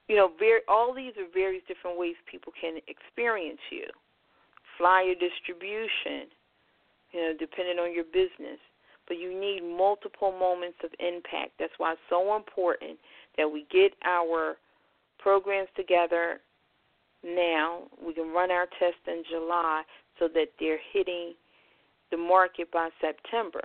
You 0.08 0.16
know 0.16 0.32
very 0.40 0.62
all 0.68 0.94
these 0.94 1.14
are 1.18 1.28
various 1.34 1.64
different 1.68 1.98
ways 1.98 2.16
people 2.30 2.54
can 2.60 2.78
experience 2.88 3.62
you. 3.72 3.86
Flyer 4.78 5.14
distribution 5.14 6.30
you 7.12 7.22
know 7.22 7.34
depending 7.38 7.80
on 7.80 7.94
your 7.94 8.06
business. 8.06 8.60
But 9.06 9.18
you 9.20 9.38
need 9.38 9.60
multiple 9.62 10.32
moments 10.32 10.78
of 10.82 10.92
impact. 11.00 11.60
That's 11.60 11.74
why 11.78 11.92
it's 11.92 12.02
so 12.10 12.38
important 12.38 12.98
that 13.38 13.52
we 13.52 13.66
get 13.72 13.94
our 14.06 14.58
programs 15.20 15.70
together 15.76 16.40
now. 17.24 17.84
We 18.06 18.14
can 18.14 18.34
run 18.34 18.52
our 18.52 18.68
test 18.80 19.00
in 19.08 19.24
July 19.30 19.84
so 20.20 20.28
that 20.34 20.48
they're 20.60 20.80
hitting 20.92 21.34
the 22.12 22.18
market 22.18 22.72
by 22.72 22.90
September. 23.02 23.62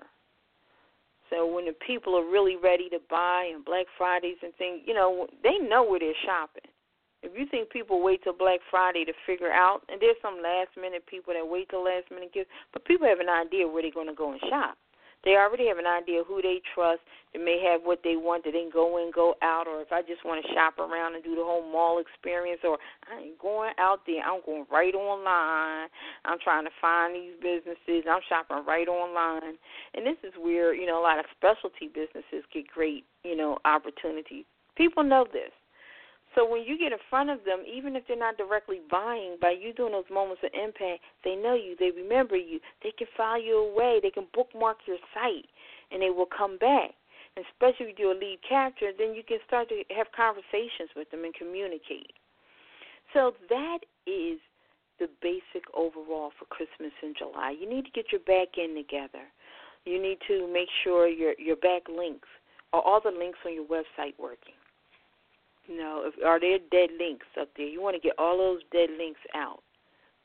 So 1.30 1.46
when 1.46 1.66
the 1.66 1.74
people 1.86 2.16
are 2.16 2.24
really 2.24 2.56
ready 2.56 2.88
to 2.88 2.98
buy 3.10 3.50
and 3.52 3.64
Black 3.64 3.86
Fridays 3.98 4.38
and 4.42 4.54
things, 4.54 4.80
you 4.86 4.94
know, 4.94 5.26
they 5.42 5.58
know 5.58 5.84
where 5.84 6.00
they're 6.00 6.14
shopping. 6.24 6.70
If 7.22 7.32
you 7.36 7.46
think 7.50 7.68
people 7.68 8.02
wait 8.02 8.22
till 8.22 8.32
Black 8.32 8.60
Friday 8.70 9.04
to 9.04 9.12
figure 9.26 9.52
out, 9.52 9.82
and 9.88 10.00
there's 10.00 10.16
some 10.22 10.40
last 10.42 10.70
minute 10.80 11.04
people 11.06 11.34
that 11.34 11.46
wait 11.46 11.68
till 11.68 11.84
last 11.84 12.10
minute 12.10 12.32
gifts, 12.32 12.48
but 12.72 12.84
people 12.84 13.06
have 13.06 13.20
an 13.20 13.28
idea 13.28 13.66
where 13.66 13.82
they're 13.82 13.90
going 13.90 14.06
to 14.06 14.14
go 14.14 14.32
and 14.32 14.40
shop. 14.48 14.78
They 15.24 15.34
already 15.34 15.66
have 15.66 15.78
an 15.78 15.86
idea 15.86 16.22
who 16.26 16.40
they 16.40 16.60
trust. 16.74 17.00
They 17.34 17.40
may 17.40 17.60
have 17.70 17.82
what 17.82 18.00
they 18.04 18.16
want. 18.16 18.44
They 18.44 18.52
didn't 18.52 18.72
go 18.72 18.98
in, 18.98 19.10
go 19.10 19.34
out, 19.42 19.66
or 19.66 19.82
if 19.82 19.90
I 19.90 20.02
just 20.02 20.24
want 20.24 20.44
to 20.44 20.52
shop 20.54 20.78
around 20.78 21.14
and 21.14 21.24
do 21.24 21.34
the 21.34 21.42
whole 21.42 21.66
mall 21.66 21.98
experience, 21.98 22.60
or 22.62 22.78
I 23.10 23.20
ain't 23.20 23.38
going 23.38 23.72
out 23.78 24.00
there. 24.06 24.22
I'm 24.22 24.40
going 24.46 24.64
right 24.70 24.94
online. 24.94 25.88
I'm 26.24 26.38
trying 26.42 26.64
to 26.64 26.70
find 26.80 27.14
these 27.14 27.34
businesses. 27.42 28.06
I'm 28.08 28.22
shopping 28.28 28.64
right 28.66 28.86
online. 28.86 29.58
And 29.94 30.06
this 30.06 30.16
is 30.22 30.32
where, 30.38 30.72
you 30.72 30.86
know, 30.86 31.00
a 31.00 31.04
lot 31.04 31.18
of 31.18 31.26
specialty 31.36 31.90
businesses 31.92 32.46
get 32.54 32.68
great, 32.68 33.04
you 33.24 33.36
know, 33.36 33.58
opportunities. 33.64 34.44
People 34.76 35.02
know 35.02 35.26
this. 35.30 35.50
So 36.38 36.46
when 36.46 36.62
you 36.62 36.78
get 36.78 36.92
in 36.92 37.02
front 37.10 37.30
of 37.30 37.42
them, 37.42 37.66
even 37.66 37.96
if 37.96 38.06
they're 38.06 38.16
not 38.16 38.38
directly 38.38 38.78
buying, 38.88 39.38
by 39.42 39.58
you 39.58 39.72
doing 39.72 39.90
those 39.90 40.06
moments 40.06 40.40
of 40.46 40.54
impact, 40.54 41.02
they 41.24 41.34
know 41.34 41.58
you, 41.58 41.74
they 41.74 41.90
remember 41.90 42.36
you, 42.36 42.60
they 42.80 42.92
can 42.96 43.08
file 43.16 43.42
you 43.42 43.58
away, 43.58 43.98
they 44.00 44.14
can 44.14 44.28
bookmark 44.32 44.78
your 44.86 44.98
site, 45.12 45.50
and 45.90 46.00
they 46.00 46.10
will 46.10 46.30
come 46.30 46.56
back. 46.56 46.94
And 47.34 47.44
especially 47.50 47.90
if 47.90 47.98
you 47.98 48.04
do 48.06 48.12
a 48.14 48.18
lead 48.22 48.38
capture, 48.48 48.94
then 48.96 49.18
you 49.18 49.26
can 49.26 49.38
start 49.48 49.68
to 49.70 49.82
have 49.90 50.06
conversations 50.14 50.94
with 50.94 51.10
them 51.10 51.24
and 51.24 51.34
communicate. 51.34 52.14
So 53.12 53.34
that 53.50 53.82
is 54.06 54.38
the 55.02 55.10
basic 55.18 55.66
overall 55.74 56.30
for 56.38 56.46
Christmas 56.54 56.94
in 57.02 57.14
July. 57.18 57.56
You 57.58 57.68
need 57.68 57.84
to 57.86 57.90
get 57.90 58.12
your 58.14 58.22
back 58.22 58.54
end 58.62 58.78
together. 58.78 59.26
You 59.84 60.00
need 60.00 60.18
to 60.28 60.46
make 60.52 60.68
sure 60.84 61.08
your 61.08 61.34
your 61.38 61.56
back 61.56 61.88
links 61.88 62.28
are 62.72 62.82
all 62.82 63.00
the 63.02 63.10
links 63.10 63.38
on 63.46 63.54
your 63.54 63.66
website 63.66 64.14
working. 64.18 64.57
You 65.68 65.76
know, 65.76 66.02
if, 66.06 66.14
are 66.24 66.40
there 66.40 66.58
dead 66.70 66.90
links 66.98 67.26
up 67.38 67.48
there? 67.56 67.68
You 67.68 67.82
want 67.82 67.94
to 67.94 68.00
get 68.00 68.18
all 68.18 68.38
those 68.38 68.60
dead 68.72 68.88
links 68.98 69.20
out 69.34 69.62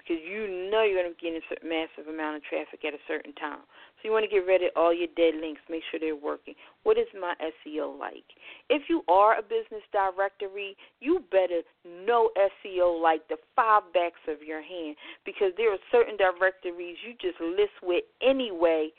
because 0.04 0.24
you 0.24 0.70
know 0.72 0.84
you're 0.84 1.02
going 1.02 1.14
to 1.14 1.20
get 1.20 1.36
a 1.36 1.66
massive 1.66 2.12
amount 2.12 2.36
of 2.36 2.44
traffic 2.44 2.84
at 2.86 2.94
a 2.94 3.04
certain 3.08 3.34
time. 3.34 3.64
So 4.00 4.08
you 4.08 4.12
want 4.12 4.24
to 4.24 4.32
get 4.32 4.46
rid 4.46 4.62
of 4.64 4.72
all 4.76 4.94
your 4.94 5.08
dead 5.16 5.36
links, 5.40 5.62
make 5.70 5.84
sure 5.90 6.00
they're 6.00 6.16
working. 6.16 6.56
What 6.84 6.98
is 6.98 7.08
my 7.16 7.36
SEO 7.40 7.98
like? 7.98 8.28
If 8.70 8.84
you 8.90 9.04
are 9.08 9.40
a 9.40 9.42
business 9.42 9.84
directory, 9.92 10.76
you 11.00 11.24
better 11.32 11.62
know 11.88 12.32
SEO 12.36 13.02
like 13.02 13.28
the 13.30 13.38
five 13.56 13.84
backs 13.94 14.20
of 14.28 14.44
your 14.44 14.62
hand 14.62 14.96
because 15.26 15.52
there 15.56 15.72
are 15.72 15.80
certain 15.92 16.18
directories 16.18 16.98
you 17.06 17.16
just 17.20 17.40
list 17.40 17.80
with 17.82 18.04
anyway, 18.22 18.90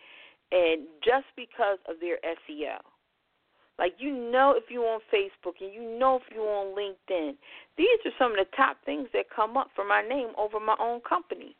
and 0.52 0.88
just 1.04 1.26
because 1.36 1.78
of 1.88 2.00
their 2.00 2.16
SEO. 2.24 2.80
Like 3.78 3.94
you 3.98 4.12
know 4.12 4.54
if 4.56 4.64
you're 4.70 4.86
on 4.86 5.00
Facebook 5.12 5.58
and 5.60 5.72
you 5.72 5.98
know 5.98 6.16
if 6.16 6.22
you're 6.32 6.48
on 6.48 6.76
LinkedIn. 6.76 7.34
These 7.76 7.98
are 8.04 8.14
some 8.18 8.32
of 8.32 8.38
the 8.38 8.56
top 8.56 8.76
things 8.84 9.08
that 9.12 9.26
come 9.34 9.56
up 9.56 9.70
for 9.74 9.84
my 9.84 10.02
name 10.02 10.28
over 10.38 10.60
my 10.60 10.76
own 10.78 11.00
company. 11.00 11.56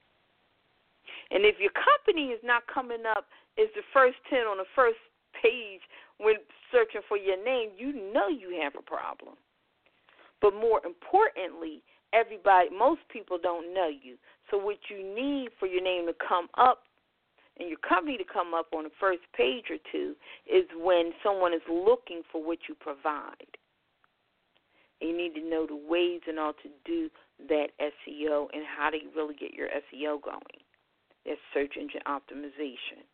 And 1.31 1.45
if 1.45 1.57
your 1.59 1.73
company 1.73 2.29
is 2.31 2.41
not 2.45 2.63
coming 2.73 3.03
up 3.09 3.27
as 3.59 3.67
the 3.75 3.83
first 3.93 4.17
10 4.31 4.41
on 4.41 4.59
the 4.59 4.71
first 4.75 4.99
page 5.43 5.81
when 6.19 6.37
searching 6.71 7.03
for 7.09 7.17
your 7.17 7.43
name, 7.43 7.71
you 7.77 7.93
know 8.13 8.29
you 8.29 8.61
have 8.63 8.75
a 8.79 8.83
problem. 8.83 9.35
But 10.41 10.55
more 10.55 10.81
importantly, 10.85 11.83
everybody 12.13 12.69
most 12.71 13.01
people 13.11 13.39
don't 13.43 13.75
know 13.75 13.89
you. 13.89 14.17
So 14.51 14.59
what 14.59 14.79
you 14.89 15.03
need 15.03 15.51
for 15.59 15.67
your 15.67 15.83
name 15.83 16.07
to 16.07 16.15
come 16.27 16.49
up 16.57 16.85
and 17.59 17.69
your 17.69 17.79
company 17.79 18.17
to 18.19 18.25
come 18.25 18.55
up 18.55 18.67
on 18.75 18.85
the 18.85 18.91
first 18.99 19.23
page 19.37 19.67
or 19.71 19.79
two 19.93 20.15
is 20.47 20.65
when 20.77 21.13
someone 21.23 21.55
is 21.55 21.63
looking 21.71 22.23
for 22.31 22.45
what 22.45 22.59
you 22.69 22.75
provide. 22.75 23.59
And 25.01 25.11
you 25.11 25.17
need 25.17 25.35
to 25.35 25.49
know 25.49 25.67
the 25.67 25.77
ways 25.77 26.21
and 26.27 26.39
all 26.39 26.53
to 26.53 26.69
do 26.85 27.11
that 27.49 27.69
SEO 27.81 28.47
and 28.53 28.63
how 28.67 28.91
to 28.91 28.99
really 29.15 29.35
get 29.35 29.55
your 29.55 29.69
SEO 29.69 30.23
going. 30.23 30.63
That's 31.27 31.41
search 31.53 31.75
engine 31.79 32.03
optimization. 32.07 33.07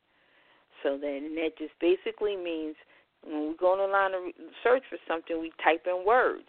So 0.82 0.96
that 0.96 1.06
and 1.06 1.36
that 1.36 1.58
just 1.58 1.74
basically 1.80 2.36
means 2.36 2.76
when 3.22 3.48
we 3.48 3.56
go 3.56 3.74
online 3.74 4.12
to 4.12 4.32
search 4.62 4.82
for 4.88 4.98
something, 5.06 5.40
we 5.40 5.52
type 5.62 5.86
in 5.86 6.04
words, 6.06 6.48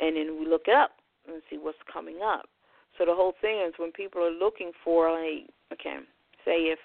and 0.00 0.16
then 0.16 0.40
we 0.40 0.46
look 0.46 0.66
up 0.68 0.92
and 1.28 1.42
see 1.50 1.58
what's 1.58 1.78
coming 1.92 2.20
up. 2.24 2.48
So 2.96 3.04
the 3.04 3.14
whole 3.14 3.34
thing 3.40 3.62
is 3.66 3.74
when 3.76 3.92
people 3.92 4.22
are 4.22 4.30
looking 4.30 4.72
for 4.82 5.10
like, 5.10 5.50
okay, 5.72 5.98
say 6.44 6.72
if 6.72 6.78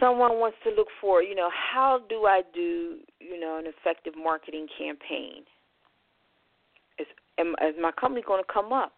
someone 0.00 0.38
wants 0.38 0.56
to 0.64 0.70
look 0.70 0.88
for, 1.00 1.22
you 1.22 1.34
know, 1.34 1.50
how 1.50 2.00
do 2.08 2.24
I 2.24 2.42
do, 2.54 2.98
you 3.20 3.38
know, 3.38 3.58
an 3.58 3.66
effective 3.66 4.14
marketing 4.16 4.66
campaign? 4.78 5.44
Is, 6.98 7.06
am, 7.38 7.54
is 7.66 7.74
my 7.80 7.92
company 7.92 8.22
going 8.26 8.42
to 8.42 8.52
come 8.52 8.72
up 8.72 8.92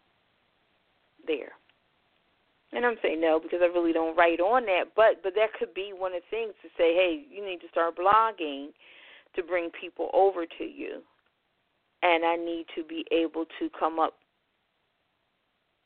there? 1.27 1.53
And 2.73 2.85
I'm 2.85 2.97
saying 3.03 3.21
no 3.21 3.39
because 3.41 3.61
I 3.63 3.67
really 3.67 3.93
don't 3.93 4.17
write 4.17 4.41
on 4.41 4.65
that, 4.67 4.97
but 4.97 5.23
but 5.23 5.35
that 5.37 5.55
could 5.59 5.73
be 5.75 5.93
one 5.97 6.13
of 6.13 6.23
the 6.23 6.37
things 6.37 6.55
to 6.63 6.69
say, 6.77 6.93
hey, 6.93 7.25
you 7.31 7.45
need 7.45 7.61
to 7.61 7.69
start 7.69 7.95
blogging 7.97 8.71
to 9.37 9.43
bring 9.45 9.71
people 9.71 10.11
over 10.13 10.45
to 10.45 10.65
you, 10.65 11.01
and 12.03 12.25
I 12.25 12.35
need 12.35 12.67
to 12.75 12.83
be 12.83 13.05
able 13.13 13.45
to 13.61 13.71
come 13.79 14.01
up 14.01 14.15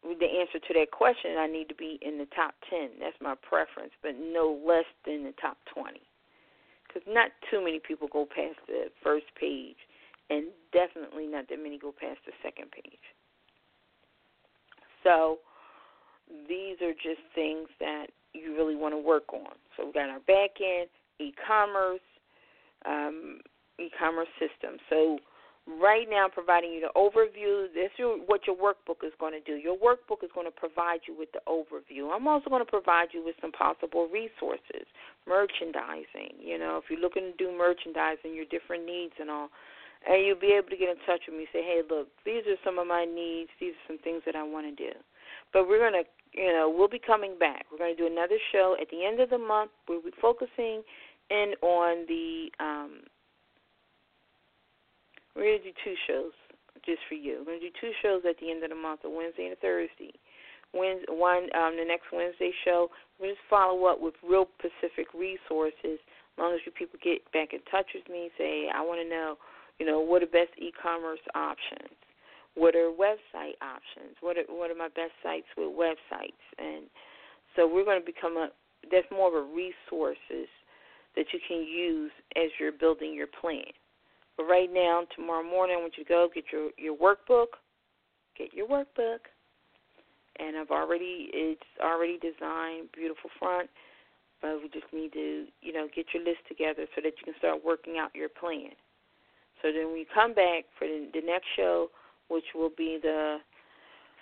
the 0.02 0.26
answer 0.26 0.58
to 0.58 0.74
that 0.74 0.90
question, 0.90 1.36
I 1.38 1.46
need 1.46 1.68
to 1.68 1.74
be 1.74 1.98
in 2.02 2.18
the 2.18 2.26
top 2.34 2.54
10. 2.70 3.00
That's 3.00 3.16
my 3.20 3.34
preference, 3.34 3.92
but 4.02 4.12
no 4.18 4.58
less 4.64 4.86
than 5.04 5.24
the 5.24 5.34
top 5.40 5.58
20. 5.74 6.00
Because 6.86 7.02
not 7.06 7.30
too 7.50 7.62
many 7.62 7.80
people 7.80 8.08
go 8.10 8.24
past 8.24 8.58
the 8.66 8.90
first 9.02 9.26
page, 9.38 9.76
and 10.30 10.46
definitely 10.72 11.26
not 11.26 11.48
that 11.48 11.62
many 11.62 11.78
go 11.78 11.92
past 11.92 12.18
the 12.24 12.32
second 12.42 12.70
page. 12.70 13.04
So 15.04 15.38
these 16.48 16.76
are 16.82 16.92
just 16.92 17.22
things 17.34 17.68
that 17.80 18.06
you 18.32 18.54
really 18.54 18.76
want 18.76 18.94
to 18.94 18.98
work 18.98 19.32
on. 19.32 19.56
So 19.76 19.86
we've 19.86 19.94
got 19.94 20.08
our 20.08 20.20
back 20.20 20.60
end, 20.60 20.88
e-commerce, 21.18 22.00
um, 22.86 23.40
e-commerce 23.78 24.28
system. 24.38 24.78
So 24.88 25.18
right 25.76 26.08
now 26.08 26.28
providing 26.32 26.72
you 26.72 26.80
the 26.80 26.94
overview. 26.96 27.68
This 27.74 27.92
is 27.98 28.24
what 28.26 28.46
your 28.46 28.56
workbook 28.56 29.04
is 29.04 29.12
going 29.20 29.36
to 29.36 29.44
do. 29.44 29.60
Your 29.60 29.76
workbook 29.76 30.24
is 30.24 30.30
going 30.34 30.46
to 30.46 30.54
provide 30.54 31.00
you 31.06 31.14
with 31.16 31.28
the 31.32 31.44
overview. 31.44 32.08
I'm 32.14 32.26
also 32.26 32.48
going 32.48 32.64
to 32.64 32.70
provide 32.70 33.08
you 33.12 33.24
with 33.24 33.36
some 33.40 33.52
possible 33.52 34.08
resources, 34.08 34.88
merchandising. 35.28 36.40
You 36.40 36.58
know, 36.58 36.80
if 36.82 36.88
you're 36.88 37.00
looking 37.00 37.32
to 37.32 37.36
do 37.36 37.52
merchandising, 37.52 38.32
your 38.32 38.48
different 38.48 38.86
needs 38.86 39.12
and 39.20 39.28
all, 39.28 39.48
and 40.08 40.24
you'll 40.24 40.40
be 40.40 40.56
able 40.56 40.70
to 40.70 40.76
get 40.76 40.88
in 40.88 40.96
touch 41.04 41.20
with 41.28 41.36
me. 41.36 41.46
Say, 41.52 41.60
hey, 41.60 41.82
look, 41.84 42.08
these 42.24 42.48
are 42.48 42.56
some 42.64 42.78
of 42.78 42.86
my 42.86 43.04
needs. 43.04 43.50
These 43.60 43.76
are 43.76 43.94
some 43.94 43.98
things 44.00 44.22
that 44.24 44.36
I 44.36 44.42
want 44.42 44.64
to 44.66 44.74
do. 44.74 44.96
But 45.52 45.68
we're 45.68 45.78
going 45.78 46.00
to, 46.00 46.08
you 46.32 46.52
know, 46.52 46.72
we'll 46.72 46.88
be 46.88 47.00
coming 47.00 47.36
back. 47.38 47.66
We're 47.70 47.78
going 47.78 47.96
to 47.96 48.00
do 48.00 48.06
another 48.08 48.38
show 48.52 48.76
at 48.80 48.88
the 48.90 49.04
end 49.04 49.20
of 49.20 49.28
the 49.28 49.38
month. 49.38 49.72
We'll 49.88 50.00
be 50.00 50.16
focusing 50.20 50.82
in 51.30 51.52
on 51.60 52.06
the 52.08 52.48
um, 52.58 53.00
we're 55.38 55.54
going 55.54 55.62
to 55.62 55.70
do 55.70 55.78
two 55.86 55.94
shows 56.10 56.34
just 56.82 56.98
for 57.06 57.14
you. 57.14 57.46
We're 57.46 57.54
going 57.54 57.62
to 57.62 57.70
do 57.70 57.78
two 57.78 57.94
shows 58.02 58.26
at 58.26 58.34
the 58.42 58.50
end 58.50 58.66
of 58.66 58.74
the 58.74 58.76
month, 58.76 59.06
a 59.06 59.10
Wednesday 59.10 59.46
and 59.46 59.54
a 59.54 59.60
Thursday. 59.62 60.10
Wednesday, 60.74 61.06
one 61.14 61.46
um, 61.54 61.78
the 61.78 61.86
next 61.86 62.10
Wednesday 62.10 62.50
show, 62.66 62.90
we 63.22 63.28
just 63.30 63.46
follow 63.48 63.86
up 63.86 64.02
with 64.02 64.18
real 64.26 64.50
specific 64.58 65.06
resources. 65.14 66.02
As 66.02 66.36
long 66.36 66.52
as 66.54 66.60
you 66.66 66.72
people 66.74 66.98
get 66.98 67.22
back 67.30 67.54
in 67.54 67.62
touch 67.70 67.86
with 67.94 68.10
me, 68.10 68.34
say 68.36 68.66
I 68.66 68.82
want 68.82 68.98
to 68.98 69.08
know, 69.08 69.38
you 69.78 69.86
know, 69.86 70.00
what 70.00 70.22
are 70.22 70.26
best 70.26 70.52
e-commerce 70.58 71.22
options, 71.34 71.94
what 72.54 72.74
are 72.74 72.90
website 72.90 73.54
options, 73.62 74.18
what 74.20 74.36
are 74.36 74.44
what 74.50 74.70
are 74.70 74.78
my 74.78 74.90
best 74.90 75.14
sites 75.22 75.46
with 75.56 75.70
websites, 75.70 76.42
and 76.58 76.90
so 77.56 77.66
we're 77.66 77.84
going 77.84 78.00
to 78.00 78.04
become 78.04 78.36
a 78.36 78.50
that's 78.90 79.08
more 79.10 79.28
of 79.28 79.34
a 79.34 79.46
resources 79.48 80.50
that 81.16 81.26
you 81.32 81.40
can 81.46 81.64
use 81.64 82.12
as 82.36 82.50
you're 82.60 82.72
building 82.72 83.14
your 83.14 83.26
plan. 83.26 83.72
But 84.38 84.44
right 84.44 84.72
now, 84.72 85.02
tomorrow 85.14 85.42
morning, 85.42 85.76
I 85.78 85.82
want 85.82 85.98
you 85.98 86.04
to 86.04 86.08
go 86.08 86.28
get 86.32 86.44
your 86.50 86.70
your 86.78 86.96
workbook. 86.96 87.58
Get 88.38 88.54
your 88.54 88.68
workbook. 88.68 89.26
And 90.38 90.56
I've 90.56 90.70
already 90.70 91.28
it's 91.34 91.60
already 91.82 92.18
designed, 92.18 92.88
beautiful 92.94 93.28
front. 93.38 93.68
But 94.40 94.62
we 94.62 94.70
just 94.70 94.86
need 94.94 95.12
to, 95.14 95.46
you 95.60 95.72
know, 95.72 95.88
get 95.94 96.06
your 96.14 96.22
list 96.22 96.46
together 96.46 96.86
so 96.94 97.02
that 97.02 97.12
you 97.18 97.24
can 97.24 97.34
start 97.38 97.64
working 97.64 97.98
out 97.98 98.14
your 98.14 98.28
plan. 98.28 98.70
So 99.60 99.72
then 99.74 99.98
you 99.98 100.06
come 100.14 100.32
back 100.32 100.64
for 100.78 100.86
the, 100.86 101.10
the 101.12 101.26
next 101.26 101.46
show, 101.56 101.90
which 102.28 102.44
will 102.54 102.70
be 102.70 103.00
the 103.02 103.38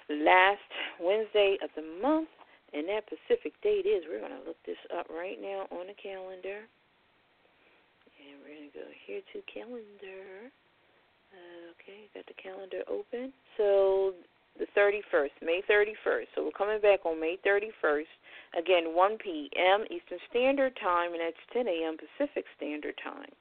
last 0.08 0.64
Wednesday 0.98 1.58
of 1.62 1.68
the 1.76 1.84
month, 2.00 2.28
and 2.72 2.88
that 2.88 3.04
Pacific 3.04 3.52
date 3.62 3.84
is, 3.84 4.04
we're 4.08 4.20
going 4.20 4.32
to 4.32 4.46
look 4.46 4.56
this 4.64 4.80
up 4.96 5.06
right 5.10 5.36
now 5.40 5.66
on 5.70 5.86
the 5.88 5.96
calendar. 6.00 6.64
We're 8.47 8.55
going 8.55 8.70
to 8.70 8.78
go 8.78 8.86
here 9.11 9.26
to 9.34 9.42
calendar. 9.51 10.55
Uh, 11.34 11.74
okay, 11.74 12.07
got 12.14 12.22
the 12.30 12.38
calendar 12.38 12.86
open. 12.86 13.34
So 13.59 14.14
the 14.55 14.70
31st, 14.70 15.34
May 15.42 15.66
31st. 15.66 16.30
So 16.30 16.47
we're 16.47 16.55
coming 16.55 16.78
back 16.78 17.03
on 17.03 17.18
May 17.18 17.42
31st. 17.42 18.07
Again, 18.55 18.94
1 18.94 19.18
p.m. 19.18 19.82
Eastern 19.90 20.22
Standard 20.30 20.78
Time, 20.78 21.11
and 21.11 21.18
that's 21.26 21.42
10 21.59 21.66
a.m. 21.66 21.99
Pacific 21.99 22.47
Standard 22.55 22.94
Time. 23.03 23.34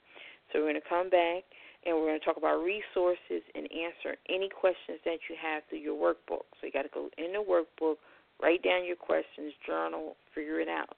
So 0.50 0.66
we're 0.66 0.74
going 0.74 0.82
to 0.82 0.90
come 0.90 1.14
back 1.14 1.46
and 1.86 1.94
we're 1.94 2.10
going 2.10 2.18
to 2.18 2.26
talk 2.26 2.42
about 2.42 2.66
resources 2.66 3.46
and 3.54 3.70
answer 3.70 4.18
any 4.26 4.50
questions 4.50 4.98
that 5.06 5.22
you 5.30 5.38
have 5.38 5.62
through 5.70 5.86
your 5.86 5.94
workbook. 5.94 6.50
So 6.58 6.66
you 6.66 6.74
got 6.74 6.90
to 6.90 6.94
go 6.94 7.14
in 7.22 7.38
the 7.38 7.46
workbook, 7.46 8.02
write 8.42 8.66
down 8.66 8.90
your 8.90 8.98
questions, 8.98 9.54
journal, 9.70 10.18
figure 10.34 10.66
it 10.66 10.70
out. 10.70 10.98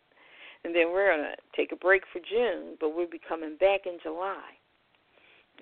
And 0.64 0.76
then 0.76 0.92
we're 0.92 1.16
going 1.16 1.26
to 1.26 1.38
take 1.56 1.72
a 1.72 1.76
break 1.76 2.04
for 2.12 2.20
June, 2.20 2.78
but 2.80 2.96
we'll 2.96 3.10
be 3.10 3.22
coming 3.22 3.58
back 3.60 3.86
in 3.86 3.98
July. 4.02 4.58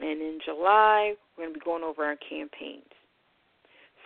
And 0.01 0.21
in 0.21 0.39
July, 0.43 1.13
we're 1.37 1.45
going 1.45 1.53
to 1.53 1.59
be 1.59 1.65
going 1.65 1.83
over 1.83 2.03
our 2.03 2.17
campaigns. 2.17 2.91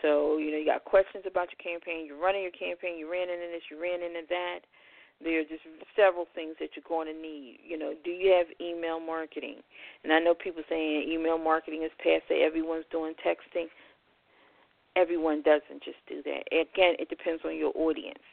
So, 0.02 0.38
you 0.38 0.52
know, 0.52 0.58
you 0.58 0.66
got 0.66 0.86
questions 0.86 1.26
about 1.28 1.50
your 1.52 1.60
campaign, 1.60 2.06
you're 2.06 2.20
running 2.20 2.44
your 2.44 2.56
campaign, 2.56 2.98
you 2.98 3.12
ran 3.12 3.28
into 3.30 3.52
this, 3.52 3.64
you 3.70 3.82
ran 3.82 4.02
into 4.02 4.24
that. 4.30 4.60
There 5.22 5.42
are 5.42 5.44
just 5.44 5.68
several 5.96 6.26
things 6.34 6.56
that 6.62 6.70
you're 6.76 6.88
going 6.88 7.12
to 7.12 7.14
need. 7.14 7.60
You 7.68 7.78
know, 7.78 7.92
do 8.06 8.12
you 8.12 8.32
have 8.32 8.48
email 8.62 9.02
marketing? 9.02 9.60
And 10.04 10.14
I 10.14 10.20
know 10.20 10.34
people 10.34 10.64
saying 10.70 11.12
email 11.12 11.38
marketing 11.38 11.84
is 11.84 11.92
passe, 12.02 12.32
everyone's 12.32 12.86
doing 12.92 13.14
texting. 13.20 13.68
Everyone 14.96 15.42
doesn't 15.44 15.84
just 15.84 16.00
do 16.08 16.24
that. 16.24 16.48
Again, 16.52 16.96
it 17.00 17.10
depends 17.10 17.44
on 17.44 17.58
your 17.58 17.74
audience. 17.76 18.24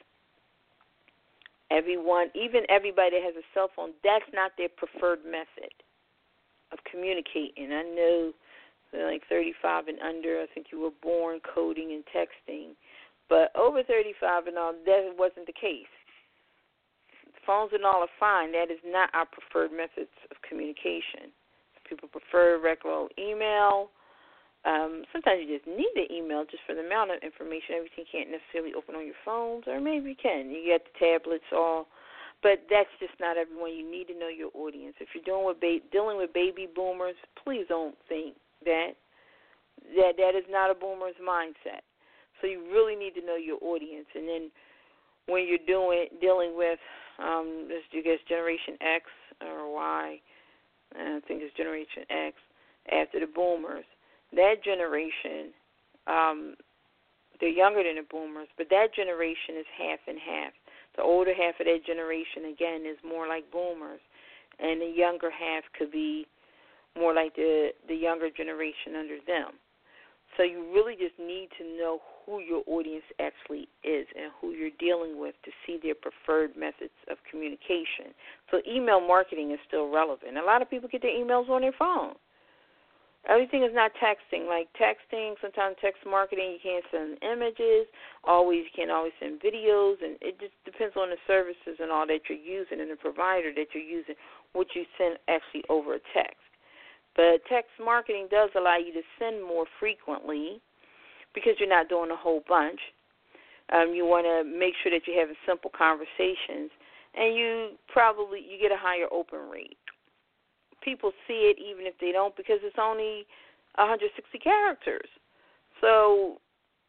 Everyone, 1.70 2.30
even 2.34 2.62
everybody 2.68 3.18
that 3.18 3.24
has 3.24 3.34
a 3.34 3.46
cell 3.52 3.70
phone, 3.74 3.90
that's 4.04 4.24
not 4.32 4.52
their 4.56 4.68
preferred 4.68 5.24
method 5.24 5.74
of 6.72 6.78
communicating. 6.90 7.72
I 7.72 7.82
know 7.82 8.32
like 8.92 9.22
35 9.28 9.88
and 9.88 10.00
under, 10.00 10.40
I 10.40 10.46
think 10.54 10.68
you 10.72 10.80
were 10.80 10.94
born 11.02 11.40
coding 11.42 11.92
and 11.92 12.04
texting. 12.14 12.74
But 13.28 13.50
over 13.56 13.82
35 13.82 14.46
and 14.46 14.58
all, 14.58 14.72
that 14.72 15.14
wasn't 15.18 15.46
the 15.46 15.52
case. 15.52 15.90
Phones 17.44 17.72
and 17.74 17.84
all 17.84 18.02
are 18.02 18.18
fine. 18.18 18.52
That 18.52 18.70
is 18.70 18.78
not 18.84 19.10
our 19.14 19.26
preferred 19.26 19.76
methods 19.76 20.14
of 20.30 20.36
communication. 20.48 21.30
People 21.88 22.08
prefer 22.08 22.60
regular 22.60 23.06
email. 23.18 23.90
Um, 24.66 25.06
sometimes 25.14 25.46
you 25.46 25.58
just 25.58 25.70
need 25.70 25.94
the 25.94 26.10
email 26.10 26.42
just 26.42 26.66
for 26.66 26.74
the 26.74 26.82
amount 26.82 27.14
of 27.14 27.22
information. 27.22 27.78
Everything 27.78 28.04
can't 28.10 28.34
necessarily 28.34 28.74
open 28.74 28.98
on 28.98 29.06
your 29.06 29.18
phones, 29.24 29.62
or 29.70 29.78
maybe 29.78 30.10
you 30.10 30.18
can. 30.18 30.50
You 30.50 30.66
get 30.66 30.82
the 30.82 30.94
tablets 30.98 31.46
all, 31.54 31.86
but 32.42 32.66
that's 32.66 32.90
just 32.98 33.14
not 33.22 33.38
everyone. 33.38 33.78
You 33.78 33.86
need 33.86 34.10
to 34.10 34.18
know 34.18 34.26
your 34.26 34.50
audience. 34.58 34.98
If 34.98 35.14
you're 35.14 35.22
dealing 35.22 35.46
with 35.46 35.62
ba- 35.62 35.86
dealing 35.94 36.18
with 36.18 36.34
baby 36.34 36.66
boomers, 36.66 37.14
please 37.38 37.64
don't 37.70 37.94
think 38.10 38.34
that 38.66 38.98
that 39.94 40.18
that 40.18 40.34
is 40.34 40.44
not 40.50 40.74
a 40.74 40.74
boomer's 40.74 41.14
mindset. 41.22 41.86
So 42.42 42.50
you 42.50 42.66
really 42.66 42.96
need 42.98 43.14
to 43.14 43.24
know 43.24 43.38
your 43.38 43.62
audience, 43.62 44.10
and 44.18 44.26
then 44.26 44.50
when 45.30 45.46
you're 45.46 45.62
doing 45.62 46.10
dealing 46.20 46.58
with 46.58 46.82
um, 47.22 47.70
this, 47.70 47.86
you 47.92 48.02
guess 48.02 48.18
Generation 48.28 48.74
X 48.82 49.06
or 49.46 49.72
Y, 49.72 50.18
I 50.98 51.20
think 51.28 51.42
it's 51.42 51.54
Generation 51.56 52.02
X 52.10 52.34
after 52.90 53.20
the 53.20 53.30
boomers 53.30 53.86
that 54.34 54.64
generation, 54.64 55.52
um, 56.06 56.54
they're 57.40 57.48
younger 57.48 57.82
than 57.82 57.96
the 57.96 58.06
boomers, 58.08 58.48
but 58.56 58.68
that 58.70 58.94
generation 58.94 59.56
is 59.58 59.66
half 59.76 60.00
and 60.06 60.18
half. 60.18 60.52
The 60.96 61.02
older 61.02 61.34
half 61.34 61.60
of 61.60 61.66
that 61.66 61.84
generation, 61.86 62.46
again, 62.50 62.86
is 62.86 62.96
more 63.06 63.28
like 63.28 63.50
boomers, 63.52 64.00
and 64.58 64.80
the 64.80 64.92
younger 64.94 65.30
half 65.30 65.64
could 65.78 65.92
be 65.92 66.26
more 66.96 67.12
like 67.12 67.36
the 67.36 67.70
the 67.88 67.94
younger 67.94 68.30
generation 68.30 68.96
under 68.98 69.18
them. 69.26 69.60
So 70.36 70.42
you 70.42 70.64
really 70.74 70.94
just 70.96 71.18
need 71.18 71.48
to 71.58 71.64
know 71.64 72.00
who 72.24 72.40
your 72.40 72.62
audience 72.66 73.04
actually 73.20 73.68
is 73.84 74.06
and 74.16 74.32
who 74.40 74.50
you're 74.50 74.74
dealing 74.78 75.18
with 75.18 75.34
to 75.44 75.50
see 75.64 75.78
their 75.82 75.94
preferred 75.94 76.56
methods 76.56 76.92
of 77.10 77.16
communication. 77.30 78.12
So 78.50 78.60
email 78.68 79.00
marketing 79.00 79.52
is 79.52 79.58
still 79.66 79.90
relevant. 79.90 80.36
A 80.36 80.44
lot 80.44 80.60
of 80.60 80.68
people 80.68 80.88
get 80.90 81.02
their 81.02 81.12
emails 81.12 81.48
on 81.48 81.62
their 81.62 81.72
phone. 81.78 82.14
Everything 83.28 83.64
is 83.64 83.74
not 83.74 83.90
texting. 83.98 84.46
Like 84.46 84.68
texting, 84.78 85.34
sometimes 85.40 85.76
text 85.80 86.02
marketing, 86.06 86.56
you 86.56 86.62
can't 86.62 86.84
send 86.90 87.18
images. 87.22 87.86
Always, 88.22 88.64
you 88.64 88.74
can't 88.74 88.90
always 88.90 89.12
send 89.18 89.40
videos, 89.40 89.96
and 90.02 90.16
it 90.20 90.38
just 90.38 90.54
depends 90.64 90.94
on 90.96 91.10
the 91.10 91.18
services 91.26 91.78
and 91.80 91.90
all 91.90 92.06
that 92.06 92.20
you're 92.28 92.38
using 92.38 92.80
and 92.80 92.90
the 92.90 92.96
provider 92.96 93.52
that 93.54 93.66
you're 93.74 93.82
using, 93.82 94.14
what 94.52 94.68
you 94.74 94.84
send 94.96 95.18
actually 95.28 95.64
over 95.68 95.94
a 95.94 96.00
text. 96.14 96.38
But 97.16 97.42
text 97.48 97.70
marketing 97.82 98.28
does 98.30 98.50
allow 98.54 98.76
you 98.76 98.92
to 98.92 99.02
send 99.18 99.42
more 99.42 99.66
frequently 99.80 100.60
because 101.34 101.54
you're 101.58 101.68
not 101.68 101.88
doing 101.88 102.10
a 102.10 102.16
whole 102.16 102.42
bunch. 102.48 102.78
Um, 103.72 103.92
you 103.92 104.06
want 104.06 104.26
to 104.26 104.46
make 104.46 104.74
sure 104.82 104.92
that 104.92 105.02
you're 105.06 105.18
having 105.18 105.34
simple 105.48 105.70
conversations, 105.76 106.70
and 107.16 107.34
you 107.34 107.70
probably 107.88 108.38
you 108.38 108.60
get 108.60 108.70
a 108.70 108.78
higher 108.78 109.08
open 109.10 109.50
rate 109.50 109.76
people 110.86 111.10
see 111.26 111.50
it 111.50 111.58
even 111.58 111.84
if 111.90 111.98
they 111.98 112.12
don't 112.12 112.36
because 112.38 112.62
it's 112.62 112.78
only 112.78 113.26
160 113.74 114.14
characters. 114.38 115.10
So 115.82 116.38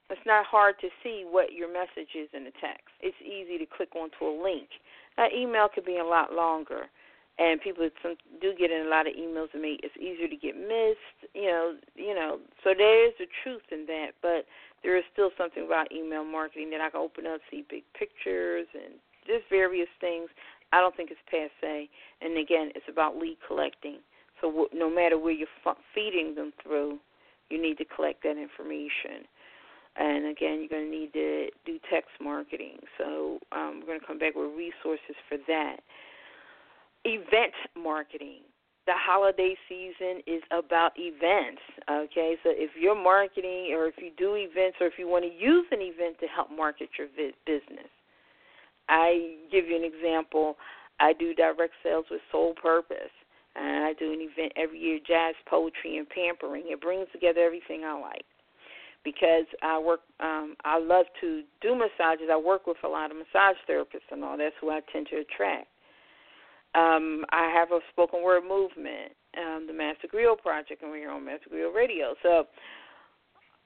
it's 0.10 0.22
not 0.26 0.46
hard 0.46 0.76
to 0.80 0.88
see 1.04 1.26
what 1.28 1.52
your 1.52 1.68
message 1.68 2.14
is 2.16 2.30
in 2.32 2.46
the 2.46 2.54
text. 2.62 2.94
It's 3.02 3.18
easy 3.26 3.58
to 3.58 3.66
click 3.66 3.90
onto 3.98 4.24
a 4.24 4.32
link. 4.32 4.70
That 5.18 5.34
email 5.34 5.68
could 5.68 5.84
be 5.84 5.98
a 5.98 6.06
lot 6.06 6.32
longer, 6.32 6.86
and 7.40 7.60
people 7.60 7.90
do 8.40 8.54
get 8.58 8.72
in 8.72 8.86
a 8.86 8.90
lot 8.90 9.08
of 9.08 9.14
emails 9.14 9.50
and 9.52 9.62
make 9.62 9.82
it's 9.84 9.98
easier 9.98 10.30
to 10.30 10.38
get 10.38 10.56
missed. 10.56 11.34
You 11.34 11.50
know, 11.50 11.66
you 11.96 12.14
know. 12.16 12.40
So 12.64 12.72
there 12.78 13.06
is 13.10 13.14
a 13.20 13.28
truth 13.44 13.66
in 13.72 13.86
that, 13.88 14.16
but 14.22 14.46
there 14.84 14.96
is 14.96 15.04
still 15.12 15.32
something 15.38 15.66
about 15.66 15.92
email 15.92 16.24
marketing 16.24 16.70
that 16.70 16.82
I 16.82 16.90
can 16.90 17.02
open 17.02 17.26
up, 17.28 17.42
see 17.50 17.66
big 17.68 17.84
pictures, 17.98 18.68
and 18.74 18.96
just 19.26 19.44
various 19.50 19.90
things. 20.00 20.30
I 20.74 20.82
don't 20.82 20.96
think 20.96 21.12
it's 21.12 21.20
passe. 21.30 21.90
And 22.22 22.38
again, 22.38 22.72
it's 22.76 22.86
about 22.90 23.18
lead 23.18 23.38
collecting. 23.48 24.00
So 24.42 24.48
w- 24.50 24.70
no 24.74 24.90
matter 24.90 25.18
where 25.18 25.34
you're 25.34 25.48
f- 25.66 25.78
feeding 25.94 26.36
them 26.36 26.54
through, 26.62 27.00
you 27.50 27.62
need 27.62 27.78
to 27.78 27.86
collect 27.86 28.24
that 28.24 28.38
information. 28.38 29.26
And 29.96 30.28
again, 30.28 30.60
you're 30.60 30.70
going 30.70 30.92
to 30.92 30.98
need 30.98 31.14
to 31.14 31.48
do 31.66 31.80
text 31.90 32.12
marketing. 32.22 32.78
So 32.98 33.40
um, 33.52 33.80
we're 33.80 33.88
going 33.88 34.00
to 34.00 34.06
come 34.06 34.20
back 34.20 34.36
with 34.36 34.52
resources 34.56 35.16
for 35.28 35.38
that. 35.48 35.78
Event 37.06 37.54
marketing. 37.76 38.42
The 38.86 38.94
holiday 38.96 39.56
season 39.68 40.22
is 40.28 40.42
about 40.52 40.92
events. 40.98 41.62
Okay, 41.90 42.36
so 42.44 42.52
if 42.54 42.72
you're 42.80 42.96
marketing 42.96 43.74
or 43.76 43.88
if 43.88 43.96
you 43.98 44.12
do 44.18 44.36
events 44.36 44.78
or 44.80 44.88
if 44.88 44.94
you 44.98 45.08
want 45.08 45.26
to 45.26 45.32
use 45.32 45.66
an 45.72 45.80
event 45.82 46.18
to 46.22 46.28
help 46.28 46.50
market 46.56 46.90
your 46.98 47.08
business, 47.46 47.90
I 48.90 49.36
give 49.52 49.68
you 49.68 49.76
an 49.76 49.84
example. 49.84 50.58
I 51.00 51.14
do 51.14 51.34
direct 51.34 51.74
sales 51.84 52.06
with 52.10 52.22
Soul 52.32 52.54
Purpose, 52.62 53.14
and 53.56 53.86
I 53.86 53.94
do 53.94 54.12
an 54.12 54.20
event 54.22 54.54
every 54.56 54.80
year, 54.80 55.00
Jazz 55.06 55.36
Poetry 55.50 55.98
and 55.98 56.08
Pampering. 56.10 56.64
It 56.68 56.82
brings 56.82 57.08
together 57.12 57.42
everything 57.42 57.84
I 57.84 58.00
like 58.00 58.26
because 59.04 59.46
I 59.62 59.80
work. 59.80 60.02
Um, 60.20 60.56
I 60.66 60.80
love 60.80 61.06
to 61.22 61.44
do 61.62 61.76
massages. 61.76 62.30
I 62.32 62.38
work 62.38 62.68
with 62.68 62.78
a 62.84 62.88
lot 62.88 63.12
of 63.12 63.18
massage 63.18 63.58
therapists 63.70 64.12
and 64.12 64.24
all. 64.24 64.38
That's 64.38 64.56
who 64.60 64.70
I 64.70 64.82
tend 64.92 65.08
to 65.12 65.18
attract. 65.18 65.68
Um, 66.76 67.26
I 67.32 67.52
have 67.54 67.72
a 67.72 67.80
spoken 67.92 68.22
word 68.22 68.44
movement, 68.44 69.14
um, 69.38 69.66
the 69.68 69.74
Master 69.74 70.08
Griot 70.14 70.40
Project, 70.40 70.82
and 70.82 70.92
we're 70.92 71.10
on 71.10 71.26
Master 71.26 71.50
Griot 71.54 71.74
Radio. 71.74 72.14
So 72.22 72.46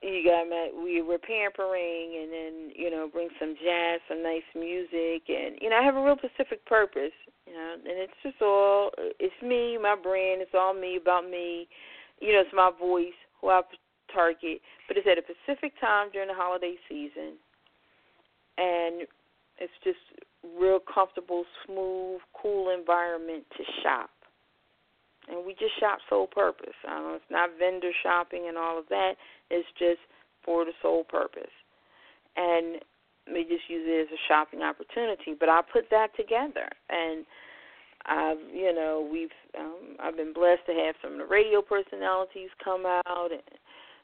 you 0.02 0.24
got 0.26 0.48
we 0.84 1.02
were 1.02 1.20
pampering 1.20 2.18
and 2.22 2.32
then 2.32 2.72
you 2.76 2.90
know 2.90 3.08
bring 3.12 3.30
some 3.40 3.56
jazz 3.64 4.00
some 4.10 4.24
nice 4.24 4.48
music 4.56 5.24
and 5.30 5.58
you 5.62 5.70
know 5.70 5.78
i 5.78 5.84
have 5.84 5.96
a 5.96 6.04
real 6.04 6.18
specific 6.18 6.66
purpose 6.66 7.14
you 7.46 7.54
know 7.54 7.76
and 7.76 8.00
it's 8.00 8.14
just 8.24 8.42
all 8.42 8.90
it's 9.20 9.42
me 9.44 9.78
my 9.78 9.96
brand 9.96 10.42
it's 10.42 10.56
all 10.58 10.74
me 10.74 10.98
about 10.98 11.30
me. 11.30 11.68
You 12.20 12.34
know 12.34 12.42
it's 12.42 12.54
my 12.54 12.72
voice 12.80 13.18
who 13.40 13.50
i 13.50 13.62
target 14.14 14.62
but 14.88 14.98
it's 14.98 15.08
at 15.08 15.18
a 15.18 15.24
specific 15.24 15.72
time 15.80 16.10
during 16.12 16.28
the 16.28 16.34
holiday 16.34 16.76
season. 16.90 17.40
And 18.58 19.08
it's 19.58 19.72
just 19.86 20.04
real 20.60 20.80
comfortable 20.80 21.46
smooth 21.66 22.20
cool 22.36 22.76
environment 22.78 23.46
to 23.56 23.64
shop 23.82 24.10
and 25.30 25.46
we 25.46 25.54
just 25.54 25.80
shop 25.80 26.00
Soul 26.10 26.28
Purpose. 26.28 26.76
Um, 26.88 27.14
it's 27.16 27.32
not 27.32 27.52
vendor 27.60 27.92
shopping 28.04 28.46
and 28.48 28.58
all 28.58 28.80
of 28.80 28.86
that. 28.90 29.14
It's 29.50 29.68
just 29.78 30.00
for 30.46 30.66
the 30.66 30.72
sole 30.82 31.04
purpose, 31.04 31.54
and 32.36 32.82
we 33.32 33.44
just 33.44 33.70
use 33.70 33.86
it 33.86 34.08
as 34.08 34.14
a 34.14 34.22
shopping 34.28 34.62
opportunity. 34.62 35.36
But 35.40 35.50
I 35.50 35.62
put 35.62 35.90
that 35.92 36.16
together, 36.18 36.68
and 36.90 37.26
I've 38.06 38.42
you 38.54 38.74
know 38.74 39.08
we've 39.12 39.34
um, 39.58 39.98
I've 40.00 40.18
been 40.18 40.34
blessed 40.34 40.66
to 40.68 40.74
have 40.74 40.96
some 41.02 41.14
of 41.14 41.18
the 41.20 41.26
radio 41.26 41.62
personalities 41.62 42.50
come 42.64 42.86
out 42.86 43.30
and 43.32 43.42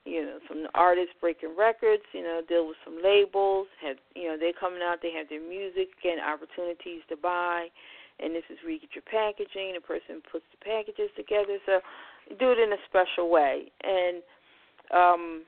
you 0.05 0.21
know 0.21 0.37
some 0.47 0.67
artists 0.75 1.15
breaking 1.19 1.55
records 1.57 2.03
you 2.13 2.21
know 2.21 2.41
deal 2.47 2.67
with 2.67 2.77
some 2.85 3.01
labels 3.03 3.67
have 3.81 3.97
you 4.15 4.29
know 4.29 4.37
they're 4.39 4.53
coming 4.53 4.81
out 4.83 4.99
they 5.01 5.11
have 5.11 5.29
their 5.29 5.41
music 5.41 5.89
getting 6.03 6.23
opportunities 6.23 7.01
to 7.09 7.17
buy 7.17 7.67
and 8.19 8.33
this 8.33 8.43
is 8.49 8.57
where 8.63 8.73
you 8.73 8.79
get 8.79 8.95
your 8.95 9.05
packaging. 9.05 9.73
The 9.75 9.81
person 9.81 10.21
puts 10.31 10.45
the 10.51 10.61
packages 10.63 11.09
together, 11.15 11.57
so 11.65 11.79
do 12.39 12.51
it 12.51 12.59
in 12.59 12.73
a 12.73 12.81
special 12.89 13.29
way. 13.29 13.71
And 13.83 14.23
um, 14.93 15.43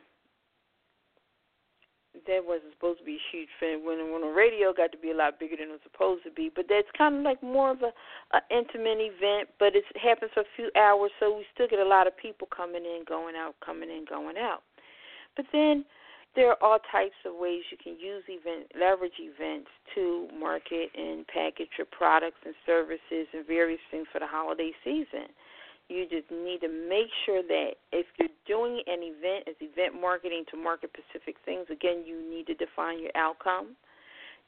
that 2.27 2.41
wasn't 2.45 2.73
supposed 2.73 2.99
to 2.99 3.05
be 3.05 3.17
a 3.17 3.27
huge 3.31 3.49
thing. 3.59 3.85
When 3.85 4.11
when 4.11 4.21
the 4.21 4.33
radio 4.33 4.73
got 4.73 4.91
to 4.91 4.97
be 4.97 5.11
a 5.11 5.15
lot 5.15 5.39
bigger 5.39 5.57
than 5.57 5.69
it 5.69 5.77
was 5.77 5.85
supposed 5.85 6.23
to 6.23 6.31
be, 6.31 6.51
but 6.53 6.65
that's 6.69 6.87
kind 6.97 7.17
of 7.17 7.21
like 7.23 7.41
more 7.41 7.71
of 7.71 7.81
a, 7.81 7.91
a 8.35 8.41
intimate 8.49 8.99
event. 8.99 9.49
But 9.57 9.75
it 9.75 9.85
happens 9.97 10.31
for 10.33 10.41
a 10.41 10.55
few 10.55 10.69
hours, 10.75 11.11
so 11.19 11.35
we 11.37 11.45
still 11.53 11.67
get 11.67 11.79
a 11.79 11.87
lot 11.87 12.07
of 12.07 12.17
people 12.17 12.47
coming 12.49 12.83
in, 12.83 13.03
going 13.07 13.35
out, 13.35 13.55
coming 13.65 13.89
in, 13.89 14.05
going 14.09 14.37
out. 14.37 14.61
But 15.35 15.45
then 15.53 15.85
there 16.35 16.51
are 16.51 16.57
all 16.61 16.79
types 16.91 17.17
of 17.25 17.33
ways 17.35 17.63
you 17.71 17.77
can 17.81 17.97
use 17.99 18.23
event 18.29 18.69
leverage 18.79 19.17
events 19.19 19.69
to 19.95 20.27
market 20.37 20.89
and 20.95 21.25
package 21.27 21.69
your 21.77 21.87
products 21.89 22.37
and 22.45 22.53
services 22.65 23.27
and 23.33 23.45
various 23.47 23.81
things 23.89 24.07
for 24.11 24.19
the 24.19 24.27
holiday 24.27 24.71
season. 24.83 25.33
You 25.89 26.05
just 26.05 26.29
need 26.29 26.61
to 26.61 26.69
make 26.69 27.09
sure 27.25 27.41
that 27.41 27.81
if 27.91 28.05
you're 28.19 28.29
doing 28.45 28.83
an 28.85 29.01
event 29.01 29.49
as 29.49 29.55
event 29.57 29.99
marketing 29.99 30.45
to 30.51 30.57
market 30.57 30.91
specific 30.93 31.37
things, 31.45 31.65
again, 31.71 32.03
you 32.05 32.21
need 32.21 32.45
to 32.45 32.53
define 32.53 33.01
your 33.01 33.11
outcome. 33.15 33.73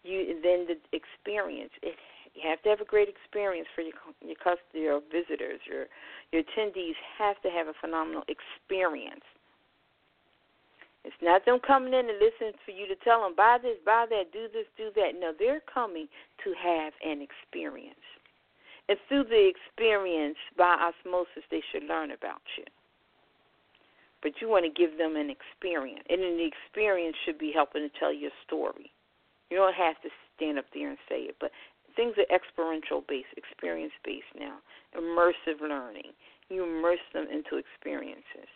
You 0.04 0.38
then 0.42 0.70
the 0.70 0.78
experience. 0.94 1.72
It, 1.82 1.98
you 2.34 2.48
have 2.48 2.62
to 2.64 2.70
have 2.70 2.80
a 2.80 2.86
great 2.86 3.10
experience 3.10 3.68
for 3.74 3.82
your 3.82 3.98
your 4.22 4.38
customers, 4.38 4.74
your 4.74 5.02
visitors, 5.12 5.60
your 5.66 5.86
your 6.32 6.44
attendees 6.46 6.98
have 7.18 7.42
to 7.42 7.50
have 7.50 7.68
a 7.68 7.74
phenomenal 7.82 8.24
experience. 8.30 9.26
It's 11.04 11.18
not 11.22 11.46
them 11.46 11.60
coming 11.66 11.94
in 11.94 12.10
and 12.10 12.20
listening 12.20 12.54
for 12.64 12.72
you 12.72 12.88
to 12.88 12.96
tell 12.96 13.24
them 13.24 13.34
buy 13.36 13.58
this, 13.62 13.78
buy 13.86 14.06
that, 14.10 14.32
do 14.32 14.46
this, 14.54 14.70
do 14.78 14.92
that. 14.96 15.18
No, 15.18 15.34
they're 15.38 15.62
coming 15.62 16.08
to 16.44 16.54
have 16.54 16.94
an 17.04 17.26
experience. 17.26 18.06
And 18.88 18.98
through 19.08 19.26
the 19.26 19.50
experience, 19.50 20.38
by 20.58 20.78
osmosis, 20.78 21.44
they 21.50 21.64
should 21.72 21.84
learn 21.84 22.12
about 22.12 22.42
you. 22.58 22.66
But 24.22 24.34
you 24.42 24.50
want 24.50 24.66
to 24.66 24.70
give 24.70 24.98
them 24.98 25.16
an 25.16 25.34
experience. 25.34 26.06
And 26.10 26.22
then 26.22 26.38
the 26.38 26.46
experience 26.46 27.18
should 27.26 27.40
be 27.40 27.52
helping 27.52 27.82
to 27.82 27.90
tell 27.98 28.14
your 28.14 28.32
story. 28.46 28.92
You 29.50 29.58
don't 29.58 29.74
have 29.74 30.00
to 30.04 30.10
stand 30.36 30.60
up 30.60 30.66
there 30.74 30.90
and 30.90 30.98
say 31.10 31.26
it, 31.26 31.36
but 31.42 31.52
things 31.96 32.14
are 32.18 32.30
experiential 32.30 33.04
based, 33.10 33.34
experience 33.38 33.94
based 34.06 34.30
now. 34.38 34.62
Immersive 34.94 35.62
learning. 35.62 36.14
You 36.50 36.64
immerse 36.64 37.02
them 37.14 37.26
into 37.32 37.58
experiences 37.58 38.52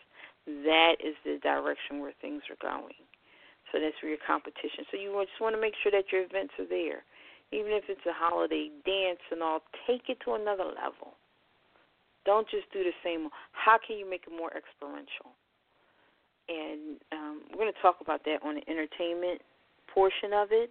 that 0.46 0.96
is 1.02 1.14
the 1.24 1.38
direction 1.42 2.00
where 2.00 2.12
things 2.22 2.42
are 2.50 2.60
going. 2.62 2.94
So 3.72 3.80
that's 3.80 3.96
where 4.02 4.14
your 4.14 4.22
competition. 4.26 4.86
So 4.90 4.96
you 4.96 5.10
just 5.26 5.40
want 5.40 5.54
to 5.54 5.60
make 5.60 5.74
sure 5.82 5.90
that 5.90 6.10
your 6.12 6.22
events 6.22 6.54
are 6.58 6.70
there, 6.70 7.02
even 7.50 7.72
if 7.72 7.84
it's 7.88 8.06
a 8.06 8.14
holiday 8.14 8.70
dance 8.86 9.22
and 9.30 9.42
all. 9.42 9.60
Take 9.86 10.08
it 10.08 10.18
to 10.24 10.34
another 10.34 10.70
level. 10.70 11.18
Don't 12.24 12.48
just 12.48 12.70
do 12.72 12.82
the 12.82 12.94
same. 13.02 13.28
How 13.52 13.78
can 13.78 13.98
you 13.98 14.08
make 14.08 14.22
it 14.26 14.34
more 14.34 14.50
experiential? 14.54 15.34
And 16.48 17.02
um, 17.10 17.42
we're 17.50 17.66
going 17.66 17.72
to 17.74 17.82
talk 17.82 17.98
about 18.00 18.22
that 18.24 18.38
on 18.46 18.54
the 18.54 18.64
entertainment 18.70 19.42
portion 19.92 20.32
of 20.32 20.48
it. 20.50 20.70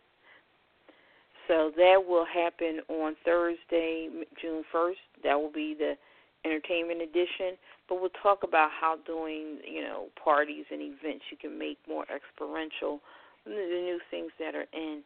So 1.47 1.71
that 1.75 1.99
will 1.99 2.25
happen 2.25 2.79
on 2.89 3.15
Thursday, 3.23 4.09
June 4.41 4.63
1st. 4.73 5.03
That 5.23 5.35
will 5.35 5.51
be 5.51 5.75
the 5.77 5.95
entertainment 6.43 7.01
edition. 7.01 7.59
But 7.87 8.01
we'll 8.01 8.17
talk 8.21 8.43
about 8.43 8.71
how 8.71 8.97
doing, 9.05 9.59
you 9.63 9.81
know, 9.81 10.07
parties 10.21 10.65
and 10.71 10.81
events 10.81 11.25
you 11.29 11.37
can 11.37 11.57
make 11.57 11.77
more 11.87 12.05
experiential, 12.09 13.01
the 13.45 13.51
new 13.51 13.99
things 14.09 14.31
that 14.39 14.55
are 14.55 14.65
in 14.73 15.03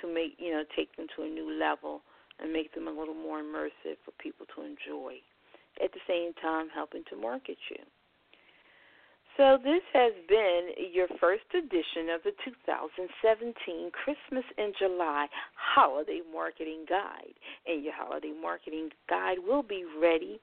to 0.00 0.12
make, 0.12 0.36
you 0.38 0.52
know, 0.52 0.62
take 0.76 0.94
them 0.96 1.06
to 1.16 1.22
a 1.22 1.28
new 1.28 1.50
level 1.58 2.02
and 2.38 2.52
make 2.52 2.72
them 2.74 2.86
a 2.86 2.90
little 2.90 3.14
more 3.14 3.42
immersive 3.42 3.98
for 4.04 4.12
people 4.18 4.46
to 4.54 4.62
enjoy. 4.62 5.18
At 5.82 5.92
the 5.92 6.00
same 6.06 6.32
time, 6.40 6.68
helping 6.72 7.02
to 7.10 7.16
market 7.16 7.58
you. 7.70 7.82
So, 9.36 9.58
this 9.62 9.82
has 9.92 10.12
been 10.28 10.70
your 10.92 11.06
first 11.20 11.44
edition 11.56 12.10
of 12.14 12.22
the 12.24 12.32
2017 12.44 13.92
Christmas 13.92 14.44
in 14.58 14.72
July 14.78 15.28
Holiday 15.54 16.20
Marketing 16.32 16.84
Guide. 16.88 17.34
And 17.66 17.84
your 17.84 17.92
holiday 17.94 18.32
marketing 18.40 18.90
guide 19.08 19.38
will 19.46 19.62
be 19.62 19.84
ready 20.00 20.40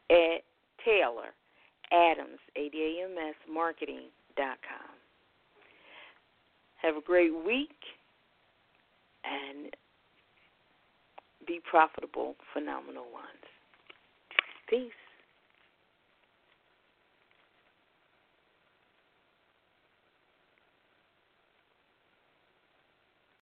at 0.09 0.43
Taylor 0.85 1.33
Adams 1.91 2.39
A 2.55 2.69
D 2.69 3.01
A 3.01 3.05
M 3.05 3.15
S 3.17 3.35
marketing.com. 3.51 4.95
Have 6.81 6.95
a 6.95 7.01
great 7.01 7.33
week 7.45 7.75
and 9.25 9.75
be 11.45 11.59
profitable, 11.69 12.35
phenomenal 12.53 13.03
ones. 13.11 13.43
Peace. 14.69 14.91